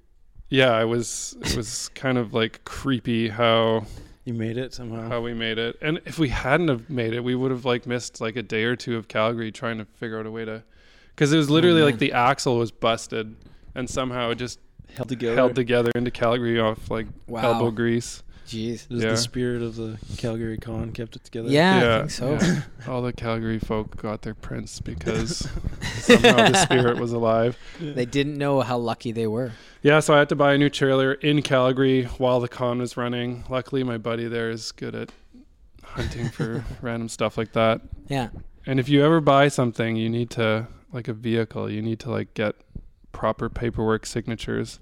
yeah, 0.48 0.80
it 0.80 0.84
was 0.86 1.36
it 1.42 1.56
was 1.56 1.88
kind 1.94 2.18
of 2.18 2.32
like 2.34 2.64
creepy 2.64 3.28
how 3.28 3.84
You 4.24 4.34
made 4.34 4.56
it 4.56 4.72
somehow. 4.72 5.08
how 5.08 5.20
we 5.20 5.34
made 5.34 5.58
it. 5.58 5.76
And 5.82 6.00
if 6.06 6.18
we 6.18 6.28
hadn't 6.30 6.68
have 6.68 6.88
made 6.88 7.12
it, 7.12 7.20
we 7.22 7.34
would 7.34 7.50
have 7.50 7.64
like 7.66 7.86
missed 7.86 8.20
like 8.20 8.36
a 8.36 8.42
day 8.42 8.64
or 8.64 8.74
two 8.76 8.96
of 8.96 9.06
Calgary 9.08 9.52
trying 9.52 9.78
to 9.78 9.84
figure 9.84 10.18
out 10.18 10.24
a 10.26 10.30
way 10.30 10.44
to 10.46 10.62
cuz 11.16 11.32
it 11.32 11.36
was 11.36 11.50
literally 11.50 11.82
Oh, 11.82 11.84
like 11.84 11.98
the 11.98 12.12
axle 12.12 12.56
was 12.58 12.70
busted 12.70 13.36
and 13.74 13.88
somehow 13.90 14.30
it 14.30 14.36
just 14.38 14.58
held 14.96 15.08
together. 15.08 15.34
held 15.36 15.54
together 15.54 15.90
into 15.94 16.10
Calgary 16.10 16.58
off 16.58 16.90
like 16.90 17.06
Wow. 17.28 17.42
elbow 17.52 17.70
grease. 17.70 18.22
Jeez. 18.46 18.84
It 18.84 18.90
was 18.90 19.02
Yeah. 19.04 19.10
the 19.10 19.16
spirit 19.16 19.62
of 19.62 19.76
the 19.76 19.98
Calgary 20.18 20.58
con 20.58 20.92
kept 20.92 21.16
it 21.16 21.24
together. 21.24 21.48
Yeah, 21.48 21.96
I 21.96 21.98
think 22.00 22.10
so. 22.10 22.32
yeah. 22.32 22.62
All 22.88 23.00
the 23.02 23.12
Calgary 23.12 23.58
folk 23.58 23.96
got 23.96 24.22
their 24.22 24.34
prints 24.34 24.80
because 24.80 25.48
somehow 26.00 26.50
the 26.50 26.62
spirit 26.62 26.98
was 26.98 27.12
alive. 27.12 27.56
They 27.80 28.04
didn't 28.04 28.36
know 28.36 28.60
how 28.60 28.76
lucky 28.78 29.12
they 29.12 29.26
were. 29.26 29.52
Yeah, 29.82 30.00
so 30.00 30.14
I 30.14 30.18
had 30.18 30.28
to 30.30 30.36
buy 30.36 30.54
a 30.54 30.58
new 30.58 30.68
trailer 30.70 31.14
in 31.14 31.42
Calgary 31.42 32.04
while 32.18 32.40
the 32.40 32.48
con 32.48 32.78
was 32.78 32.96
running. 32.96 33.44
Luckily, 33.48 33.82
my 33.82 33.98
buddy 33.98 34.28
there 34.28 34.50
is 34.50 34.72
good 34.72 34.94
at 34.94 35.10
hunting 35.82 36.28
for 36.28 36.64
random 36.82 37.08
stuff 37.08 37.38
like 37.38 37.52
that. 37.52 37.80
Yeah. 38.08 38.28
And 38.66 38.80
if 38.80 38.88
you 38.88 39.04
ever 39.04 39.20
buy 39.20 39.48
something, 39.48 39.96
you 39.96 40.08
need 40.08 40.30
to 40.30 40.68
like 40.92 41.08
a 41.08 41.12
vehicle, 41.12 41.70
you 41.70 41.82
need 41.82 41.98
to 42.00 42.10
like 42.10 42.34
get 42.34 42.54
proper 43.12 43.48
paperwork 43.48 44.06
signatures. 44.06 44.80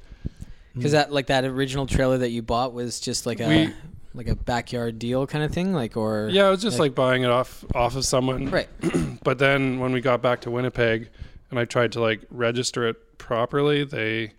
Because 0.75 0.93
that 0.93 1.13
like 1.13 1.27
that 1.27 1.45
original 1.45 1.87
trailer 1.87 2.19
that 2.19 2.31
you 2.31 2.43
bought 2.43 2.73
was 2.73 2.99
just 3.01 3.27
like 3.27 3.41
a 3.41 3.49
We- 3.49 3.73
like 4.15 4.29
a 4.29 4.35
backyard 4.37 4.99
deal 4.99 5.27
kind 5.27 5.43
of 5.45 5.53
thing, 5.53 5.73
like 5.73 5.97
or 5.97 6.29
Yeah, 6.31 6.49
it 6.49 6.51
was 6.51 6.63
just 6.63 6.79
like- 6.79 6.91
like, 6.91 6.95
buying 6.95 7.23
it 7.23 7.31
off 7.31 7.65
off 7.75 7.97
of 7.97 8.05
someone. 8.05 8.51
right. 8.51 8.69
But 9.25 9.39
then 9.39 9.79
when 9.81 9.93
we 9.93 10.01
got 10.01 10.21
back 10.23 10.41
to 10.43 10.51
Winnipeg 10.51 11.09
and 11.51 11.59
I 11.59 11.65
tried 11.65 11.93
to 11.93 12.01
like 12.01 12.21
register 12.31 12.87
it 12.89 13.19
properly, 13.19 13.85
they 13.85 14.33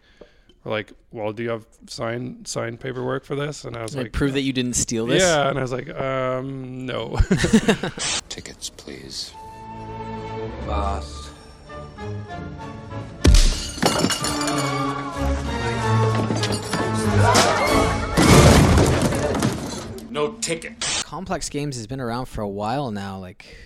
were 0.63 0.71
like, 0.71 0.91
"Well, 1.11 1.31
do 1.33 1.41
you 1.43 1.49
have 1.49 1.65
signed 1.87 2.47
signed 2.47 2.79
paperwork 2.79 3.23
for 3.25 3.35
this?" 3.35 3.63
And 3.65 3.75
I 3.77 3.81
was 3.81 3.95
Like, 3.95 4.05
like, 4.05 4.11
prove 4.13 4.33
that 4.33 4.41
you 4.41 4.53
didn't 4.53 4.73
steal 4.75 5.05
this. 5.07 5.21
Yeah, 5.21 5.49
and 5.49 5.57
I 5.57 5.61
was 5.61 5.71
like, 5.71 5.89
um, 5.99 6.85
no. 6.85 7.17
Tickets, 8.29 8.69
please. 8.69 9.31
Boss. 10.67 11.22
No 20.23 20.33
ticket. 20.39 20.79
Complex 21.05 21.49
Games 21.49 21.75
has 21.75 21.87
been 21.87 21.99
around 21.99 22.25
for 22.25 22.41
a 22.41 22.47
while 22.47 22.91
now. 22.91 23.17
Like 23.19 23.57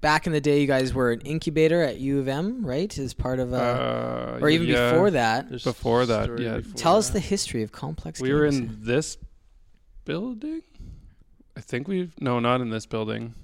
back 0.00 0.26
in 0.26 0.32
the 0.32 0.40
day, 0.40 0.60
you 0.60 0.66
guys 0.66 0.94
were 0.94 1.10
an 1.12 1.20
incubator 1.22 1.82
at 1.82 1.98
U 1.98 2.18
of 2.20 2.28
M, 2.28 2.64
right? 2.64 2.96
As 2.98 3.12
part 3.14 3.38
of, 3.40 3.52
uh, 3.52 3.56
Uh, 3.56 4.38
or 4.40 4.48
even 4.48 4.68
yeah, 4.68 4.92
before 4.92 5.10
that. 5.12 5.50
Before 5.50 6.06
that, 6.06 6.38
yeah. 6.38 6.56
before 6.58 6.74
Tell 6.74 6.96
us 6.96 7.10
the 7.10 7.20
history 7.20 7.62
of 7.62 7.72
Complex 7.72 8.20
Games. 8.20 8.22
We 8.22 8.28
Games. 8.28 8.40
were 8.40 8.46
in 8.46 8.78
this 8.82 9.18
building. 10.04 10.62
I 11.56 11.60
think 11.60 11.88
we've 11.88 12.12
no, 12.20 12.38
not 12.40 12.60
in 12.60 12.70
this 12.70 12.86
building. 12.86 13.34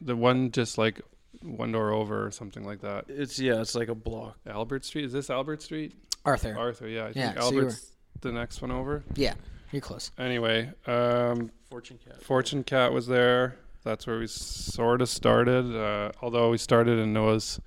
The 0.00 0.16
one 0.16 0.50
just 0.50 0.76
like 0.78 1.00
one 1.42 1.72
door 1.72 1.92
over 1.92 2.26
or 2.26 2.30
something 2.30 2.64
like 2.64 2.80
that. 2.80 3.04
It's 3.08 3.38
yeah, 3.38 3.60
it's 3.60 3.74
like 3.74 3.88
a 3.88 3.94
block. 3.94 4.38
Albert 4.46 4.84
Street. 4.84 5.04
Is 5.04 5.12
this 5.12 5.30
Albert 5.30 5.62
Street? 5.62 5.94
Arthur. 6.24 6.56
Arthur. 6.58 6.88
Yeah, 6.88 7.04
I 7.04 7.12
Yeah, 7.14 7.32
think 7.32 7.42
so 7.42 7.50
you 7.50 7.56
were- 7.56 7.62
Albert's 7.64 7.90
the 8.22 8.32
next 8.32 8.62
one 8.62 8.70
over. 8.70 9.04
yeah, 9.14 9.34
you're 9.72 9.80
close. 9.80 10.10
Anyway, 10.18 10.70
um, 10.86 11.50
Fortune 11.70 11.98
cat. 12.04 12.22
Fortune 12.22 12.64
Cat 12.64 12.92
was 12.92 13.06
there. 13.06 13.56
That's 13.82 14.06
where 14.06 14.18
we 14.18 14.26
sort 14.26 15.02
of 15.02 15.08
started. 15.08 15.74
Uh, 15.74 16.12
although 16.22 16.50
we 16.50 16.58
started 16.58 16.98
in 16.98 17.12
Noah's 17.12 17.60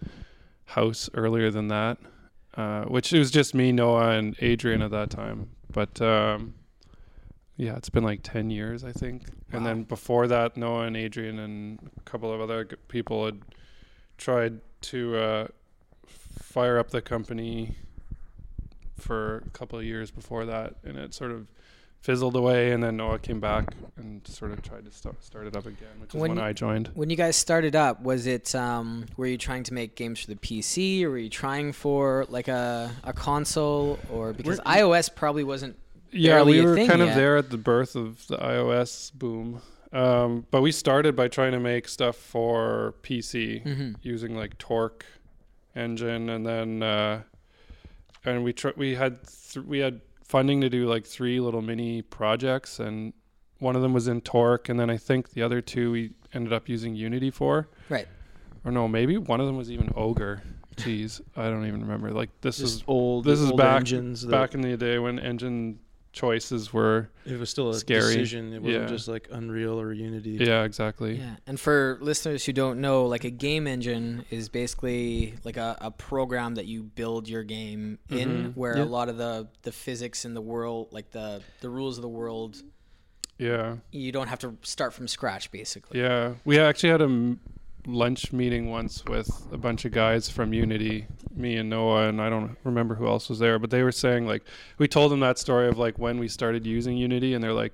house 0.66 1.10
earlier 1.14 1.52
than 1.52 1.68
that, 1.68 1.98
uh, 2.56 2.84
which 2.86 3.14
it 3.14 3.20
was 3.20 3.32
just 3.32 3.54
me, 3.54 3.72
Noah, 3.72 4.12
and 4.12 4.36
Adrian 4.40 4.82
at 4.82 4.92
that 4.92 5.10
time. 5.10 5.50
But 5.72 6.02
um, 6.02 6.56
yeah, 7.56 7.76
it's 7.76 7.90
been 7.90 8.04
like 8.04 8.22
ten 8.24 8.50
years, 8.50 8.84
I 8.84 8.92
think. 8.92 9.24
And 9.52 9.66
then 9.66 9.84
before 9.84 10.28
that, 10.28 10.58
Noah 10.58 10.84
and 10.84 10.98
Adrian 10.98 11.40
and 11.40 11.80
a 11.98 12.02
couple 12.02 12.34
of 12.34 12.42
other 12.42 12.66
people 12.88 13.26
had 13.26 13.42
tried 14.18 14.60
to 14.82 15.18
uh, 15.18 15.48
fire 16.06 16.78
up 16.78 16.90
the 16.90 17.02
company 17.02 17.76
for 18.98 19.44
a 19.46 19.50
couple 19.52 19.78
of 19.78 19.86
years 19.86 20.12
before 20.12 20.46
that, 20.46 20.76
and 20.84 20.98
it 20.98 21.14
sort 21.14 21.32
of 21.32 21.48
fizzled 22.02 22.36
away. 22.36 22.72
And 22.72 22.82
then 22.84 22.98
Noah 22.98 23.20
came 23.20 23.40
back 23.40 23.74
and 23.98 24.26
sort 24.28 24.52
of 24.52 24.62
tried 24.62 24.86
to 24.86 24.92
start, 24.92 25.24
start 25.24 25.48
it 25.48 25.56
up 25.56 25.66
again, 25.66 26.00
which 26.00 26.14
is 26.14 26.20
When 26.20 26.32
when 26.32 26.38
you- 26.38 26.44
I 26.44 26.54
joined. 26.54 26.90
When 26.94 27.10
you 27.10 27.16
guys 27.18 27.36
started 27.36 27.76
up, 27.76 28.02
was 28.02 28.28
it 28.28 28.54
um, 28.56 29.06
were 29.18 29.28
you 29.28 29.38
trying 29.38 29.64
to 29.64 29.74
make 29.74 29.96
games 29.96 30.20
for 30.22 30.28
the 30.28 30.36
PC, 30.36 31.04
or 31.04 31.10
were 31.12 31.18
you 31.18 31.30
trying 31.30 31.74
for 31.74 32.26
like 32.30 32.48
a, 32.48 32.92
a 33.04 33.14
console, 33.14 34.00
or 34.12 34.34
because 34.34 34.60
We're- 34.66 34.82
iOS 34.82 35.14
probably 35.14 35.44
wasn't 35.44 35.78
Yeah, 36.12 36.44
we 36.44 36.62
were 36.62 36.76
kind 36.86 37.02
of 37.02 37.14
there 37.16 37.36
at 37.38 37.50
the 37.50 37.58
birth 37.58 37.96
of 37.96 38.26
the 38.28 38.38
iOS 38.38 39.12
boom. 39.14 39.62
Um, 39.94 40.46
but 40.52 40.62
we 40.62 40.72
started 40.74 41.16
by 41.16 41.28
trying 41.30 41.54
to 41.54 41.60
make 41.60 41.88
stuff 41.88 42.16
for 42.18 42.94
PC 43.04 43.64
Mhm. 43.66 43.96
using 44.02 44.36
like 44.36 44.58
Torque 44.58 45.06
engine, 45.76 46.30
and 46.30 46.46
then 46.46 46.84
uh, 46.84 47.22
and 48.26 48.44
we 48.44 48.52
tr- 48.54 48.76
we 48.76 48.96
had 48.96 49.20
th- 49.24 49.66
we 49.66 49.80
had 49.80 50.02
funding 50.28 50.62
to 50.62 50.70
do 50.70 50.88
like 50.88 51.06
three 51.06 51.40
little 51.40 51.62
mini 51.62 52.02
projects, 52.02 52.80
and 52.80 53.14
one 53.60 53.76
of 53.76 53.82
them 53.82 53.94
was 53.94 54.08
in 54.08 54.22
Torque, 54.22 54.70
and 54.70 54.80
then 54.80 54.90
I 54.90 54.98
think 54.98 55.32
the 55.32 55.42
other 55.42 55.62
two 55.62 55.92
we 55.92 56.12
ended 56.34 56.54
up 56.54 56.70
using 56.70 56.96
Unity 56.96 57.32
for. 57.32 57.68
right. 57.90 58.08
or 58.66 58.72
no, 58.72 58.88
maybe 58.88 59.18
one 59.18 59.40
of 59.40 59.48
them 59.48 59.58
was 59.58 59.72
even 59.72 59.92
Ogre. 59.96 60.42
Jeez, 60.76 61.22
I 61.36 61.50
don't 61.50 61.66
even 61.66 61.82
remember. 61.82 62.12
Like 62.12 62.30
this 62.42 62.58
Just 62.58 62.76
is 62.78 62.84
old. 62.88 63.26
this 63.26 63.40
is 63.40 63.50
old 63.50 63.58
back 63.58 63.80
engines. 63.80 64.22
that- 64.22 64.30
back 64.32 64.54
in 64.54 64.62
the 64.62 64.78
day 64.78 65.00
when 65.00 65.18
engine 65.18 65.80
choices 66.18 66.74
were 66.74 67.10
it 67.26 67.38
was 67.40 67.50
still 67.50 67.70
a 67.70 67.74
scary. 67.76 68.16
decision. 68.16 68.54
It 68.54 68.62
wasn't 68.62 68.84
Yeah. 68.84 68.88
just 68.90 69.08
like 69.08 69.28
Unreal 69.32 69.80
or 69.80 69.94
Unity. 69.94 70.32
yeah 70.42 70.64
exactly 70.64 71.18
Yeah, 71.18 71.36
and 71.46 71.60
for 71.60 71.98
listeners 72.02 72.46
who 72.46 72.54
don't 72.54 72.82
know, 72.82 73.06
like 73.06 73.24
a 73.24 73.30
game 73.30 73.68
engine 73.68 74.26
is 74.32 74.50
basically 74.50 75.36
like 75.44 75.58
a, 75.58 75.78
a 75.80 75.92
program 75.92 76.56
that 76.56 76.66
you 76.66 76.84
build 76.84 77.30
your 77.30 77.44
game 77.44 78.00
in, 78.10 78.30
Mhm. 78.30 78.56
where 78.56 78.78
Yeah. 78.78 78.84
a 78.84 78.92
lot 78.98 79.08
of 79.10 79.18
the 79.18 79.48
the 79.62 79.72
physics 79.72 80.26
in 80.26 80.34
the 80.34 80.42
world, 80.54 80.88
like 80.92 81.12
the 81.12 81.42
the 81.62 81.70
rules 81.70 81.98
of 81.98 82.02
the 82.02 82.10
world, 82.22 82.58
yeah 83.38 83.76
you 83.92 84.12
don't 84.12 84.28
have 84.28 84.40
to 84.40 84.58
start 84.64 84.94
from 84.94 85.08
scratch, 85.08 85.52
basically. 85.52 86.00
yeah 86.00 86.34
we 86.46 86.60
actually 86.60 86.90
had 86.90 87.02
a 87.02 87.06
m- 87.06 87.40
lunch 87.88 88.32
meeting 88.34 88.70
once 88.70 89.04
with 89.06 89.48
a 89.52 89.58
bunch 89.58 89.86
of 89.86 89.92
guys 89.92 90.30
from 90.30 90.54
Unity, 90.54 91.08
me 91.36 91.56
and 91.56 91.70
Noah, 91.70 92.10
and 92.10 92.22
I 92.22 92.30
don't 92.30 92.58
remember 92.64 92.96
who 92.96 93.08
else 93.08 93.30
was 93.30 93.40
there, 93.40 93.58
but 93.58 93.70
they 93.70 93.82
were 93.82 93.92
saying 93.92 94.28
like 94.28 94.44
we 94.78 94.88
told 94.88 95.12
them 95.12 95.22
that 95.22 95.40
story 95.40 95.68
of 95.68 95.78
like 95.78 95.98
when 95.98 96.20
we 96.20 96.28
started 96.28 96.66
using 96.66 96.98
Unity, 96.98 97.34
and 97.34 97.44
they're 97.44 97.54
like, 97.54 97.74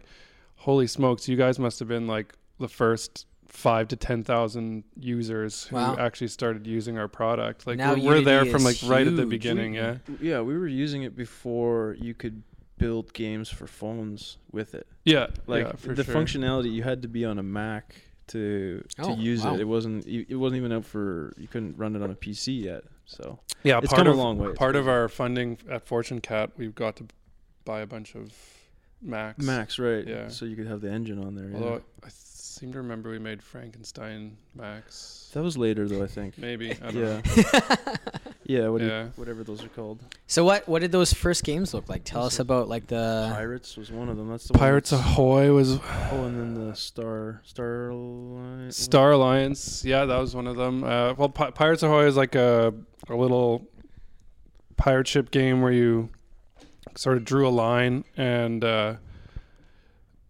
"Holy 0.57 0.87
smokes, 0.87 1.27
you 1.27 1.35
guys 1.35 1.57
must 1.59 1.79
have 1.79 1.87
been 1.87 2.07
like 2.07 2.33
the 2.59 2.69
first 2.69 3.25
Five 3.47 3.87
to 3.89 3.95
ten 3.95 4.23
thousand 4.23 4.83
users 4.99 5.65
who 5.65 5.75
Wow. 5.75 5.95
actually 5.99 6.29
started 6.29 6.65
using 6.65 6.97
our 6.97 7.07
product. 7.07 7.67
Like 7.67 7.77
Now 7.77 7.93
we're, 7.93 8.03
we're 8.03 8.21
there 8.21 8.45
from 8.47 8.65
is 8.65 8.81
like 8.81 8.89
right 8.91 9.05
at 9.05 9.15
the 9.15 9.21
huge. 9.21 9.29
beginning. 9.29 9.75
Yeah, 9.75 9.97
Yeah, 10.19 10.41
we 10.41 10.57
were 10.57 10.65
using 10.67 11.03
it 11.03 11.15
before 11.15 11.95
you 12.01 12.15
could 12.15 12.41
build 12.79 13.13
games 13.13 13.49
for 13.49 13.67
phones 13.67 14.37
with 14.51 14.73
it. 14.73 14.87
yeah, 15.05 15.27
Like 15.45 15.67
yeah, 15.67 15.71
for 15.73 15.93
the 15.93 16.03
sure. 16.03 16.15
functionality, 16.15 16.71
you 16.71 16.81
had 16.81 17.03
to 17.03 17.07
be 17.07 17.23
on 17.25 17.37
a 17.37 17.43
Mac 17.43 17.93
to 18.27 18.83
to 18.95 19.01
Oh, 19.03 19.15
use 19.15 19.43
wow. 19.43 19.55
it. 19.55 19.61
It 19.61 19.65
wasn't 19.67 20.05
it 20.07 20.35
wasn't 20.35 20.57
even 20.59 20.71
out 20.71 20.85
for 20.85 21.33
you 21.37 21.47
couldn't 21.47 21.77
run 21.77 21.95
it 21.95 22.01
on 22.01 22.09
a 22.11 22.15
PC 22.15 22.61
yet. 22.63 22.83
So 23.05 23.39
Yeah, 23.63 23.79
It's 23.79 23.87
part 23.93 24.05
come 24.05 24.13
a 24.13 24.17
long 24.17 24.37
way. 24.37 24.53
Part 24.53 24.75
of 24.75 24.87
our 24.87 25.07
funding 25.09 25.57
at 25.69 25.85
Fortune 25.85 26.21
Cat, 26.21 26.51
we've 26.57 26.75
got 26.75 26.95
to 26.97 27.05
buy 27.65 27.81
a 27.81 27.85
bunch 27.87 28.15
of 28.15 28.31
Macs. 29.01 29.43
Macs, 29.43 29.79
right? 29.79 30.07
Yeah. 30.07 30.27
So 30.29 30.45
you 30.45 30.55
could 30.55 30.67
have 30.67 30.79
the 30.81 30.89
engine 30.89 31.19
on 31.23 31.35
there. 31.35 31.51
Although 31.53 31.73
Yeah. 31.75 32.05
I 32.05 32.09
seem 32.53 32.71
to 32.73 32.77
remember 32.79 33.09
we 33.09 33.19
made 33.19 33.41
Frankenstein 33.43 34.37
Macs. 34.55 35.29
That 35.33 35.41
was 35.43 35.57
later, 35.57 35.87
though. 35.87 36.03
I 36.03 36.07
think. 36.07 36.37
Maybe. 36.37 36.71
I 36.71 36.91
don't 36.91 36.95
Yeah. 36.95 37.21
know. 37.25 37.95
Yeah. 38.45 38.67
What 38.67 38.81
Yeah. 38.81 39.03
you, 39.05 39.11
whatever 39.15 39.43
those 39.45 39.63
are 39.63 39.69
called. 39.69 40.03
So 40.27 40.43
what 40.43 40.67
what 40.67 40.81
did 40.81 40.91
those 40.91 41.13
first 41.13 41.45
games 41.45 41.73
look 41.73 41.87
like? 41.87 42.03
Tell 42.03 42.23
Those 42.23 42.33
us 42.33 42.39
about 42.39 42.67
like 42.67 42.87
the 42.87 43.31
Pirates 43.33 43.77
was 43.77 43.89
one 43.89 44.09
of 44.09 44.17
them. 44.17 44.27
That's 44.29 44.49
the 44.49 44.53
Pirates 44.53 44.91
one 44.91 44.99
Ahoy 45.01 45.53
was 45.53 45.79
Oh, 45.79 46.25
and 46.25 46.37
then 46.37 46.67
the 46.67 46.75
Star 46.75 47.41
Starlight. 47.45 48.73
Star 48.73 49.11
Alliance. 49.11 49.85
Yeah, 49.85 50.03
that 50.05 50.17
was 50.17 50.35
one 50.35 50.47
of 50.47 50.57
them. 50.57 50.83
Uh, 50.83 51.13
well, 51.13 51.29
Pi- 51.29 51.51
Pirates 51.51 51.83
Ahoy 51.83 52.05
is 52.05 52.17
like 52.17 52.35
a 52.35 52.73
a 53.07 53.15
little 53.15 53.65
pirate 54.75 55.07
ship 55.07 55.31
game 55.31 55.61
where 55.61 55.71
you 55.71 56.09
sort 56.95 57.15
of 57.15 57.23
drew 57.23 57.47
a 57.47 57.49
line 57.49 58.03
and 58.17 58.63
uh, 58.65 58.95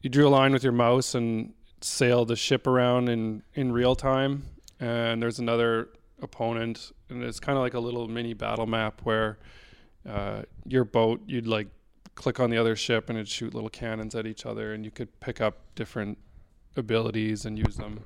you 0.02 0.10
drew 0.12 0.28
a 0.28 0.30
line 0.30 0.54
with 0.54 0.64
your 0.64 0.72
mouse 0.74 1.16
and 1.16 1.52
sailed 1.84 2.28
the 2.28 2.36
ship 2.36 2.68
around 2.68 3.10
in 3.10 3.44
in 3.54 3.72
real 3.72 3.96
time. 3.96 4.44
And 4.80 5.22
there's 5.22 5.40
another 5.40 5.90
opponent, 6.22 6.92
and 7.10 7.24
it's 7.24 7.40
kind 7.40 7.58
of 7.58 7.62
like 7.62 7.74
a 7.74 7.80
little 7.80 8.08
mini 8.08 8.34
battle 8.34 8.66
map 8.66 9.02
where 9.04 9.38
uh, 10.08 10.44
your 10.66 10.84
boat 10.84 11.22
you'd 11.28 11.48
like 11.48 11.68
click 12.16 12.40
on 12.40 12.50
the 12.50 12.58
other 12.58 12.76
ship 12.76 13.10
and 13.10 13.18
it'd 13.18 13.28
shoot 13.28 13.54
little 13.54 13.70
cannons 13.70 14.16
at 14.16 14.26
each 14.26 14.46
other, 14.46 14.74
and 14.74 14.84
you 14.86 14.92
could 14.92 15.20
pick 15.20 15.42
up 15.42 15.60
different 15.76 16.18
abilities 16.76 17.46
and 17.46 17.58
use 17.58 17.76
them. 17.78 18.00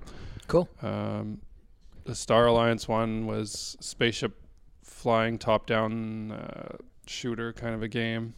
cool? 0.47 0.69
Um, 0.81 1.41
the 2.03 2.15
Star 2.15 2.47
Alliance 2.47 2.87
one 2.87 3.25
was 3.27 3.75
spaceship 3.79 4.39
flying 4.81 5.37
top 5.37 5.67
down 5.67 6.31
uh, 6.31 6.77
shooter 7.05 7.53
kind 7.53 7.75
of 7.75 7.83
a 7.83 7.87
game. 7.87 8.33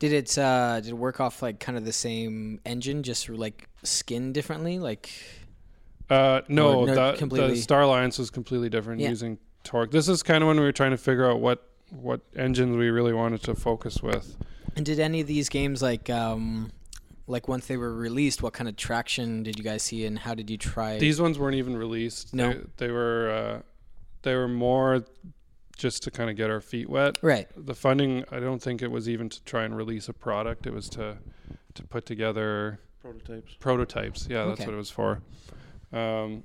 Did 0.00 0.12
it 0.14 0.36
uh 0.38 0.80
did 0.80 0.88
it 0.90 0.94
work 0.96 1.20
off 1.20 1.42
like 1.42 1.60
kind 1.60 1.78
of 1.78 1.84
the 1.84 1.92
same 1.92 2.60
engine, 2.66 3.02
just 3.04 3.28
like 3.28 3.68
skin 3.84 4.32
differently? 4.32 4.78
Like 4.78 5.10
Uh, 6.08 6.40
no, 6.48 6.80
Or 6.80 6.86
no, 6.86 6.94
that, 6.94 7.30
the 7.30 7.54
Star 7.56 7.82
Alliance 7.82 8.18
was 8.18 8.30
completely 8.30 8.68
different 8.68 9.00
Yeah. 9.00 9.10
using 9.10 9.38
Torque. 9.62 9.92
This 9.92 10.08
is 10.08 10.22
kind 10.24 10.42
of 10.42 10.48
when 10.48 10.56
we 10.58 10.64
were 10.64 10.72
trying 10.72 10.90
to 10.90 10.96
figure 10.96 11.30
out 11.30 11.40
what 11.40 11.66
what 11.90 12.20
engines 12.34 12.76
we 12.76 12.88
really 12.88 13.12
wanted 13.12 13.42
to 13.42 13.54
focus 13.54 14.02
with. 14.02 14.36
And 14.74 14.86
did 14.86 14.98
any 15.00 15.20
of 15.20 15.26
these 15.26 15.48
games 15.48 15.82
like 15.82 16.08
um 16.10 16.72
like 17.26 17.46
once 17.46 17.66
they 17.66 17.76
were 17.76 17.94
released, 17.94 18.42
what 18.42 18.54
kind 18.54 18.68
of 18.68 18.76
traction 18.76 19.42
did 19.42 19.56
you 19.58 19.62
guys 19.62 19.82
see 19.82 20.04
and 20.06 20.18
how 20.18 20.34
did 20.34 20.50
you 20.50 20.56
try 20.56 20.98
These 20.98 21.20
ones 21.20 21.38
weren't 21.38 21.56
even 21.56 21.76
released. 21.76 22.34
No. 22.34 22.54
they, 22.54 22.60
they 22.78 22.90
were 22.90 23.30
uh, 23.30 23.62
they 24.22 24.34
were 24.34 24.48
more 24.48 25.04
just 25.80 26.02
to 26.02 26.10
kind 26.10 26.28
of 26.28 26.36
get 26.36 26.50
our 26.50 26.60
feet 26.60 26.88
wet. 26.90 27.18
Right. 27.22 27.48
the 27.56 27.74
funding 27.74 28.24
i 28.30 28.38
don't 28.38 28.62
think 28.62 28.82
it 28.82 28.90
was 28.90 29.08
even 29.08 29.28
to 29.30 29.42
try 29.44 29.64
and 29.64 29.74
release 29.76 30.08
a 30.08 30.12
product 30.12 30.66
it 30.66 30.72
was 30.74 30.88
to 30.90 31.16
to 31.74 31.82
put 31.84 32.04
together 32.04 32.78
prototypes. 33.00 33.54
prototypes 33.58 34.26
yeah 34.30 34.44
that's 34.44 34.60
Okay. 34.60 34.66
what 34.66 34.74
it 34.74 34.76
was 34.76 34.90
for 34.90 35.22
um, 35.92 36.44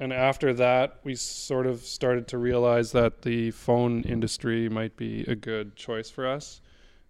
and 0.00 0.12
after 0.12 0.52
that 0.54 0.98
we 1.04 1.14
sort 1.14 1.66
of 1.66 1.80
started 1.82 2.26
to 2.28 2.38
realize 2.38 2.92
that 2.92 3.22
the 3.22 3.50
phone 3.50 4.02
industry 4.02 4.68
might 4.68 4.96
be 4.96 5.24
a 5.28 5.34
good 5.34 5.76
choice 5.76 6.08
for 6.08 6.26
us 6.26 6.62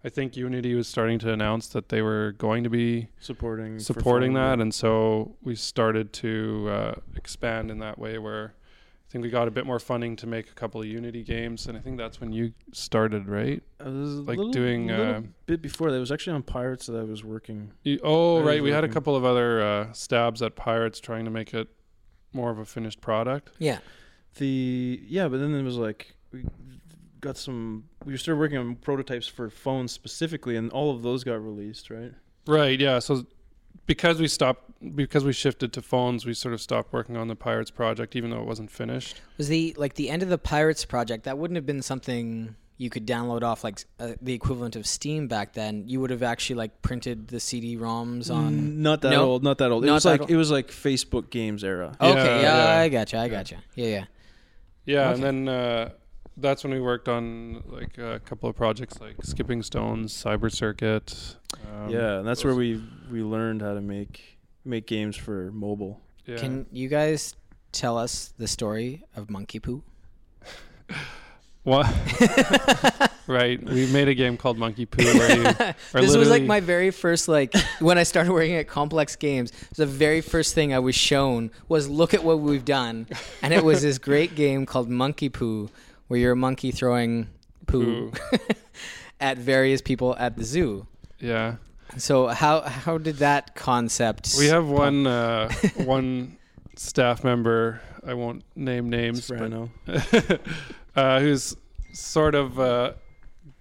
i 0.03 0.09
think 0.09 0.35
unity 0.35 0.75
was 0.75 0.87
starting 0.89 1.19
to 1.19 1.31
announce 1.31 1.67
that 1.69 1.87
they 1.89 2.01
were 2.01 2.33
going 2.37 2.63
to 2.65 2.69
be 2.69 3.07
Supporting 3.21 3.79
supporting 3.79 4.33
that 4.33 4.59
and 4.59 4.73
so 4.73 5.35
we 5.41 5.55
started 5.55 6.11
to 6.13 6.67
uh, 6.69 6.93
expand 7.15 7.71
in 7.71 7.79
that 7.79 7.97
way 7.97 8.17
where 8.17 8.53
I 9.09 9.11
think 9.11 9.23
we 9.23 9.31
got 9.31 9.47
a 9.47 9.51
bit 9.51 9.65
more 9.65 9.79
funding 9.79 10.15
to 10.17 10.27
make 10.27 10.51
a 10.51 10.53
couple 10.53 10.79
of 10.81 10.85
Unity 10.85 11.23
games, 11.23 11.65
and 11.65 11.75
I 11.75 11.81
think 11.81 11.97
that's 11.97 12.21
when 12.21 12.31
you 12.31 12.53
started, 12.73 13.27
right? 13.27 13.63
I 13.79 13.85
was 13.85 14.17
a 14.17 14.21
like 14.21 14.37
little, 14.37 14.51
doing, 14.51 14.85
little 14.85 15.15
uh, 15.15 15.21
bit 15.47 15.63
before 15.63 15.89
that. 15.89 15.97
It 15.97 15.99
was 15.99 16.11
actually 16.11 16.35
on 16.35 16.43
Pirates 16.43 16.85
that 16.85 16.95
I 16.95 17.03
was 17.03 17.23
working. 17.23 17.71
You, 17.81 17.99
oh, 18.03 18.37
I 18.37 18.43
right. 18.43 18.63
We 18.63 18.69
had 18.69 18.83
a 18.83 18.87
couple 18.87 19.15
of 19.15 19.25
other 19.25 19.63
uh, 19.63 19.93
stabs 19.93 20.43
at 20.43 20.55
Pirates 20.55 20.99
trying 20.99 21.25
to 21.25 21.31
make 21.31 21.55
it 21.55 21.69
more 22.33 22.51
of 22.51 22.59
a 22.59 22.65
finished 22.65 23.01
product. 23.01 23.49
Yeah. 23.57 23.79
The 24.35 25.01
yeah, 25.07 25.27
but 25.27 25.39
then 25.39 25.55
it 25.55 25.63
was 25.63 25.77
like 25.77 26.13
we 26.31 26.45
got 27.19 27.35
some. 27.35 27.85
We 28.05 28.15
started 28.15 28.37
working 28.37 28.59
on 28.59 28.75
prototypes 28.75 29.25
for 29.25 29.49
phones 29.49 29.91
specifically, 29.91 30.55
and 30.55 30.71
all 30.71 30.95
of 30.95 31.01
those 31.01 31.23
got 31.23 31.43
released, 31.43 31.89
right? 31.89 32.13
Right. 32.45 32.79
Yeah. 32.79 32.99
So 32.99 33.25
because 33.89 34.19
we 34.21 34.27
stopped, 34.27 34.71
because 34.95 35.25
we 35.25 35.33
shifted 35.33 35.73
to 35.73 35.81
phones, 35.81 36.25
we 36.25 36.33
sort 36.33 36.53
of 36.53 36.61
stopped 36.61 36.93
working 36.93 37.17
on 37.17 37.27
the 37.27 37.35
Pirates 37.35 37.71
project, 37.71 38.15
even 38.15 38.29
though 38.29 38.39
it 38.39 38.45
wasn't 38.45 38.71
finished. 38.71 39.19
Was 39.37 39.47
the 39.49 39.75
like 39.77 39.95
the 39.95 40.09
end 40.09 40.23
of 40.23 40.29
the 40.29 40.37
Pirates 40.37 40.85
project? 40.85 41.23
That 41.25 41.37
wouldn't 41.37 41.55
have 41.55 41.65
been 41.65 41.81
something 41.81 42.55
you 42.77 42.89
could 42.89 43.05
download 43.05 43.41
off 43.43 43.63
like 43.63 43.83
uh, 43.99 44.11
the 44.21 44.33
equivalent 44.33 44.77
of 44.77 44.85
Steam 44.87 45.27
back 45.27 45.51
then. 45.53 45.83
You 45.87 45.99
would 45.99 46.11
have 46.11 46.23
actually 46.23 46.55
like 46.57 46.81
printed 46.81 47.27
the 47.27 47.39
CD-ROMs 47.41 48.33
on. 48.33 48.53
Mm, 48.53 48.75
not 48.77 49.01
that 49.01 49.09
No? 49.09 49.25
old. 49.31 49.43
Not 49.43 49.57
that 49.57 49.69
old. 49.71 49.83
It 49.83 49.87
Not 49.87 49.95
was 49.95 50.05
like 50.05 50.21
old? 50.21 50.31
it 50.31 50.37
was 50.37 50.49
like 50.51 50.69
Facebook 50.69 51.29
games 51.29 51.63
era. 51.65 51.97
Okay, 51.99 52.41
yeah, 52.41 52.41
yeah. 52.75 52.79
I 52.79 52.87
gotcha, 52.87 53.17
I 53.17 53.27
gotcha. 53.27 53.57
Yeah, 53.75 53.87
yeah. 53.87 54.05
Yeah, 54.85 55.09
Okay. 55.09 55.13
and 55.15 55.23
then 55.23 55.49
uh, 55.49 55.89
that's 56.41 56.63
when 56.63 56.73
we 56.73 56.79
worked 56.79 57.07
on 57.07 57.63
like 57.67 57.97
a 57.97 58.19
couple 58.19 58.49
of 58.49 58.55
projects 58.55 58.99
like 58.99 59.15
Skipping 59.23 59.63
Stones, 59.63 60.13
Cyber 60.13 60.51
Circuit. 60.51 61.35
Um, 61.67 61.89
yeah, 61.89 62.19
and 62.19 62.27
that's 62.27 62.43
where 62.43 62.55
we 62.55 62.83
we 63.11 63.21
learned 63.21 63.61
how 63.61 63.73
to 63.73 63.81
make 63.81 64.39
make 64.65 64.87
games 64.87 65.15
for 65.15 65.51
mobile. 65.51 66.01
Yeah. 66.25 66.37
Can 66.37 66.65
you 66.71 66.89
guys 66.89 67.35
tell 67.71 67.97
us 67.97 68.33
the 68.37 68.47
story 68.47 69.03
of 69.15 69.29
Monkey 69.29 69.59
Poo? 69.59 69.83
What? 71.63 71.85
right. 73.27 73.61
We 73.61 73.85
made 73.87 74.07
a 74.07 74.15
game 74.15 74.37
called 74.37 74.57
Monkey 74.57 74.85
Poo 74.85 75.03
where 75.03 75.37
you 75.37 75.45
are 75.93 76.01
this 76.01 76.15
was 76.15 76.29
like 76.29 76.43
my 76.43 76.61
very 76.61 76.89
first 76.89 77.27
like 77.27 77.53
when 77.79 77.97
I 77.97 78.03
started 78.03 78.31
working 78.31 78.55
at 78.55 78.67
Complex 78.67 79.15
Games. 79.15 79.51
The 79.75 79.85
very 79.85 80.21
first 80.21 80.55
thing 80.55 80.73
I 80.73 80.79
was 80.79 80.95
shown 80.95 81.51
was 81.67 81.89
look 81.89 82.13
at 82.13 82.23
what 82.23 82.39
we've 82.39 82.63
done, 82.65 83.07
and 83.41 83.53
it 83.53 83.63
was 83.63 83.81
this 83.81 83.97
great 83.97 84.35
game 84.35 84.65
called 84.65 84.89
Monkey 84.89 85.29
Poo, 85.29 85.69
where 86.09 86.19
you're 86.19 86.33
a 86.33 86.35
monkey 86.35 86.71
throwing 86.71 87.29
poo 87.67 88.11
at 89.21 89.37
various 89.37 89.81
people 89.81 90.15
at 90.17 90.35
the 90.35 90.43
zoo. 90.43 90.85
Yeah. 91.19 91.55
So 91.97 92.27
how 92.27 92.61
how 92.61 92.97
did 92.97 93.17
that 93.17 93.55
concept? 93.55 94.35
We 94.37 94.47
have 94.47 94.67
one 94.67 95.07
uh, 95.07 95.49
one 95.77 96.37
staff 96.75 97.23
member. 97.23 97.81
I 98.05 98.13
won't 98.13 98.43
name 98.55 98.89
names, 98.89 99.25
Soprano. 99.25 99.69
but 99.85 100.41
uh, 100.95 101.19
who's 101.19 101.55
sort 101.93 102.35
of 102.35 102.59
uh, 102.59 102.93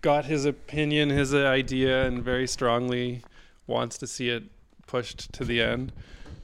got 0.01 0.25
his 0.25 0.45
opinion, 0.45 1.11
his 1.11 1.35
idea, 1.35 2.07
and 2.07 2.23
very 2.23 2.47
strongly 2.47 3.23
wants 3.67 3.99
to 3.99 4.07
see 4.07 4.31
it 4.31 4.45
pushed 4.87 5.33
to 5.35 5.45
the 5.45 5.61
end. 5.63 5.93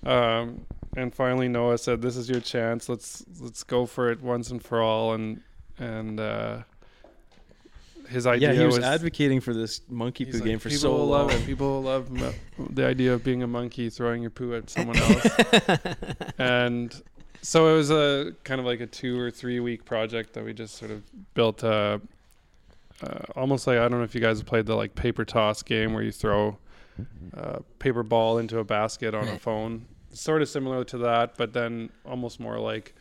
Um, 0.05 0.66
and 0.96 1.14
finally, 1.14 1.48
Noah 1.48 1.78
said, 1.78 2.02
"This 2.02 2.16
is 2.16 2.28
your 2.28 2.40
chance. 2.40 2.88
Let's 2.88 3.24
let's 3.40 3.62
go 3.62 3.86
for 3.86 4.11
it 4.11 4.22
once 4.22 4.50
and 4.50 4.62
for 4.62 4.82
all." 4.82 5.12
And 5.14 5.40
and 5.79 6.20
uh, 6.20 6.59
his 8.09 8.27
idea 8.27 8.53
Yeah, 8.53 8.59
he 8.61 8.66
was, 8.66 8.77
was 8.77 8.85
advocating 8.85 9.41
for 9.41 9.55
this 9.55 9.81
monkey 9.89 10.25
poo 10.25 10.33
like, 10.33 10.45
game 10.45 10.59
for 10.59 10.68
people 10.68 10.81
so 10.81 11.05
love 11.05 11.31
long. 11.31 11.41
it. 11.41 11.47
People 11.47 11.83
love 11.83 12.11
mo- 12.11 12.33
the 12.70 12.87
idea 12.87 13.12
of 13.14 13.25
being 13.25 13.43
a 13.43 13.47
monkey 13.47 13.91
throwing 13.91 14.20
your 14.22 14.31
poo 14.31 14.55
at 14.55 14.70
someone 14.70 14.97
else. 14.99 15.27
and 16.39 17.03
so 17.43 17.68
it 17.68 17.77
was 17.77 17.91
a 17.91 18.33
kind 18.45 18.61
of 18.61 18.66
like 18.66 18.81
a 18.81 18.87
two 18.87 19.18
or 19.20 19.31
three 19.31 19.61
week 19.61 19.85
project 19.85 20.33
that 20.35 20.45
we 20.45 20.53
just 20.53 20.77
sort 20.77 20.91
of 20.91 21.03
built 21.35 21.62
a, 21.62 22.01
uh, 23.03 23.18
almost 23.37 23.66
like 23.66 23.79
I 23.79 23.83
don't 23.89 23.99
know 23.99 24.05
if 24.05 24.14
you 24.14 24.20
guys 24.20 24.39
have 24.39 24.47
played 24.47 24.66
the 24.66 24.75
like 24.77 24.95
paper 24.95 25.25
toss 25.25 25.62
game 25.62 25.93
where 25.93 26.03
you 26.03 26.12
throw 26.12 26.57
a 27.35 27.61
paper 27.79 28.03
ball 28.03 28.39
into 28.39 28.59
a 28.59 28.64
basket 28.64 29.14
on 29.14 29.29
a 29.29 29.39
phone. 29.39 29.87
Sort 30.12 30.43
of 30.43 30.49
similar 30.49 30.85
to 30.85 30.99
that, 30.99 31.37
but 31.37 31.53
then 31.53 31.91
almost 32.07 32.39
more 32.39 32.59
like 32.59 32.95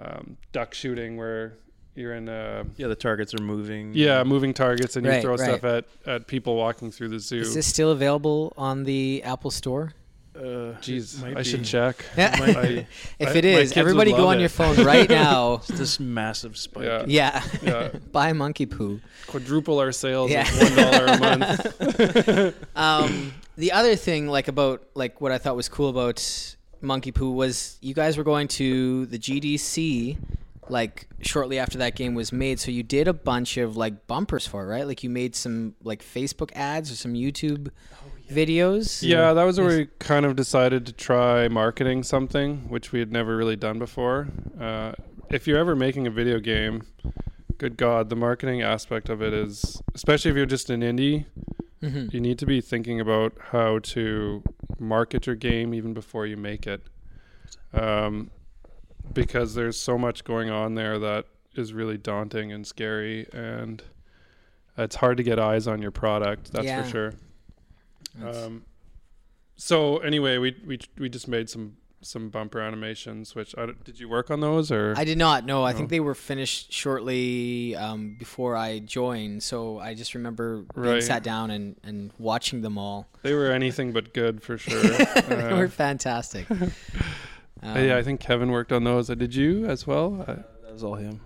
um, 0.00 0.36
duck 0.50 0.74
shooting 0.74 1.16
where 1.16 1.54
you're 1.94 2.14
in 2.14 2.28
a 2.28 2.64
Yeah, 2.76 2.88
the 2.88 2.96
targets 2.96 3.34
are 3.34 3.42
moving. 3.42 3.92
yeah 3.94 4.22
moving 4.24 4.52
targets 4.54 4.96
and 4.96 5.04
you 5.06 5.12
Right, 5.12 5.22
throw 5.22 5.36
right. 5.36 5.40
stuff 5.40 5.64
at 5.64 5.84
at 6.06 6.26
people 6.26 6.56
walking 6.56 6.90
through 6.90 7.08
the 7.10 7.18
zoo. 7.20 7.38
Is 7.40 7.54
this 7.54 7.66
still 7.66 7.90
available 7.90 8.52
on 8.56 8.84
the 8.84 9.22
Apple 9.24 9.50
Store? 9.50 9.92
Uh, 10.36 10.74
Jeez, 10.82 11.16
it 11.16 11.22
might 11.22 11.36
I 11.36 11.42
should 11.42 11.64
check. 11.64 12.04
Yeah. 12.16 12.34
I- 12.40 12.86
If 13.20 13.28
I- 13.28 13.32
it 13.34 13.44
my 13.44 13.50
is, 13.50 13.68
kids 13.70 13.76
would 13.76 13.78
everybody 13.78 14.10
go 14.10 14.26
on 14.26 14.38
it. 14.38 14.40
your 14.40 14.48
phone 14.48 14.74
right 14.84 15.08
now. 15.24 15.54
It's 15.68 15.78
this 15.78 16.00
massive 16.00 16.56
spike. 16.56 16.84
Yeah. 16.84 17.04
yeah. 17.06 17.42
Yeah. 17.62 17.88
Buy 18.12 18.32
monkey 18.32 18.66
poo. 18.66 19.00
Quadruple 19.28 19.78
our 19.78 19.92
sales 19.92 20.32
Yeah. 20.32 20.44
one 20.60 20.74
dollar 20.74 21.06
a 21.06 21.18
month. 21.18 22.76
Um, 22.76 23.32
the 23.56 23.70
other 23.70 23.94
thing, 23.94 24.26
like 24.26 24.48
about 24.48 24.82
like 24.94 25.20
what 25.20 25.30
I 25.30 25.38
thought 25.38 25.54
was 25.54 25.68
cool 25.68 25.88
about 25.88 26.56
Monkey 26.80 27.12
Poo 27.12 27.30
was 27.30 27.78
you 27.80 27.94
guys 27.94 28.16
were 28.18 28.24
going 28.24 28.48
to 28.48 29.06
the 29.06 29.18
GDC 29.18 30.16
like 30.70 31.08
shortly 31.20 31.58
after 31.58 31.78
that 31.78 31.96
game 31.96 32.14
was 32.14 32.32
made. 32.32 32.60
So 32.60 32.70
you 32.70 32.82
did 32.82 33.08
a 33.08 33.12
bunch 33.12 33.56
of 33.56 33.76
like 33.76 34.06
bumpers 34.06 34.46
for 34.46 34.64
it, 34.64 34.66
right? 34.66 34.86
Like 34.86 35.02
you 35.02 35.10
made 35.10 35.34
some 35.36 35.74
like 35.82 36.02
Facebook 36.02 36.50
ads 36.54 36.90
or 36.90 36.96
some 36.96 37.14
YouTube 37.14 37.70
videos. 38.30 39.02
Yeah, 39.02 39.32
that 39.32 39.44
was 39.44 39.58
where 39.58 39.68
we 39.68 39.88
kind 39.98 40.24
of 40.24 40.36
decided 40.36 40.86
to 40.86 40.92
try 40.92 41.48
marketing 41.48 42.02
something, 42.02 42.68
which 42.68 42.92
we 42.92 42.98
had 42.98 43.12
never 43.12 43.36
really 43.36 43.56
done 43.56 43.78
before. 43.78 44.28
Uh, 44.58 44.92
if 45.30 45.46
you're 45.46 45.58
ever 45.58 45.74
making 45.76 46.06
a 46.06 46.10
video 46.10 46.38
game, 46.38 46.82
good 47.58 47.76
God, 47.76 48.08
the 48.08 48.16
marketing 48.16 48.62
aspect 48.62 49.08
of 49.08 49.22
it 49.22 49.32
is, 49.32 49.82
especially 49.94 50.30
if 50.30 50.36
you're 50.36 50.46
just 50.46 50.70
an 50.70 50.80
indie, 50.80 51.26
hmm 51.80 52.06
you 52.12 52.20
need 52.20 52.38
to 52.38 52.46
be 52.46 52.62
thinking 52.62 52.98
about 52.98 53.34
how 53.50 53.78
to 53.78 54.42
market 54.78 55.26
your 55.26 55.36
game 55.36 55.74
even 55.74 55.92
before 55.92 56.26
you 56.26 56.36
make 56.36 56.66
it. 56.66 56.82
Um, 57.74 58.30
because 59.12 59.54
there's 59.54 59.78
so 59.78 59.98
much 59.98 60.24
going 60.24 60.50
on 60.50 60.74
there 60.74 60.98
that 60.98 61.26
is 61.54 61.72
really 61.72 61.98
daunting 61.98 62.52
and 62.52 62.66
scary, 62.66 63.26
and 63.32 63.82
it's 64.76 64.96
hard 64.96 65.16
to 65.18 65.22
get 65.22 65.38
eyes 65.38 65.66
on 65.68 65.80
your 65.82 65.90
product. 65.92 66.52
That's 66.52 66.66
Yeah. 66.66 66.82
for 66.82 66.88
sure. 66.88 67.14
That's- 68.18 68.44
Um, 68.44 68.64
so 69.56 69.98
anyway, 69.98 70.38
we 70.38 70.56
we 70.66 70.78
we 70.98 71.08
just 71.08 71.28
made 71.28 71.48
some 71.48 71.76
some 72.00 72.28
bumper 72.28 72.60
animations. 72.60 73.34
Which 73.34 73.54
I, 73.56 73.68
did 73.84 73.98
you 73.98 74.08
work 74.10 74.30
on 74.30 74.40
those 74.40 74.70
or? 74.70 74.94
I 74.96 75.04
did 75.04 75.16
not 75.16 75.46
know. 75.46 75.64
I 75.64 75.72
No. 75.72 75.78
think 75.78 75.90
they 75.90 76.00
were 76.00 76.14
finished 76.14 76.70
shortly 76.72 77.74
um, 77.76 78.16
before 78.18 78.56
I 78.56 78.80
joined. 78.80 79.42
So 79.42 79.78
I 79.78 79.94
just 79.94 80.14
remember 80.14 80.64
being 80.74 81.00
sat 81.00 81.22
down 81.22 81.50
and, 81.50 81.76
and 81.82 82.12
watching 82.18 82.60
them 82.60 82.76
all. 82.76 83.06
they 83.22 83.32
were 83.32 83.50
anything 83.50 83.92
but 83.92 84.12
good 84.12 84.42
for 84.42 84.58
sure. 84.58 84.82
they 84.82 85.50
Uh, 85.50 85.56
were 85.56 85.68
fantastic. 85.68 86.46
Um, 87.62 87.84
yeah, 87.84 87.96
I 87.96 88.02
think 88.02 88.20
Kevin 88.20 88.50
worked 88.50 88.72
on 88.72 88.84
those. 88.84 89.10
Uh, 89.10 89.14
Did 89.14 89.34
you 89.34 89.66
as 89.66 89.86
well? 89.86 90.24
I, 90.26 90.34
That 90.34 90.72
was 90.72 90.84
all 90.84 90.94
him. 90.94 91.20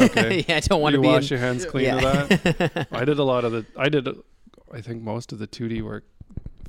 Okay. 0.00 0.44
yeah, 0.48 0.56
I 0.56 0.60
don't 0.60 0.80
want 0.80 0.94
to 0.94 1.00
be 1.00 1.08
wash 1.08 1.30
in, 1.30 1.38
your 1.38 1.46
hands 1.46 1.64
clean 1.64 1.86
yeah. 1.86 1.96
of 1.96 2.28
that. 2.28 2.88
I 2.92 3.04
did 3.04 3.18
a 3.18 3.24
lot 3.24 3.44
of 3.44 3.52
the. 3.52 3.66
I 3.76 3.88
did. 3.88 4.06
uh, 4.06 4.14
I 4.72 4.80
think 4.80 5.02
most 5.02 5.32
of 5.32 5.38
the 5.38 5.46
2D 5.46 5.82
work 5.82 6.04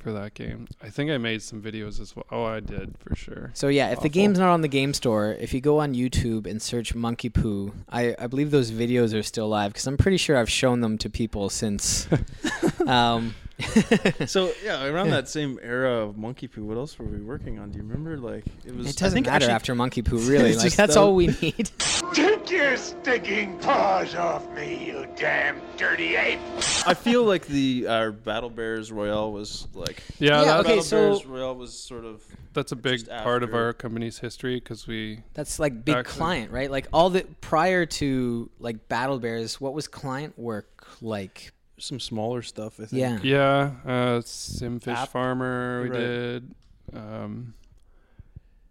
for 0.04 0.12
that 0.12 0.34
game. 0.34 0.68
I 0.82 0.90
think 0.90 1.10
I 1.10 1.16
made 1.16 1.42
some 1.42 1.62
videos 1.62 1.98
as 1.98 2.14
well. 2.14 2.26
Oh, 2.30 2.44
I 2.44 2.60
did 2.60 2.96
for 2.98 3.16
sure. 3.16 3.50
So 3.54 3.68
yeah, 3.68 3.90
if 3.90 4.00
the 4.00 4.10
game's 4.10 4.38
not 4.38 4.50
on 4.50 4.60
the 4.60 4.68
game 4.68 4.92
store, 4.92 5.32
if 5.40 5.54
you 5.54 5.62
go 5.62 5.80
on 5.80 5.94
YouTube 5.94 6.46
and 6.46 6.60
search 6.60 6.94
Monkey 6.94 7.30
Poo, 7.30 7.72
I, 7.88 8.14
I 8.18 8.26
believe 8.26 8.50
those 8.50 8.70
videos 8.70 9.18
are 9.18 9.22
still 9.22 9.48
live 9.48 9.72
because 9.72 9.86
I'm 9.86 9.96
pretty 9.96 10.18
sure 10.18 10.36
I've 10.36 10.50
shown 10.50 10.82
them 10.82 10.98
to 10.98 11.10
people 11.10 11.48
since. 11.48 12.06
um, 12.86 13.34
So 14.26 14.52
yeah, 14.64 14.84
around 14.86 15.06
Yeah. 15.06 15.12
that 15.16 15.28
same 15.28 15.58
era 15.62 15.90
of 16.04 16.16
Monkey 16.16 16.48
Poo, 16.48 16.64
what 16.64 16.76
else 16.76 16.98
were 16.98 17.04
we 17.06 17.20
working 17.20 17.58
on? 17.58 17.70
Do 17.70 17.78
you 17.78 17.84
remember? 17.84 18.16
Like 18.18 18.44
it 18.64 18.74
was. 18.74 18.86
it 18.86 19.00
I 19.00 19.04
doesn't 19.04 19.12
think 19.14 19.26
matter 19.26 19.44
actually- 19.44 19.52
after 19.54 19.74
Monkey 19.74 20.02
Poo, 20.02 20.18
really. 20.28 20.54
Like 20.56 20.72
that's 20.74 20.94
that- 20.94 21.00
all 21.00 21.14
we 21.14 21.26
need. 21.42 21.70
Take 22.12 22.50
your 22.50 22.76
stinking 22.76 23.58
paws 23.58 24.14
off 24.14 24.48
me, 24.54 24.86
you 24.86 25.06
damn 25.16 25.60
dirty 25.76 26.16
ape! 26.16 26.38
I 26.86 26.94
feel 26.94 27.24
like 27.24 27.46
the 27.46 27.86
uh, 27.88 28.10
Battle 28.10 28.50
Bears 28.50 28.90
Royale 28.92 29.32
was 29.32 29.66
like. 29.74 30.02
Yeah, 30.18 30.40
Yeah, 30.40 30.44
that, 30.44 30.60
okay, 30.60 30.68
Battle 30.70 30.82
so- 30.84 31.08
Bears 31.10 31.26
Royale 31.26 31.54
was 31.56 31.72
sort 31.78 32.04
of. 32.04 32.22
that's 32.52 32.72
a 32.72 32.76
big 32.76 33.00
just 33.06 33.10
part 33.10 33.42
of 33.42 33.54
our 33.54 33.72
company's 33.72 34.18
history 34.18 34.56
because 34.56 34.86
we. 34.86 35.20
That's 35.34 35.58
like 35.58 35.84
big 35.84 35.96
Actually- 35.96 36.16
client, 36.18 36.50
right? 36.52 36.70
Like 36.70 36.88
all 36.92 37.10
the 37.10 37.24
prior 37.40 37.86
to 37.86 38.50
like 38.58 38.88
Battle 38.88 39.18
Bears, 39.18 39.60
what 39.60 39.74
was 39.74 39.86
client 39.88 40.38
work 40.38 40.86
like? 41.00 41.52
Some 41.84 42.00
smaller 42.00 42.40
stuff, 42.40 42.80
I 42.80 42.86
think. 42.86 42.92
Yeah. 42.92 43.18
Yeah, 43.22 43.70
uh, 43.84 44.20
Simfish 44.22 44.88
App. 44.88 45.10
Farmer 45.10 45.82
we 45.82 45.90
Right. 45.90 45.98
did. 45.98 46.54
Um, 46.94 47.52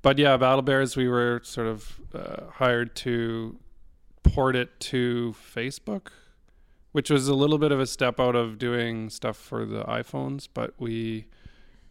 but 0.01 0.17
yeah, 0.17 0.35
Battle 0.37 0.63
Bears 0.63 0.97
we 0.97 1.07
were 1.07 1.39
sort 1.43 1.67
of 1.67 1.99
uh, 2.15 2.45
hired 2.53 2.95
to 2.97 3.59
port 4.23 4.55
it 4.55 4.79
to 4.79 5.35
Facebook, 5.39 6.07
which 6.91 7.11
was 7.11 7.27
a 7.27 7.35
little 7.35 7.59
bit 7.59 7.71
of 7.71 7.79
a 7.79 7.85
step 7.85 8.19
out 8.19 8.35
of 8.35 8.57
doing 8.57 9.11
stuff 9.11 9.37
for 9.37 9.63
the 9.63 9.83
iPhones, 9.83 10.47
but 10.51 10.73
we 10.79 11.25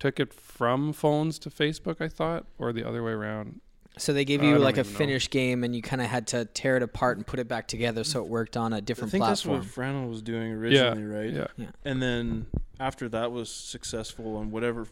took 0.01 0.19
it 0.19 0.35
from 0.35 0.93
phones 0.93 1.39
to 1.39 1.51
Facebook, 1.51 2.01
I 2.01 2.09
thought, 2.09 2.47
or 2.59 2.73
the 2.73 2.83
other 2.87 3.05
way 3.05 3.13
around. 3.13 3.61
So 3.99 4.13
they 4.15 4.25
gave 4.25 4.43
you 4.43 4.53
don't 4.53 4.63
like 4.63 4.79
a 4.79 4.81
even 4.81 4.93
know. 4.93 4.99
finished 4.99 5.31
game, 5.31 5.65
and 5.65 5.77
you 5.77 5.83
kind 5.83 6.01
of 6.01 6.09
had 6.09 6.27
to 6.29 6.47
tear 6.47 6.77
it 6.79 6.83
apart 6.83 7.19
and 7.19 7.27
put 7.27 7.39
it 7.39 7.47
back 7.47 7.69
together 7.69 8.05
so 8.05 8.23
it 8.23 8.29
worked 8.29 8.57
on 8.57 8.73
a 8.73 8.81
different 8.81 9.11
I 9.11 9.13
think 9.13 9.25
platform. 9.25 9.61
that's 9.61 9.77
what 9.77 9.85
Frano 9.85 10.09
was 10.09 10.23
doing 10.23 10.53
originally, 10.53 11.05
right? 11.05 11.31
Yeah. 11.59 11.67
And 11.85 12.03
then 12.03 12.47
after 12.81 13.09
that 13.11 13.33
was 13.33 13.51
successful 13.51 14.37
on 14.37 14.51
whatever 14.51 14.87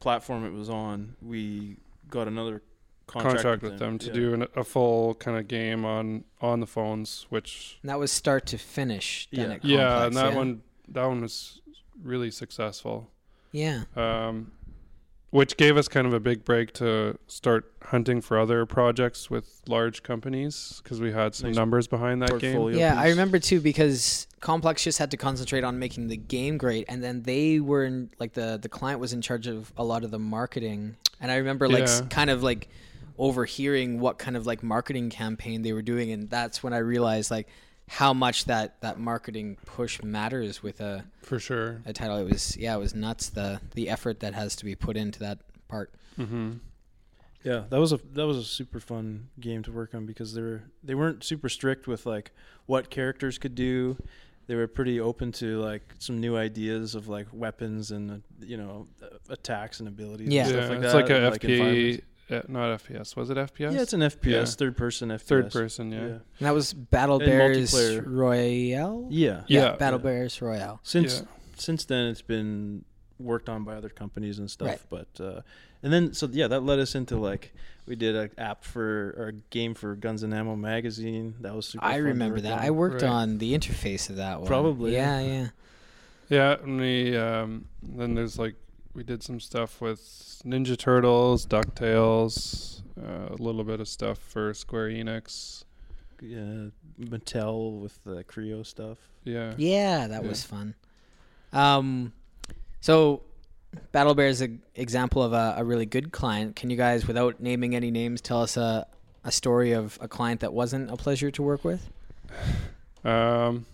platform 0.00 0.44
it 0.46 0.52
was 0.52 0.70
on, 0.70 1.16
we 1.20 1.76
got 2.08 2.28
another 2.28 2.62
contract, 3.06 3.34
Contract, 3.42 3.62
with 3.62 3.78
them, 3.78 3.98
to 3.98 4.06
Yeah. 4.08 4.12
do 4.14 4.34
an, 4.34 4.46
a 4.56 4.64
full 4.64 5.14
kind 5.16 5.36
of 5.38 5.46
game 5.48 5.84
on 5.84 6.24
on 6.40 6.60
the 6.60 6.66
phones, 6.66 7.26
which 7.28 7.78
And 7.82 7.90
that 7.90 7.98
was 7.98 8.10
start 8.10 8.46
to 8.46 8.58
finish. 8.58 9.28
Then 9.32 9.50
Yeah. 9.50 9.56
at 9.56 9.64
yeah, 9.64 9.76
Complex, 9.88 10.06
and 10.06 10.16
that 10.16 10.30
yeah? 10.32 10.36
one 10.36 10.62
that 10.88 11.04
one 11.06 11.20
was 11.20 11.60
really 12.02 12.30
successful. 12.30 13.10
Yeah. 13.52 13.84
um, 13.96 14.52
which 15.36 15.58
gave 15.58 15.76
us 15.76 15.86
kind 15.86 16.06
of 16.06 16.14
a 16.14 16.18
big 16.20 16.46
break 16.46 16.72
to 16.72 17.18
start 17.26 17.70
hunting 17.82 18.22
for 18.22 18.38
other 18.38 18.64
projects 18.64 19.28
with 19.28 19.60
large 19.68 20.02
companies 20.02 20.80
because 20.82 20.98
we 20.98 21.12
had 21.12 21.34
some 21.34 21.50
Nice 21.50 21.56
numbers 21.56 21.86
behind 21.86 22.22
that 22.22 22.30
game. 22.38 22.52
portfolio 22.54 22.78
Yeah, 22.78 22.98
I 22.98 23.10
remember 23.10 23.38
too 23.38 23.60
because 23.60 24.26
Complex 24.40 24.82
just 24.82 24.98
had 24.98 25.10
to 25.10 25.18
concentrate 25.18 25.62
on 25.62 25.78
making 25.78 26.08
the 26.08 26.16
game 26.16 26.56
great, 26.56 26.86
and 26.88 27.04
then 27.04 27.22
they 27.24 27.60
were 27.60 27.84
in, 27.84 28.10
like 28.18 28.32
the 28.32 28.58
the 28.60 28.70
client 28.70 28.98
was 28.98 29.12
in 29.12 29.20
charge 29.20 29.46
of 29.46 29.72
a 29.76 29.84
lot 29.84 30.04
of 30.04 30.10
the 30.10 30.18
marketing, 30.18 30.96
and 31.20 31.30
I 31.30 31.36
remember 31.36 31.68
like 31.68 31.86
Yeah. 31.86 32.06
kind 32.08 32.30
of 32.30 32.42
like 32.42 32.68
overhearing 33.18 34.00
what 34.00 34.18
kind 34.18 34.36
of 34.38 34.46
like 34.46 34.62
marketing 34.62 35.10
campaign 35.10 35.60
they 35.60 35.72
were 35.74 35.82
doing, 35.82 36.10
and 36.12 36.30
that's 36.30 36.62
when 36.62 36.72
I 36.72 36.78
realized 36.78 37.30
like 37.30 37.46
how 37.88 38.12
much 38.12 38.46
that 38.46 38.80
that 38.80 38.98
marketing 38.98 39.56
push 39.66 40.02
matters 40.02 40.62
with 40.62 40.80
a, 40.80 41.04
For 41.22 41.38
sure. 41.38 41.82
a 41.86 41.92
title. 41.92 42.16
It 42.18 42.24
was 42.30 42.56
yeah, 42.56 42.74
it 42.74 42.78
was 42.78 42.94
nuts 42.94 43.28
the 43.30 43.60
the 43.74 43.88
effort 43.88 44.20
that 44.20 44.34
has 44.34 44.56
to 44.56 44.64
be 44.64 44.74
put 44.74 44.96
into 44.96 45.20
that 45.20 45.38
part. 45.68 45.92
Mm-hmm. 46.18 46.52
Yeah, 47.44 47.62
that 47.70 47.78
was 47.78 47.92
a 47.92 48.00
that 48.14 48.26
was 48.26 48.38
a 48.38 48.44
super 48.44 48.80
fun 48.80 49.28
game 49.38 49.62
to 49.64 49.70
work 49.72 49.94
on 49.94 50.04
because 50.04 50.34
they 50.34 50.42
were 50.42 50.62
they 50.82 50.94
weren't 50.96 51.22
super 51.22 51.48
strict 51.48 51.86
with 51.86 52.04
like 52.04 52.32
what 52.66 52.90
characters 52.90 53.38
could 53.38 53.54
do. 53.54 53.96
They 54.48 54.56
were 54.56 54.66
pretty 54.66 54.98
open 55.00 55.30
to 55.32 55.60
like 55.60 55.82
some 55.98 56.20
new 56.20 56.36
ideas 56.36 56.94
of 56.96 57.06
like 57.08 57.28
weapons 57.32 57.92
and 57.92 58.22
you 58.40 58.56
know 58.56 58.88
uh, 59.02 59.06
attacks 59.28 59.78
and 59.78 59.88
abilities. 59.88 60.28
Yeah. 60.28 60.46
and 60.48 60.54
Yeah, 60.54 60.68
like 60.68 60.78
it's 60.82 60.92
that. 60.92 60.94
like 60.94 61.10
a 61.10 61.26
and, 61.26 61.34
FP, 61.40 61.48
environments. 61.50 62.04
Uh, 62.30 62.42
not 62.48 62.80
FPS. 62.80 63.14
Was 63.16 63.30
it 63.30 63.36
FPS? 63.36 63.72
Yeah, 63.72 63.82
it's 63.82 63.92
an 63.92 64.00
FPS, 64.00 64.24
Yeah. 64.30 64.44
third 64.44 64.76
person 64.76 65.10
FPS. 65.10 65.22
third 65.22 65.50
person. 65.52 65.92
Yeah. 65.92 65.98
And 66.00 66.20
that 66.40 66.54
was 66.54 66.72
Battle 66.72 67.16
And 67.18 67.26
Bears. 67.26 67.74
Royale. 68.04 69.06
Yeah. 69.10 69.42
Yeah. 69.46 69.76
Battle 69.76 69.98
Yeah. 70.00 70.04
Bears 70.04 70.40
Royale. 70.42 70.80
Since 70.82 71.20
Yeah. 71.20 71.26
since 71.56 71.84
then, 71.84 72.06
it's 72.08 72.22
been 72.22 72.84
worked 73.18 73.48
on 73.48 73.64
by 73.64 73.74
other 73.74 73.88
companies 73.88 74.38
and 74.38 74.50
stuff. 74.50 74.68
Right. 74.68 75.06
But 75.18 75.24
uh, 75.24 75.40
and 75.82 75.92
then 75.92 76.12
so 76.14 76.28
yeah, 76.32 76.48
that 76.48 76.60
led 76.60 76.78
us 76.78 76.94
into 76.94 77.16
like 77.16 77.52
we 77.86 77.94
did 77.96 78.16
an 78.16 78.30
app 78.38 78.64
for 78.64 79.14
or 79.16 79.28
a 79.28 79.32
game 79.50 79.74
for 79.74 79.94
Guns 79.94 80.22
and 80.22 80.34
Ammo 80.34 80.56
magazine. 80.56 81.34
That 81.40 81.54
was 81.54 81.66
super. 81.66 81.84
I 81.84 81.92
fun 81.94 82.02
remember 82.02 82.40
that. 82.40 82.52
on. 82.54 82.58
I 82.58 82.70
worked 82.70 83.02
Right. 83.02 83.10
on 83.10 83.38
the 83.38 83.56
interface 83.56 84.10
of 84.10 84.16
that 84.16 84.40
one. 84.40 84.48
Probably, 84.48 84.94
Yeah, 84.94 85.20
yeah. 85.20 85.32
yeah. 85.32 85.48
Yeah, 86.28 86.56
and 86.60 86.80
we 86.80 87.16
um, 87.16 87.66
then 87.82 88.14
there's 88.14 88.36
like 88.36 88.56
we 88.96 89.02
did 89.04 89.22
some 89.22 89.38
stuff 89.38 89.80
with 89.80 90.00
Ninja 90.44 90.76
Turtles, 90.76 91.46
Ducktales, 91.46 92.80
uh, 93.00 93.34
a 93.34 93.36
little 93.42 93.62
bit 93.62 93.78
of 93.80 93.86
stuff 93.88 94.18
for 94.18 94.54
Square 94.54 94.88
Enix. 94.88 95.64
yeah, 96.20 96.68
Mattel 96.98 97.78
with 97.78 98.02
the 98.04 98.24
Creo 98.24 98.64
stuff. 98.64 98.96
Yeah. 99.24 99.52
Yeah, 99.58 100.06
that 100.08 100.22
Yeah. 100.22 100.28
was 100.28 100.42
fun. 100.42 100.74
Um, 101.52 102.12
so 102.80 103.20
Battle 103.92 104.14
Bear 104.14 104.28
is 104.28 104.40
an 104.40 104.62
example 104.74 105.22
of 105.22 105.34
a, 105.34 105.56
a 105.58 105.64
really 105.64 105.84
good 105.84 106.10
client. 106.12 106.56
Can 106.56 106.70
you 106.70 106.76
guys, 106.78 107.06
without 107.06 107.38
naming 107.40 107.76
any 107.76 107.90
names, 107.90 108.20
tell 108.20 108.40
us 108.42 108.56
a 108.56 108.86
a 109.24 109.32
story 109.32 109.72
of 109.72 109.98
a 110.00 110.06
client 110.06 110.40
that 110.40 110.52
wasn't 110.54 110.88
a 110.90 110.96
pleasure 110.96 111.30
to 111.32 111.42
work 111.42 111.64
with? 111.64 111.88
Um, 113.04 113.66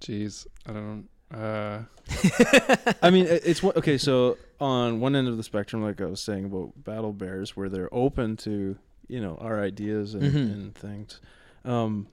jeez, 0.00 0.46
I 0.66 0.72
don't. 0.72 1.08
Uh, 1.32 1.82
I 3.02 3.10
mean, 3.10 3.26
it's 3.28 3.62
what 3.62 3.76
okay. 3.76 3.96
So 3.98 4.36
on 4.60 5.00
one 5.00 5.16
end 5.16 5.28
of 5.28 5.36
the 5.36 5.42
spectrum, 5.42 5.82
like 5.82 6.00
I 6.00 6.06
was 6.06 6.20
saying 6.20 6.44
about 6.44 6.72
Battle 6.84 7.12
Bears, 7.12 7.56
where 7.56 7.68
they're 7.68 7.92
open 7.92 8.36
to 8.38 8.76
you 9.08 9.20
know 9.20 9.36
our 9.40 9.60
ideas 9.62 10.14
and, 10.14 10.22
Mhm. 10.24 10.52
and 10.52 10.74
things. 10.74 11.20
Um, 11.64 12.08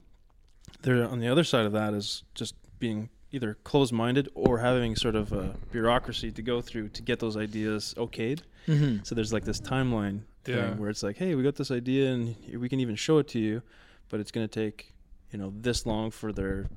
there 0.84 1.04
on 1.08 1.20
the 1.20 1.28
other 1.28 1.44
side 1.44 1.66
of 1.66 1.72
that 1.74 1.94
is 1.94 2.24
just 2.36 2.56
being 2.80 3.10
either 3.32 3.58
closed-minded 3.64 4.28
or 4.34 4.60
having 4.60 4.96
sort 4.96 5.16
of 5.16 5.32
a 5.32 5.56
bureaucracy 5.72 6.32
to 6.32 6.42
go 6.42 6.62
through 6.62 6.90
to 6.90 7.02
get 7.04 7.20
those 7.20 7.38
ideas 7.38 7.94
okayed. 7.98 8.40
Mm-hmm. 8.68 9.04
So 9.04 9.14
there's 9.14 9.32
like 9.34 9.44
this 9.46 9.60
timeline 9.62 10.22
thing 10.44 10.56
Yeah. 10.56 10.74
where 10.76 10.90
it's 10.90 11.04
like, 11.04 11.18
hey, 11.18 11.36
we 11.36 11.44
got 11.44 11.56
this 11.56 11.70
idea 11.70 12.12
and 12.12 12.36
we 12.58 12.68
can 12.70 12.80
even 12.80 12.96
show 12.96 13.20
it 13.20 13.28
to 13.30 13.40
you, 13.40 13.62
but 14.10 14.20
it's 14.20 14.32
going 14.32 14.48
to 14.48 14.54
take 14.66 14.94
you 15.32 15.38
know 15.38 15.54
this 15.56 15.86
long 15.86 16.10
for 16.10 16.32
their 16.34 16.68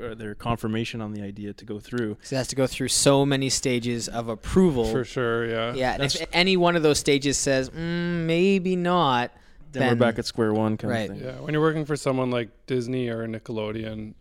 uh, 0.00 0.14
their 0.14 0.34
confirmation 0.34 1.00
on 1.00 1.12
the 1.12 1.22
idea 1.22 1.52
to 1.52 1.64
go 1.64 1.78
through. 1.80 2.16
So 2.22 2.36
it 2.36 2.38
has 2.38 2.48
to 2.48 2.56
go 2.56 2.66
through 2.66 2.88
so 2.88 3.24
many 3.26 3.48
stages 3.50 4.08
of 4.08 4.28
approval. 4.28 4.84
for 4.86 5.04
sure, 5.04 5.46
yeah. 5.46 5.74
Yeah, 5.74 5.94
and 5.94 6.02
if 6.04 6.26
any 6.32 6.56
one 6.56 6.76
of 6.76 6.82
those 6.82 6.98
stages 6.98 7.36
says 7.38 7.70
mm, 7.70 8.24
maybe 8.26 8.76
not, 8.76 9.32
Then, 9.72 9.80
Then- 9.82 9.90
we're 9.98 10.06
back 10.06 10.18
at 10.18 10.24
square 10.24 10.54
one 10.54 10.76
kind 10.78 10.90
Right. 10.90 11.10
of 11.10 11.16
thing. 11.18 11.24
Yeah, 11.26 11.40
when 11.40 11.52
you're 11.52 11.62
working 11.62 11.84
for 11.84 11.94
someone 11.96 12.30
like 12.30 12.48
Disney 12.66 13.08
or 13.08 13.26
Nickelodeon, 13.28 14.14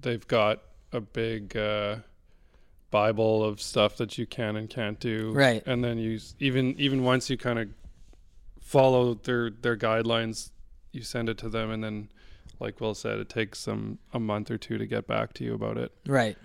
they've 0.00 0.26
got 0.26 0.60
a 0.92 1.00
big 1.00 1.56
uh, 1.56 1.96
bible 2.90 3.42
of 3.42 3.60
stuff 3.62 3.96
that 3.96 4.18
you 4.18 4.26
can 4.26 4.56
and 4.56 4.68
can't 4.68 5.00
do. 5.00 5.32
Right. 5.32 5.62
And 5.66 5.82
then 5.82 5.96
you 5.98 6.18
even 6.38 6.74
even 6.78 7.02
once 7.04 7.30
you 7.30 7.38
kind 7.38 7.58
of 7.58 7.68
follow 8.60 9.14
their 9.14 9.50
their 9.50 9.76
guidelines, 9.76 10.50
you 10.92 11.02
send 11.02 11.28
it 11.28 11.38
to 11.38 11.48
them, 11.48 11.70
and 11.70 11.82
then, 11.82 12.08
like 12.60 12.80
Will 12.80 12.94
said, 12.94 13.18
it 13.18 13.28
takes 13.28 13.64
them 13.64 13.98
a 14.12 14.20
month 14.20 14.50
or 14.50 14.58
two 14.58 14.78
to 14.78 14.86
get 14.86 15.06
back 15.06 15.32
to 15.34 15.44
you 15.44 15.54
about 15.54 15.78
it, 15.78 15.92
right. 16.06 16.36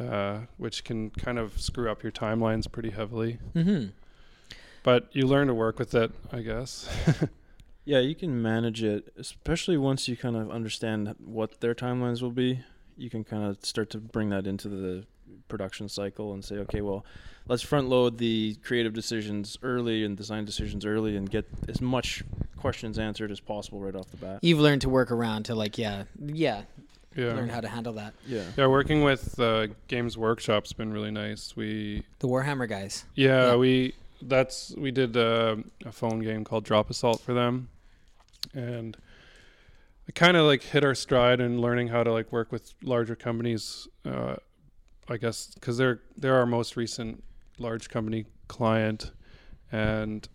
uh, 0.00 0.40
which 0.56 0.84
can 0.84 1.10
kind 1.10 1.38
of 1.38 1.60
screw 1.60 1.90
up 1.90 2.02
your 2.02 2.12
timelines 2.12 2.70
pretty 2.70 2.90
heavily. 2.90 3.38
Mm-hmm. 3.54 3.90
But 4.82 5.08
you 5.12 5.26
learn 5.26 5.46
to 5.46 5.54
work 5.54 5.78
with 5.78 5.94
it, 5.94 6.10
I 6.32 6.40
guess. 6.40 6.88
Yeah, 7.84 7.98
you 7.98 8.14
can 8.14 8.40
manage 8.40 8.82
it, 8.82 9.12
especially 9.16 9.76
once 9.76 10.06
you 10.06 10.16
kind 10.16 10.36
of 10.36 10.50
understand 10.50 11.14
what 11.18 11.60
their 11.60 11.74
timelines 11.74 12.22
will 12.22 12.30
be. 12.30 12.60
You 12.96 13.10
can 13.10 13.24
kind 13.24 13.44
of 13.44 13.64
start 13.64 13.90
to 13.90 13.98
bring 13.98 14.28
that 14.28 14.46
into 14.46 14.68
the 14.68 15.04
production 15.48 15.88
cycle 15.88 16.32
and 16.34 16.44
say, 16.44 16.56
okay, 16.56 16.80
well, 16.80 17.04
let's 17.48 17.62
front 17.62 17.88
load 17.88 18.18
the 18.18 18.56
creative 18.62 18.92
decisions 18.92 19.58
early 19.62 20.04
and 20.04 20.16
design 20.16 20.44
decisions 20.44 20.84
early 20.86 21.16
and 21.16 21.30
get 21.30 21.46
as 21.68 21.80
much 21.80 22.22
questions 22.56 22.98
answered 22.98 23.30
as 23.30 23.40
possible 23.40 23.80
right 23.80 23.94
off 23.94 24.10
the 24.10 24.16
bat. 24.16 24.38
You've 24.42 24.60
learned 24.60 24.82
to 24.82 24.88
work 24.88 25.10
around 25.10 25.44
to 25.44 25.54
like 25.54 25.78
yeah 25.78 26.04
yeah 26.24 26.62
yeah. 27.16 27.34
learn 27.34 27.48
how 27.48 27.60
to 27.60 27.68
handle 27.68 27.92
that. 27.94 28.14
Yeah. 28.26 28.44
Yeah, 28.56 28.66
working 28.68 29.02
with 29.02 29.38
uh, 29.38 29.66
Games 29.88 30.16
Workshop's 30.16 30.72
been 30.72 30.92
really 30.92 31.10
nice. 31.10 31.54
We 31.56 32.04
The 32.20 32.28
Warhammer 32.28 32.68
guys. 32.68 33.04
yeah, 33.14 33.48
Yeah. 33.50 33.56
we 33.56 33.94
that's 34.22 34.72
we 34.78 34.90
did 34.92 35.16
uh, 35.16 35.56
a 35.84 35.92
phone 35.92 36.20
game 36.20 36.44
called 36.44 36.64
Drop 36.64 36.88
Assault 36.90 37.20
for 37.20 37.34
them, 37.34 37.68
and 38.54 38.96
it 40.06 40.14
kind 40.14 40.36
of 40.36 40.46
like 40.46 40.62
hit 40.62 40.84
our 40.84 40.94
stride 40.94 41.40
in 41.40 41.60
learning 41.60 41.88
how 41.88 42.02
to 42.04 42.12
like 42.12 42.32
work 42.32 42.52
with 42.52 42.72
larger 42.82 43.16
companies. 43.16 43.88
Uh, 44.04 44.36
I 45.08 45.16
guess 45.16 45.48
because 45.54 45.76
they're 45.78 46.00
they're 46.16 46.36
our 46.36 46.46
most 46.46 46.76
recent 46.76 47.22
large 47.58 47.88
company 47.88 48.26
client, 48.48 49.10
and 49.70 50.28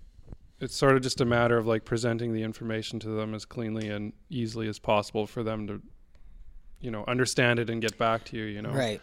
it's 0.59 0.75
sort 0.75 0.95
of 0.95 1.01
just 1.03 1.21
a 1.21 1.25
matter 1.25 1.57
of 1.57 1.65
like 1.67 1.85
presenting 1.85 2.33
the 2.33 2.43
information 2.43 2.99
to 2.99 3.09
them 3.09 3.33
as 3.33 3.45
cleanly 3.45 3.89
and 3.89 4.13
easily 4.29 4.67
as 4.67 4.79
possible 4.79 5.27
for 5.27 5.43
them 5.43 5.67
to, 5.67 5.81
you 6.81 6.89
know, 6.91 7.03
understand 7.07 7.59
it 7.59 7.69
and 7.69 7.81
get 7.81 7.97
back 7.97 8.23
to 8.25 8.37
you. 8.37 8.45
You 8.45 8.61
know, 8.63 8.71
Right. 8.71 8.99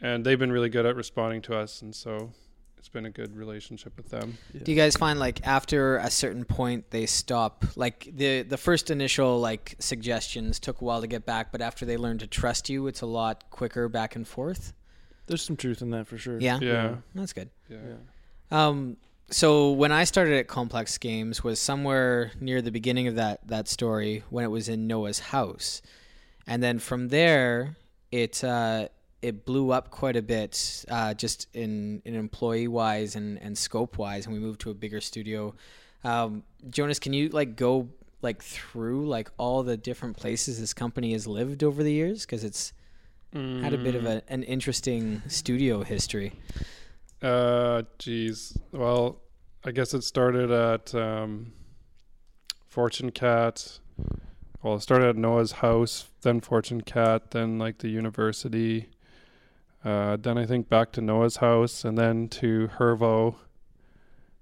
and 0.00 0.24
they've 0.24 0.38
been 0.38 0.52
really 0.52 0.68
good 0.68 0.84
at 0.86 0.96
responding 0.96 1.42
to 1.42 1.56
us 1.56 1.80
and 1.80 1.94
so 1.94 2.32
it's 2.84 2.90
been 2.90 3.06
a 3.06 3.10
good 3.10 3.34
relationship 3.34 3.96
with 3.96 4.10
them 4.10 4.36
Do 4.62 4.70
you 4.70 4.76
guys 4.76 4.94
find 4.94 5.18
like 5.18 5.40
after 5.46 5.96
a 5.96 6.10
certain 6.10 6.44
point 6.44 6.90
they 6.90 7.06
stop 7.06 7.64
like 7.76 8.10
the 8.14 8.42
the 8.42 8.58
first 8.58 8.90
initial 8.90 9.40
like 9.40 9.74
suggestions 9.78 10.60
took 10.60 10.82
a 10.82 10.84
while 10.84 11.00
to 11.00 11.06
get 11.06 11.24
back, 11.24 11.50
but 11.50 11.62
after 11.62 11.86
they 11.86 11.96
learn 11.96 12.18
to 12.18 12.26
trust 12.26 12.68
you, 12.68 12.86
it's 12.86 13.00
a 13.00 13.06
lot 13.06 13.48
quicker 13.48 13.88
back 13.88 14.16
and 14.16 14.28
forth. 14.28 14.74
There's 15.26 15.40
some 15.40 15.56
truth 15.56 15.80
in 15.80 15.88
that 15.92 16.06
for 16.06 16.18
sure. 16.18 16.38
Yeah. 16.38 16.58
yeah 16.60 16.96
That's 17.14 17.32
good. 17.32 17.48
yeah, 17.70 17.78
Um, 18.50 18.98
so 19.30 19.72
when 19.72 19.90
I 19.90 20.04
started 20.04 20.34
at 20.34 20.46
Complex 20.46 20.98
Games 20.98 21.42
was 21.42 21.58
somewhere 21.58 22.32
near 22.38 22.60
the 22.60 22.70
beginning 22.70 23.08
of 23.08 23.14
that 23.14 23.48
that 23.48 23.66
story 23.66 24.24
when 24.28 24.44
it 24.44 24.48
was 24.48 24.68
in 24.68 24.86
Noah's 24.86 25.20
house, 25.20 25.80
and 26.46 26.62
then 26.62 26.78
from 26.78 27.08
there 27.08 27.76
it 28.12 28.44
uh, 28.44 28.88
it 29.24 29.46
blew 29.46 29.70
up 29.70 29.90
quite 29.90 30.16
a 30.16 30.22
bit, 30.22 30.84
uh, 30.90 31.14
just 31.14 31.48
in, 31.54 32.02
in 32.04 32.14
employee 32.14 32.68
wise 32.68 33.16
and, 33.16 33.40
and 33.40 33.56
scope 33.56 33.96
wise, 33.96 34.26
and 34.26 34.34
we 34.34 34.38
moved 34.38 34.60
to 34.60 34.70
a 34.70 34.74
bigger 34.74 35.00
studio. 35.00 35.54
Um, 36.04 36.42
Jonas, 36.68 36.98
can 36.98 37.14
you 37.14 37.30
like 37.30 37.56
go 37.56 37.88
like 38.20 38.42
through 38.42 39.08
like 39.08 39.30
all 39.38 39.62
the 39.62 39.78
different 39.78 40.18
places 40.18 40.60
this 40.60 40.74
company 40.74 41.12
has 41.12 41.26
lived 41.26 41.64
over 41.64 41.82
the 41.82 41.92
years? 41.92 42.26
Because 42.26 42.44
it's 42.44 42.74
had 43.32 43.72
a 43.72 43.78
bit 43.78 43.94
of 43.94 44.04
a, 44.04 44.22
an 44.28 44.42
interesting 44.44 45.22
studio 45.26 45.82
history. 45.82 46.32
uh 47.22 47.82
geez. 47.98 48.56
Well 48.70 49.22
i 49.64 49.70
guess 49.72 49.92
it 49.94 50.04
started 50.04 50.50
at 50.52 50.94
um 50.94 51.52
fortune 52.68 53.10
cat. 53.10 53.80
Well 54.62 54.76
it 54.76 54.82
started 54.82 55.08
at 55.08 55.16
noah's 55.16 55.52
house 55.52 56.10
then 56.22 56.40
fortune 56.40 56.82
cat 56.82 57.32
then 57.32 57.58
like 57.58 57.78
the 57.78 57.88
university 57.88 58.88
uh 59.84 60.16
then 60.16 60.38
i 60.38 60.46
think 60.46 60.68
back 60.68 60.92
to 60.92 61.00
noah's 61.00 61.36
house 61.36 61.84
and 61.84 61.96
then 61.98 62.28
to 62.28 62.68
hervo 62.78 63.34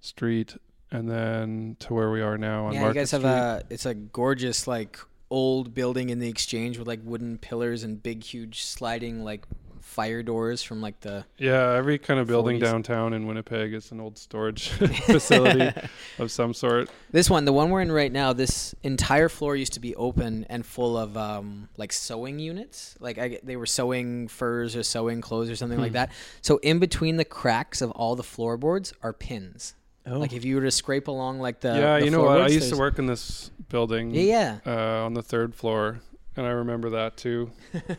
street 0.01 0.57
and 0.90 1.09
then 1.09 1.76
to 1.80 1.95
where 1.95 2.11
we 2.11 2.20
are 2.20 2.36
now 2.36 2.66
on 2.66 2.74
yeah, 2.74 2.80
Market 2.80 2.95
you 2.95 3.01
guys 3.01 3.11
have 3.12 3.22
Street. 3.22 3.30
a 3.30 3.62
it's 3.70 3.86
a 3.86 3.95
gorgeous 3.95 4.66
like 4.66 4.99
old 5.30 5.74
building 5.74 6.11
in 6.11 6.18
the 6.18 6.28
exchange 6.28 6.78
with 6.78 6.86
like 6.86 7.01
wooden 7.03 7.38
pillars 7.38 7.82
and 7.82 8.03
big 8.03 8.22
huge 8.22 8.62
sliding 8.62 9.24
like 9.24 9.47
fire 9.93 10.22
doors 10.22 10.62
from 10.62 10.80
like 10.80 10.99
the 11.01 11.24
Yeah, 11.38 11.74
every 11.74 11.99
kind 11.99 12.18
of 12.18 12.26
building 12.26 12.59
40s. 12.59 12.61
downtown 12.62 13.12
in 13.12 13.26
Winnipeg 13.26 13.74
is 13.74 13.93
an 13.93 14.01
old 14.01 14.16
storage 14.16 14.68
facility 15.07 15.70
of 16.18 16.30
some 16.30 16.55
sort. 16.55 16.88
this 17.11 17.28
one 17.28 17.45
the 17.45 17.53
one 17.53 17.68
we're 17.70 17.82
in 17.82 17.93
right 17.93 18.11
now 18.11 18.32
this 18.32 18.74
entire 18.82 19.28
floor 19.28 19.55
used 19.55 19.74
to 19.74 19.80
be 19.80 19.95
open 19.97 20.47
and 20.49 20.64
full 20.64 20.97
of 20.97 21.16
um 21.16 21.68
like 21.76 21.93
sewing 21.93 22.38
units 22.38 22.97
like 23.01 23.18
I, 23.18 23.38
they 23.43 23.57
were 23.57 23.66
sewing 23.66 24.28
furs 24.28 24.74
or 24.74 24.82
sewing 24.82 25.20
clothes 25.20 25.51
or 25.51 25.57
something 25.57 25.78
Hmm. 25.78 25.82
like 25.84 25.93
that 25.93 26.11
so 26.40 26.57
in 26.62 26.78
between 26.78 27.16
the 27.16 27.24
cracks 27.26 27.82
of 27.82 27.90
all 27.90 28.16
the 28.16 28.22
floorboards 28.24 28.93
are 29.03 29.12
pins 29.12 29.74
Oh. 30.07 30.18
like 30.18 30.32
if 30.32 30.45
you 30.45 30.57
were 30.57 30.62
to 30.62 30.70
scrape 30.72 31.07
along 31.07 31.38
like 31.38 31.61
the 31.61 31.74
yeah, 31.76 31.99
the 32.01 32.05
you 32.07 32.11
know 32.11 32.22
what? 32.24 32.40
I 32.40 32.49
used 32.49 32.70
to 32.70 32.76
work 32.76 32.99
in 32.99 33.07
this 33.07 33.51
building 33.68 34.11
yeah 34.12 34.59
uh, 34.66 35.05
on 35.07 35.14
the 35.14 35.22
third 35.22 35.55
floor, 35.55 36.01
and 36.36 36.45
I 36.45 36.51
remember 36.51 36.90
that 36.90 37.16
too. 37.16 37.53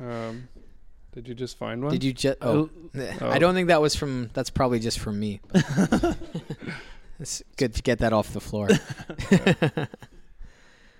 Um, 0.00 0.48
did 1.14 1.28
you 1.28 1.34
just 1.34 1.56
find 1.58 1.82
one? 1.82 1.92
did 1.92 2.02
you 2.04 2.12
just 2.12 2.38
oh 2.42 2.70
I 2.94 3.16
Oh. 3.20 3.38
don't 3.38 3.54
think 3.54 3.68
that 3.68 3.80
was 3.80 3.94
from. 3.94 4.30
That's 4.34 4.50
probably 4.50 4.78
just 4.80 4.98
from 4.98 5.18
me. 5.20 5.40
it's 7.20 7.42
good 7.56 7.74
to 7.74 7.82
get 7.82 7.98
that 8.00 8.12
off 8.12 8.32
the 8.32 8.40
floor. 8.40 8.68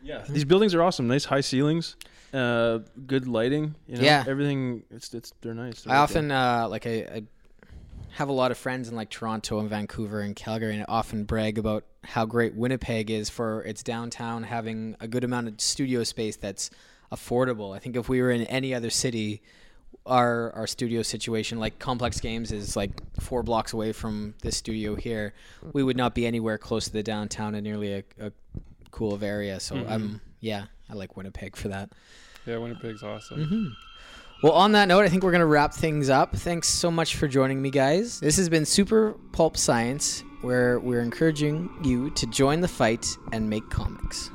Yeah, 0.05 0.25
these 0.29 0.45
buildings 0.45 0.75
are 0.75 0.83
awesome. 0.83 1.07
Nice 1.07 1.25
high 1.25 1.43
ceilings, 1.43 1.95
uh, 2.35 2.81
good 3.07 3.29
lighting. 3.29 3.77
You 3.87 3.99
know, 3.99 4.03
Yeah. 4.03 4.25
everything. 4.27 4.83
It's 4.91 5.15
it's 5.15 5.33
they're 5.41 5.55
nice. 5.55 5.83
They're 5.83 5.93
I 5.95 5.99
okay. 5.99 6.03
often 6.03 6.31
uh, 6.33 6.67
like 6.69 6.89
I, 6.89 6.91
I 6.91 7.23
have 8.15 8.29
a 8.29 8.33
lot 8.33 8.51
of 8.51 8.59
friends 8.59 8.89
in 8.89 8.97
like 8.97 9.11
Toronto 9.11 9.61
and 9.61 9.71
Vancouver 9.71 10.21
and 10.21 10.35
Calgary, 10.35 10.75
and 10.75 10.83
I 10.83 10.87
often 10.89 11.23
brag 11.23 11.57
about 11.57 11.85
how 12.03 12.27
great 12.27 12.57
Winnipeg 12.57 13.13
is 13.13 13.31
for 13.31 13.63
its 13.63 13.85
downtown 13.85 14.43
having 14.43 14.97
a 14.99 15.07
good 15.07 15.23
amount 15.23 15.47
of 15.47 15.61
studio 15.61 16.03
space 16.03 16.35
that's 16.37 16.69
affordable. 17.13 17.73
I 17.73 17.79
think 17.79 17.95
if 17.95 18.09
we 18.09 18.21
were 18.21 18.33
in 18.33 18.43
any 18.49 18.75
other 18.75 18.91
city, 18.91 19.41
our 20.07 20.53
our 20.53 20.67
studio 20.67 21.03
situation, 21.03 21.59
like 21.59 21.79
Complex 21.79 22.21
Games, 22.21 22.53
is 22.53 22.77
like 22.77 22.91
four 23.21 23.43
blocks 23.43 23.73
away 23.73 23.93
from 23.93 24.35
this 24.43 24.57
studio 24.57 24.95
here. 24.95 25.35
We 25.73 25.83
would 25.83 25.97
not 25.97 26.15
be 26.15 26.27
anywhere 26.27 26.59
close 26.59 26.87
to 26.87 26.93
the 26.93 27.03
downtown 27.03 27.55
in 27.55 27.65
nearly 27.65 27.95
a, 27.95 28.05
a 28.21 28.33
cool 28.91 29.15
of 29.15 29.23
area. 29.23 29.61
So 29.61 29.77
I'm 29.89 30.21
yeah, 30.41 30.65
I 30.91 30.95
like 30.95 31.17
Winnipeg 31.17 31.57
for 31.57 31.69
that. 31.69 31.91
yeah, 32.47 32.59
Winnipeg's 32.59 33.03
awesome. 33.03 33.39
Mm-hmm. 33.39 33.67
Well, 34.43 34.55
on 34.55 34.73
that 34.73 34.89
note, 34.89 35.05
I 35.05 35.09
think 35.09 35.23
we're 35.23 35.31
going 35.31 35.39
to 35.41 35.47
wrap 35.47 35.73
things 35.73 36.11
up. 36.11 36.35
Thanks 36.35 36.69
so 36.69 36.91
much 36.91 37.15
for 37.15 37.29
joining 37.29 37.63
me, 37.63 37.71
guys. 37.71 38.19
This 38.19 38.37
has 38.39 38.49
been 38.49 38.65
Super 38.65 39.15
Pulp 39.31 39.57
Science, 39.57 40.25
where 40.41 40.81
we're 40.81 41.01
encouraging 41.01 41.71
you 41.85 42.11
to 42.11 42.27
join 42.27 42.61
the 42.61 42.67
fight 42.67 43.07
and 43.31 43.49
make 43.49 43.71
comics. 43.71 44.31